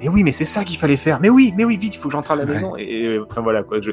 mais 0.02 0.10
oui, 0.10 0.22
mais 0.22 0.34
c'est 0.34 0.44
ça 0.44 0.66
qu'il 0.66 0.78
fallait 0.78 0.98
faire. 0.98 1.22
Mais 1.22 1.30
oui, 1.30 1.54
mais 1.56 1.64
oui, 1.64 1.78
vite, 1.78 1.96
il 1.96 1.98
faut 1.98 2.10
que 2.10 2.12
j'entre 2.12 2.32
à 2.32 2.36
la 2.36 2.44
Ouais. 2.44 2.56
maison. 2.56 2.76
Et, 2.78 2.84
et, 2.84 3.20
enfin 3.20 3.40
voilà, 3.42 3.64
quoi. 3.64 3.80
Je, 3.80 3.92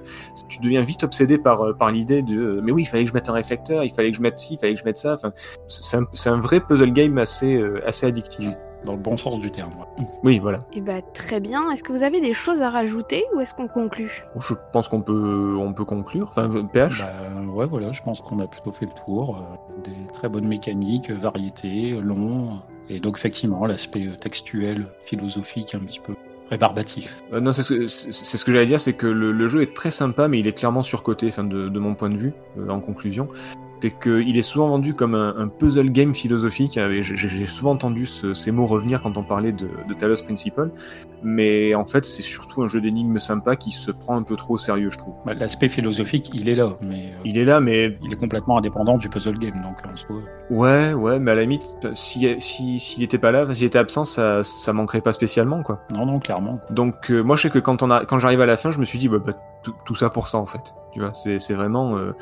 tu 0.48 0.58
deviens 0.60 0.82
vite 0.82 1.04
obsédé 1.04 1.38
par, 1.38 1.76
par 1.78 1.92
l'idée 1.92 2.22
de, 2.22 2.60
mais 2.64 2.72
oui, 2.72 2.82
il 2.82 2.86
fallait 2.86 3.04
que 3.04 3.10
je 3.10 3.14
mette 3.14 3.28
un 3.28 3.32
réflecteur, 3.34 3.84
il 3.84 3.90
fallait 3.90 4.10
que 4.10 4.16
je 4.16 4.22
mette 4.22 4.40
ci, 4.40 4.54
il 4.54 4.58
fallait 4.58 4.74
que 4.74 4.80
je 4.80 4.84
mette 4.84 4.96
ça. 4.96 5.14
Enfin, 5.14 5.30
c'est 5.68 6.28
un, 6.30 6.36
vrai 6.36 6.58
puzzle 6.58 6.92
game 6.92 7.16
assez, 7.18 7.54
euh, 7.56 7.80
assez 7.86 8.06
addictif. 8.06 8.48
Dans 8.84 8.92
le 8.92 8.98
bon 8.98 9.16
sens 9.16 9.38
du 9.38 9.50
terme. 9.50 9.70
Oui, 10.24 10.38
voilà. 10.38 10.60
Et 10.72 10.80
bah 10.80 11.00
très 11.14 11.38
bien. 11.40 11.70
Est-ce 11.70 11.82
que 11.84 11.92
vous 11.92 12.02
avez 12.02 12.20
des 12.20 12.32
choses 12.32 12.62
à 12.62 12.70
rajouter 12.70 13.24
ou 13.34 13.40
est-ce 13.40 13.54
qu'on 13.54 13.68
conclut? 13.68 14.24
Je 14.40 14.54
pense 14.72 14.88
qu'on 14.88 15.00
peut, 15.02 15.54
on 15.58 15.72
peut 15.72 15.84
conclure. 15.84 16.28
Enfin, 16.30 16.48
PH. 16.72 16.98
Bah, 16.98 17.40
ouais, 17.52 17.66
voilà, 17.66 17.92
je 17.92 18.02
pense 18.02 18.20
qu'on 18.20 18.40
a 18.40 18.46
plutôt 18.46 18.72
fait 18.72 18.86
le 18.86 18.92
tour. 19.04 19.36
euh, 19.36 19.80
des 19.84 20.12
très 20.12 20.28
bonnes 20.28 20.48
mécaniques, 20.48 21.10
euh, 21.10 21.14
variété, 21.16 21.92
long. 22.00 22.58
Et 22.88 22.98
donc, 23.00 23.16
effectivement, 23.18 23.64
l'aspect 23.66 24.06
euh, 24.06 24.16
textuel, 24.16 24.88
philosophique, 25.00 25.74
un 25.74 25.80
petit 25.80 26.00
peu 26.00 26.14
rébarbatif. 26.50 27.22
Euh, 27.32 27.40
non, 27.40 27.52
c'est 27.52 27.62
ce, 27.62 27.72
que- 27.74 27.86
ce 27.88 28.50
j'allais 28.50 28.66
dire, 28.66 28.80
c'est 28.80 28.92
que 28.92 29.06
le, 29.06 29.32
le 29.32 29.48
jeu 29.48 29.62
est 29.62 29.74
très 29.74 29.90
sympa, 29.90 30.28
mais 30.28 30.38
il 30.40 30.46
est 30.46 30.52
clairement 30.52 30.82
surcoté, 30.82 31.28
enfin, 31.28 31.44
de, 31.44 31.68
de 31.68 31.78
mon 31.78 31.94
point 31.94 32.10
de 32.10 32.16
vue, 32.16 32.34
euh, 32.58 32.68
en 32.68 32.80
conclusion. 32.80 33.28
C'est 33.82 33.90
qu'il 33.90 34.36
est 34.38 34.42
souvent 34.42 34.68
vendu 34.68 34.94
comme 34.94 35.16
un, 35.16 35.34
un 35.36 35.48
puzzle 35.48 35.90
game 35.90 36.14
philosophique. 36.14 36.78
J'ai 37.02 37.46
souvent 37.46 37.72
entendu 37.72 38.06
ce- 38.06 38.32
ces 38.32 38.52
mots 38.52 38.66
revenir 38.66 39.02
quand 39.02 39.16
on 39.16 39.24
parlait 39.24 39.50
de, 39.50 39.68
de 39.88 39.94
Talos 39.98 40.22
Principle, 40.24 40.70
mais 41.24 41.74
en 41.74 41.84
fait, 41.84 42.04
c'est 42.04 42.22
surtout 42.22 42.62
un 42.62 42.68
jeu 42.68 42.80
d'énigmes 42.80 43.18
sympa 43.18 43.56
qui 43.56 43.72
se 43.72 43.90
prend 43.90 44.16
un 44.16 44.22
peu 44.22 44.36
trop 44.36 44.54
au 44.54 44.58
sérieux, 44.58 44.90
je 44.92 44.98
trouve. 44.98 45.14
Bah, 45.26 45.34
L'aspect 45.34 45.68
philosophique, 45.68 46.30
il 46.32 46.48
est 46.48 46.54
là, 46.54 46.76
mais 46.80 47.06
euh, 47.06 47.22
Il 47.24 47.38
est 47.38 47.44
là, 47.44 47.58
mais 47.60 47.98
il 48.04 48.12
est 48.12 48.20
complètement 48.20 48.58
indépendant 48.58 48.98
du 48.98 49.08
puzzle 49.08 49.36
game. 49.38 49.54
Donc, 49.62 49.76
en 49.90 49.96
soi, 49.96 50.16
ouais, 50.50 50.92
ouais, 50.92 51.18
mais 51.18 51.32
à 51.32 51.34
la 51.34 51.42
limite, 51.42 51.64
s'il 51.94 52.40
si, 52.40 52.78
s'il 52.78 53.02
était 53.02 53.18
pas 53.18 53.32
là, 53.32 53.52
s'il 53.52 53.66
était 53.66 53.78
absent, 53.78 54.04
ça, 54.04 54.44
ça 54.44 54.72
manquerait 54.72 55.00
pas 55.00 55.12
spécialement, 55.12 55.64
quoi. 55.64 55.80
non, 55.92 56.06
non, 56.06 56.20
clairement. 56.20 56.60
Donc 56.70 57.10
euh, 57.10 57.20
moi 57.22 57.34
je 57.34 57.42
sais 57.42 57.50
que 57.50 57.58
quand 57.58 57.82
on 57.82 57.90
a 57.90 58.04
quand 58.04 58.20
j'arrive 58.20 58.40
à 58.42 58.46
la 58.46 58.56
fin, 58.56 58.70
je 58.70 58.78
me 58.78 58.84
suis 58.84 58.98
dit 59.00 59.08
bah, 59.08 59.18
bah, 59.18 59.32
tout, 59.64 59.74
tout 59.84 59.94
ça 59.96 60.08
pour 60.08 60.28
ça 60.28 60.38
en 60.38 60.46
fait. 60.46 60.72
Tu 60.92 61.00
vois, 61.00 61.12
c'est 61.14 61.38
c'est 61.40 61.54
vraiment 61.54 61.96
euh, 61.96 62.12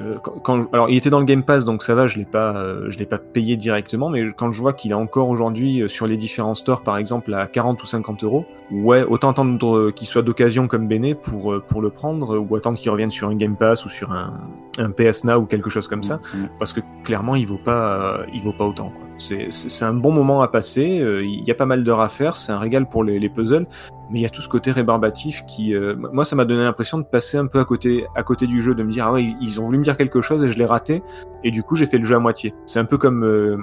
euh, 0.00 0.16
quand, 0.18 0.72
alors 0.72 0.88
il 0.90 0.96
était 0.96 1.10
dans 1.10 1.20
le 1.20 1.24
Game 1.24 1.42
Pass 1.42 1.64
donc 1.64 1.82
ça 1.82 1.94
va, 1.94 2.06
je 2.06 2.18
l'ai 2.18 2.24
pas 2.24 2.56
euh, 2.56 2.90
je 2.90 2.98
l'ai 2.98 3.06
pas 3.06 3.18
payé 3.18 3.56
directement 3.56 4.08
mais 4.08 4.26
quand 4.36 4.52
je 4.52 4.60
vois 4.60 4.72
qu'il 4.72 4.90
est 4.90 4.94
encore 4.94 5.28
aujourd'hui 5.28 5.82
euh, 5.82 5.88
sur 5.88 6.06
les 6.06 6.16
différents 6.16 6.54
stores 6.54 6.82
par 6.82 6.96
exemple 6.96 7.32
à 7.34 7.46
40 7.46 7.82
ou 7.82 7.86
50 7.86 8.24
euros, 8.24 8.44
ouais, 8.70 9.02
autant 9.02 9.30
attendre 9.30 9.90
qu'il 9.90 10.06
soit 10.06 10.22
d'occasion 10.22 10.66
comme 10.66 10.88
Bene 10.88 11.14
pour 11.14 11.60
pour 11.68 11.82
le 11.82 11.90
prendre 11.90 12.38
ou 12.38 12.56
attendre 12.56 12.78
qu'il 12.78 12.90
revienne 12.90 13.10
sur 13.10 13.28
un 13.28 13.36
Game 13.36 13.56
Pass 13.56 13.84
ou 13.84 13.88
sur 13.88 14.12
un 14.12 14.34
un 14.78 14.90
PS 14.90 15.24
Now 15.24 15.36
ou 15.36 15.46
quelque 15.46 15.70
chose 15.70 15.88
comme 15.88 16.04
ça 16.04 16.20
Mm. 16.34 16.44
parce 16.58 16.72
que 16.72 16.80
clairement 17.04 17.34
il 17.34 17.46
vaut 17.46 17.58
pas 17.58 18.20
il 18.32 18.40
vaut 18.42 18.52
pas 18.52 18.64
autant. 18.64 18.92
C'est 19.18 19.84
un 19.84 19.92
bon 19.92 20.12
moment 20.12 20.40
à 20.40 20.48
passer, 20.48 21.02
il 21.22 21.44
y 21.44 21.50
a 21.50 21.54
pas 21.54 21.66
mal 21.66 21.84
d'heures 21.84 22.00
à 22.00 22.08
faire, 22.08 22.36
c'est 22.36 22.52
un 22.52 22.58
régal 22.58 22.88
pour 22.88 23.04
les, 23.04 23.18
les 23.18 23.28
puzzles, 23.28 23.66
mais 24.10 24.18
il 24.20 24.22
y 24.22 24.26
a 24.26 24.28
tout 24.30 24.42
ce 24.42 24.48
côté 24.48 24.72
rébarbatif 24.72 25.44
qui 25.46 25.74
euh, 25.74 25.94
moi 26.12 26.24
ça 26.24 26.34
m'a 26.36 26.44
donné 26.44 26.62
l'impression 26.62 26.98
de 26.98 27.04
passer 27.04 27.36
un 27.38 27.46
peu 27.46 27.60
à 27.60 27.64
côté 27.64 28.06
à 28.16 28.22
côté 28.22 28.46
du 28.46 28.60
jeu 28.62 28.74
de 28.74 28.82
me 28.82 28.90
dire 28.92 29.06
ah 29.06 29.12
ouais 29.12 29.24
ils- 29.40 29.60
ont 29.60 29.64
voulu 29.66 29.78
me 29.78 29.84
dire 29.84 29.96
quelque 29.96 30.20
chose 30.20 30.42
et 30.44 30.48
je 30.52 30.58
l'ai 30.58 30.64
raté 30.64 31.02
et 31.44 31.50
du 31.50 31.62
coup 31.62 31.76
j'ai 31.76 31.86
fait 31.86 31.98
le 31.98 32.04
jeu 32.04 32.14
à 32.16 32.18
moitié. 32.18 32.54
C'est 32.66 32.78
un 32.80 32.84
peu 32.84 32.98
comme 32.98 33.24
euh, 33.24 33.56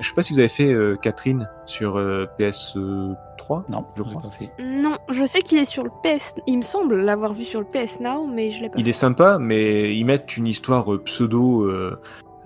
je 0.00 0.06
sais 0.08 0.14
pas 0.14 0.22
si 0.22 0.32
vous 0.32 0.38
avez 0.38 0.48
fait 0.48 0.72
euh, 0.72 0.96
Catherine 0.96 1.48
sur 1.66 1.96
euh, 1.96 2.26
PS3 2.38 3.62
Non, 3.70 3.84
Je 3.96 4.02
crois. 4.02 4.22
pas 4.22 4.30
fait. 4.30 4.50
Non, 4.62 4.96
je 5.10 5.24
sais 5.24 5.40
qu'il 5.40 5.58
est 5.58 5.64
sur 5.64 5.82
le 5.84 5.90
PS. 6.02 6.34
Il 6.46 6.58
me 6.58 6.62
semble 6.62 6.96
l'avoir 7.00 7.32
vu 7.34 7.44
sur 7.44 7.60
le 7.60 7.66
PS 7.66 8.00
Now, 8.00 8.26
mais 8.26 8.50
je 8.50 8.60
l'ai 8.62 8.68
pas. 8.68 8.74
Il 8.78 8.84
fait. 8.84 8.90
est 8.90 8.92
sympa, 8.92 9.38
mais 9.40 9.94
ils 9.96 10.04
mettent 10.04 10.36
une 10.36 10.46
histoire 10.46 10.92
euh, 10.94 11.02
pseudo 11.02 11.64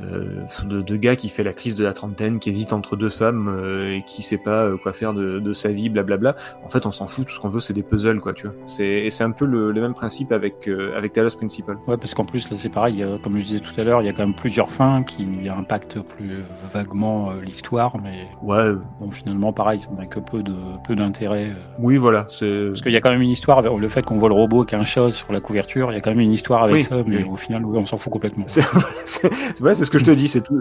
euh, 0.01 0.43
de, 0.65 0.83
de 0.83 0.97
gars 0.97 1.17
qui 1.17 1.29
fait 1.29 1.43
la 1.43 1.53
crise 1.53 1.75
de 1.75 1.85
la 1.85 1.93
trentaine, 1.95 2.39
qui 2.39 2.51
hésite 2.51 2.73
entre 2.73 2.97
deux 2.97 3.09
femmes 3.09 3.49
euh, 3.49 3.93
et 3.93 4.03
qui 4.07 4.23
sait 4.23 4.39
pas 4.39 4.65
euh, 4.65 4.77
quoi 4.77 4.93
faire 4.93 5.15
de, 5.15 5.39
de 5.41 5.53
sa 5.53 5.71
vie, 5.73 5.89
blablabla. 5.89 6.37
En 6.65 6.69
fait, 6.69 6.85
on 6.87 6.91
s'en 6.91 7.07
fout, 7.07 7.27
tout 7.27 7.33
ce 7.33 7.41
qu'on 7.41 7.49
veut, 7.49 7.61
c'est 7.61 7.73
des 7.73 7.83
puzzles, 7.83 8.21
quoi, 8.21 8.33
tu 8.35 8.47
vois. 8.47 8.57
C'est, 8.67 8.87
et 8.87 9.11
c'est 9.11 9.25
un 9.25 9.31
peu 9.31 9.47
le, 9.47 9.73
le 9.73 9.81
même 9.81 9.95
principe 9.95 10.33
avec, 10.33 10.69
avec 10.97 11.13
Talos 11.13 11.31
Principle. 11.37 11.77
Ouais, 11.87 11.97
parce 11.97 12.13
qu'en 12.15 12.25
plus, 12.25 12.51
là, 12.51 12.57
c'est 12.57 12.69
pareil, 12.69 13.05
comme 13.23 13.39
je 13.39 13.45
disais 13.45 13.61
tout 13.61 13.79
à 13.81 13.85
l'heure, 13.85 14.03
il 14.03 14.07
y 14.07 14.09
a 14.09 14.13
quand 14.13 14.25
même 14.27 14.35
plusieurs 14.35 14.71
fins 14.71 15.03
qui 15.03 15.27
impactent 15.49 16.01
plus 16.01 16.43
vaguement 16.73 17.33
l'histoire, 17.45 17.97
mais 18.03 18.27
Ouais, 18.43 18.71
bon, 19.01 19.11
finalement, 19.11 19.53
pareil, 19.53 19.81
ça 19.81 19.91
n'a 19.93 20.07
que 20.07 20.21
peu 20.21 20.43
de 20.43 20.53
peu 20.87 20.95
d'intérêt. 20.95 21.53
oui, 21.79 21.97
voilà. 21.97 22.27
C'est... 22.29 22.67
Parce 22.69 22.83
qu'il 22.83 22.93
y 22.93 22.97
a 22.97 23.01
quand 23.01 23.11
même 23.11 23.23
une 23.23 23.31
histoire, 23.31 23.63
le 23.63 23.89
fait 23.89 24.03
qu'on 24.03 24.19
voit 24.19 24.29
le 24.29 24.35
robot 24.35 24.59
avec 24.63 24.75
un 24.75 24.85
chat 24.85 25.11
sur 25.11 25.33
la 25.33 25.41
couverture, 25.41 25.91
il 25.91 25.95
y 25.95 25.99
a 25.99 26.01
quand 26.01 26.11
même 26.11 26.21
une 26.21 26.33
histoire 26.33 26.63
avec 26.65 26.75
Oui, 26.77 26.83
ça, 26.83 26.97
mais 27.07 27.19
oui. 27.19 27.25
au 27.31 27.37
final, 27.37 27.65
oui, 27.65 27.79
on 27.79 27.87
s'en 27.87 27.97
fout 27.97 28.13
complètement. 28.13 28.45
C'est, 28.49 28.63
c'est, 29.05 29.61
ouais, 29.63 29.75
c'est 29.75 29.86
ce 29.87 29.90
que 29.90 29.99
je 29.99 30.05
te 30.05 30.11
dis, 30.11 30.29
c'est 30.29 30.42
tout. 30.42 30.61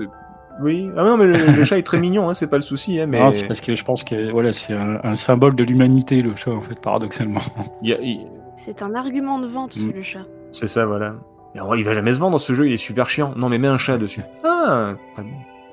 Oui, 0.61 0.89
ah 0.95 1.03
non, 1.03 1.17
mais 1.17 1.25
le, 1.25 1.33
le 1.57 1.63
chat 1.65 1.77
est 1.77 1.83
très 1.83 1.99
mignon, 1.99 2.29
hein, 2.29 2.33
c'est 2.33 2.47
pas 2.49 2.55
le 2.55 2.61
souci, 2.61 2.97
hein, 2.99 3.07
mais 3.07 3.19
Non, 3.19 3.31
c'est 3.31 3.45
parce 3.45 3.59
que 3.59 3.75
je 3.75 3.83
pense 3.83 4.05
que 4.05 4.31
voilà, 4.31 4.53
c'est 4.53 4.73
un, 4.73 4.99
un 5.03 5.15
symbole 5.15 5.53
de 5.55 5.63
l'humanité, 5.65 6.21
le 6.21 6.33
chat, 6.37 6.51
en 6.51 6.61
fait, 6.61 6.79
paradoxalement. 6.79 7.41
il 7.81 8.25
C'est 8.55 8.81
un 8.81 8.95
argument 8.95 9.37
de 9.39 9.47
vente, 9.47 9.75
Mm. 9.75 9.91
le 9.93 10.01
chat. 10.01 10.25
c'est 10.51 10.69
ça, 10.69 10.85
voilà. 10.85 11.15
Et 11.55 11.59
en 11.59 11.65
vrai, 11.67 11.79
il 11.79 11.83
va 11.85 11.93
jamais 11.93 12.13
se 12.13 12.19
vendre 12.19 12.39
ce 12.39 12.53
jeu, 12.53 12.67
il 12.67 12.73
est 12.73 12.77
super 12.77 13.09
chiant. 13.09 13.33
Non, 13.35 13.49
mais 13.49 13.57
mets 13.57 13.67
un 13.67 13.77
chat 13.77 13.97
dessus. 13.97 14.21
Ah, 14.45 14.93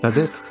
pas 0.01 0.11
bête. 0.11 0.43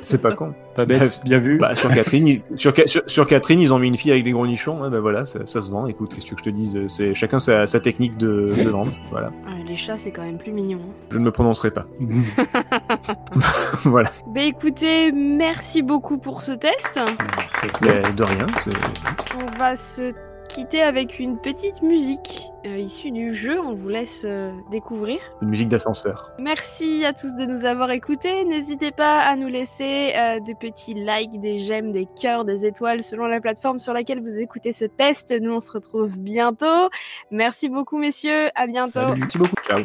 C'est 0.00 0.22
pas 0.22 0.32
con. 0.32 0.54
Bref. 0.76 1.20
bien 1.24 1.38
vu. 1.38 1.58
Bah, 1.58 1.74
sur 1.74 1.92
Catherine, 1.92 2.26
ils- 2.26 2.42
sur, 2.56 2.74
Ca- 2.74 2.86
sur, 2.86 3.02
sur 3.06 3.26
Catherine, 3.26 3.60
ils 3.60 3.72
ont 3.74 3.78
mis 3.78 3.88
une 3.88 3.96
fille 3.96 4.10
avec 4.12 4.24
des 4.24 4.30
gros 4.32 4.46
nichons. 4.46 4.82
hein, 4.82 4.90
bah 4.90 5.00
voilà, 5.00 5.26
ça, 5.26 5.40
ça 5.44 5.60
se 5.60 5.70
vend. 5.70 5.86
Écoute, 5.86 6.14
qu'est-ce 6.14 6.24
que 6.24 6.30
tu 6.30 6.34
veux 6.34 6.36
que 6.36 6.44
je 6.44 6.50
te 6.50 6.56
dise 6.78 6.86
C'est 6.88 7.14
chacun 7.14 7.38
sa, 7.38 7.66
sa 7.66 7.80
technique 7.80 8.16
de, 8.16 8.46
de 8.46 8.68
vente. 8.70 8.98
Voilà. 9.10 9.30
Ah, 9.46 9.50
les 9.66 9.76
chats, 9.76 9.98
c'est 9.98 10.10
quand 10.10 10.22
même 10.24 10.38
plus 10.38 10.52
mignon. 10.52 10.78
hein. 10.82 10.92
Je 11.10 11.18
ne 11.18 11.24
me 11.24 11.30
prononcerai 11.30 11.70
pas. 11.70 11.86
voilà. 13.84 14.10
Bah 14.34 14.42
écoutez, 14.42 15.12
merci 15.12 15.82
beaucoup 15.82 16.18
pour 16.18 16.42
ce 16.42 16.52
test. 16.52 17.00
Mais 17.82 18.12
de 18.12 18.22
rien. 18.22 18.46
On 19.38 19.58
va 19.58 19.76
se 19.76 20.12
quitter 20.54 20.82
avec 20.82 21.18
une 21.18 21.36
petite 21.38 21.82
musique 21.82 22.52
euh, 22.64 22.78
issue 22.78 23.10
du 23.10 23.34
jeu. 23.34 23.58
On 23.60 23.74
vous 23.74 23.88
laisse 23.88 24.22
euh, 24.24 24.52
découvrir. 24.70 25.18
Une 25.42 25.48
musique 25.48 25.68
d'ascenseur. 25.68 26.30
Merci 26.38 27.04
à 27.04 27.12
tous 27.12 27.34
de 27.34 27.44
nous 27.44 27.64
avoir 27.64 27.90
écoutés. 27.90 28.44
N'hésitez 28.44 28.92
pas 28.92 29.18
à 29.18 29.34
nous 29.34 29.48
laisser 29.48 30.12
euh, 30.16 30.38
des 30.38 30.54
petits 30.54 30.94
likes, 30.94 31.40
des 31.40 31.58
j'aime, 31.58 31.90
des 31.90 32.06
cœurs, 32.20 32.44
des 32.44 32.66
étoiles 32.66 33.02
selon 33.02 33.24
la 33.24 33.40
plateforme 33.40 33.80
sur 33.80 33.92
laquelle 33.92 34.20
vous 34.20 34.38
écoutez 34.38 34.70
ce 34.70 34.84
test. 34.84 35.34
Nous, 35.38 35.52
on 35.52 35.60
se 35.60 35.72
retrouve 35.72 36.18
bientôt. 36.20 36.88
Merci 37.32 37.68
beaucoup, 37.68 37.98
messieurs. 37.98 38.50
À 38.54 38.68
bientôt. 38.68 39.16
Merci 39.16 39.38
beaucoup. 39.38 39.56
Ciao. 39.66 39.82